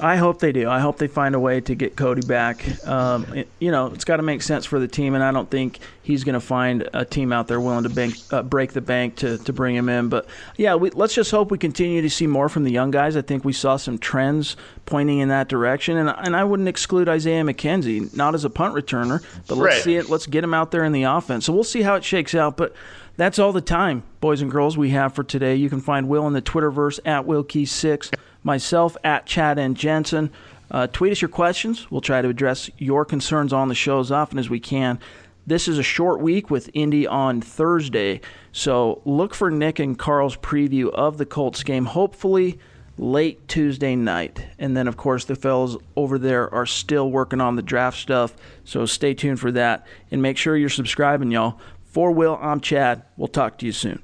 I 0.00 0.16
hope 0.16 0.40
they 0.40 0.50
do. 0.50 0.68
I 0.68 0.80
hope 0.80 0.98
they 0.98 1.06
find 1.06 1.34
a 1.34 1.40
way 1.40 1.60
to 1.60 1.74
get 1.74 1.96
Cody 1.96 2.26
back. 2.26 2.64
Um, 2.86 3.24
it, 3.32 3.48
you 3.60 3.70
know, 3.70 3.86
it's 3.86 4.04
got 4.04 4.16
to 4.16 4.22
make 4.22 4.42
sense 4.42 4.66
for 4.66 4.80
the 4.80 4.88
team, 4.88 5.14
and 5.14 5.22
I 5.22 5.30
don't 5.30 5.48
think 5.48 5.78
he's 6.02 6.24
going 6.24 6.34
to 6.34 6.40
find 6.40 6.88
a 6.92 7.04
team 7.04 7.32
out 7.32 7.46
there 7.46 7.60
willing 7.60 7.84
to 7.84 7.90
bank, 7.90 8.14
uh, 8.32 8.42
break 8.42 8.72
the 8.72 8.80
bank 8.80 9.16
to, 9.16 9.38
to 9.38 9.52
bring 9.52 9.76
him 9.76 9.88
in. 9.88 10.08
But 10.08 10.26
yeah, 10.56 10.74
we, 10.74 10.90
let's 10.90 11.14
just 11.14 11.30
hope 11.30 11.50
we 11.50 11.58
continue 11.58 12.02
to 12.02 12.10
see 12.10 12.26
more 12.26 12.48
from 12.48 12.64
the 12.64 12.72
young 12.72 12.90
guys. 12.90 13.16
I 13.16 13.22
think 13.22 13.44
we 13.44 13.52
saw 13.52 13.76
some 13.76 13.98
trends 13.98 14.56
pointing 14.84 15.20
in 15.20 15.28
that 15.28 15.48
direction, 15.48 15.96
and 15.96 16.08
and 16.08 16.34
I 16.34 16.44
wouldn't 16.44 16.68
exclude 16.68 17.08
Isaiah 17.08 17.44
McKenzie, 17.44 18.14
not 18.16 18.34
as 18.34 18.44
a 18.44 18.50
punt 18.50 18.74
returner, 18.74 19.24
but 19.46 19.56
let's 19.56 19.76
right. 19.76 19.82
see 19.82 19.96
it. 19.96 20.10
Let's 20.10 20.26
get 20.26 20.42
him 20.42 20.54
out 20.54 20.72
there 20.72 20.84
in 20.84 20.92
the 20.92 21.04
offense. 21.04 21.44
So 21.46 21.52
we'll 21.52 21.64
see 21.64 21.82
how 21.82 21.94
it 21.94 22.04
shakes 22.04 22.34
out. 22.34 22.56
But 22.56 22.74
that's 23.16 23.38
all 23.38 23.52
the 23.52 23.60
time, 23.60 24.02
boys 24.20 24.42
and 24.42 24.50
girls, 24.50 24.76
we 24.76 24.90
have 24.90 25.14
for 25.14 25.22
today. 25.22 25.54
You 25.54 25.70
can 25.70 25.80
find 25.80 26.08
Will 26.08 26.26
in 26.26 26.32
the 26.32 26.42
Twitterverse 26.42 26.98
at 27.04 27.24
WillKey6 27.26 28.12
myself 28.44 28.96
at 29.02 29.26
Chad 29.26 29.58
and 29.58 29.76
Jensen. 29.76 30.30
Uh, 30.70 30.86
tweet 30.86 31.12
us 31.12 31.20
your 31.20 31.28
questions. 31.28 31.90
We'll 31.90 32.00
try 32.00 32.22
to 32.22 32.28
address 32.28 32.70
your 32.78 33.04
concerns 33.04 33.52
on 33.52 33.68
the 33.68 33.74
show 33.74 33.98
as 33.98 34.12
often 34.12 34.38
as 34.38 34.48
we 34.48 34.60
can. 34.60 35.00
This 35.46 35.68
is 35.68 35.78
a 35.78 35.82
short 35.82 36.20
week 36.20 36.50
with 36.50 36.70
Indy 36.72 37.06
on 37.06 37.42
Thursday, 37.42 38.22
so 38.52 39.02
look 39.04 39.34
for 39.34 39.50
Nick 39.50 39.78
and 39.78 39.98
Carl's 39.98 40.36
preview 40.36 40.88
of 40.90 41.18
the 41.18 41.26
Colts 41.26 41.62
game, 41.62 41.84
hopefully 41.84 42.58
late 42.96 43.46
Tuesday 43.46 43.94
night. 43.94 44.46
And 44.58 44.74
then, 44.74 44.88
of 44.88 44.96
course, 44.96 45.26
the 45.26 45.36
fellows 45.36 45.76
over 45.96 46.18
there 46.18 46.52
are 46.54 46.64
still 46.64 47.10
working 47.10 47.42
on 47.42 47.56
the 47.56 47.62
draft 47.62 47.98
stuff, 47.98 48.34
so 48.64 48.86
stay 48.86 49.12
tuned 49.12 49.38
for 49.38 49.52
that. 49.52 49.86
And 50.10 50.22
make 50.22 50.38
sure 50.38 50.56
you're 50.56 50.70
subscribing, 50.70 51.30
y'all. 51.30 51.58
For 51.82 52.10
Will, 52.10 52.38
I'm 52.40 52.60
Chad. 52.60 53.02
We'll 53.16 53.28
talk 53.28 53.58
to 53.58 53.66
you 53.66 53.72
soon. 53.72 54.02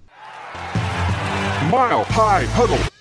Mile 0.55 2.05
High 2.05 2.45
Huddle. 2.51 3.00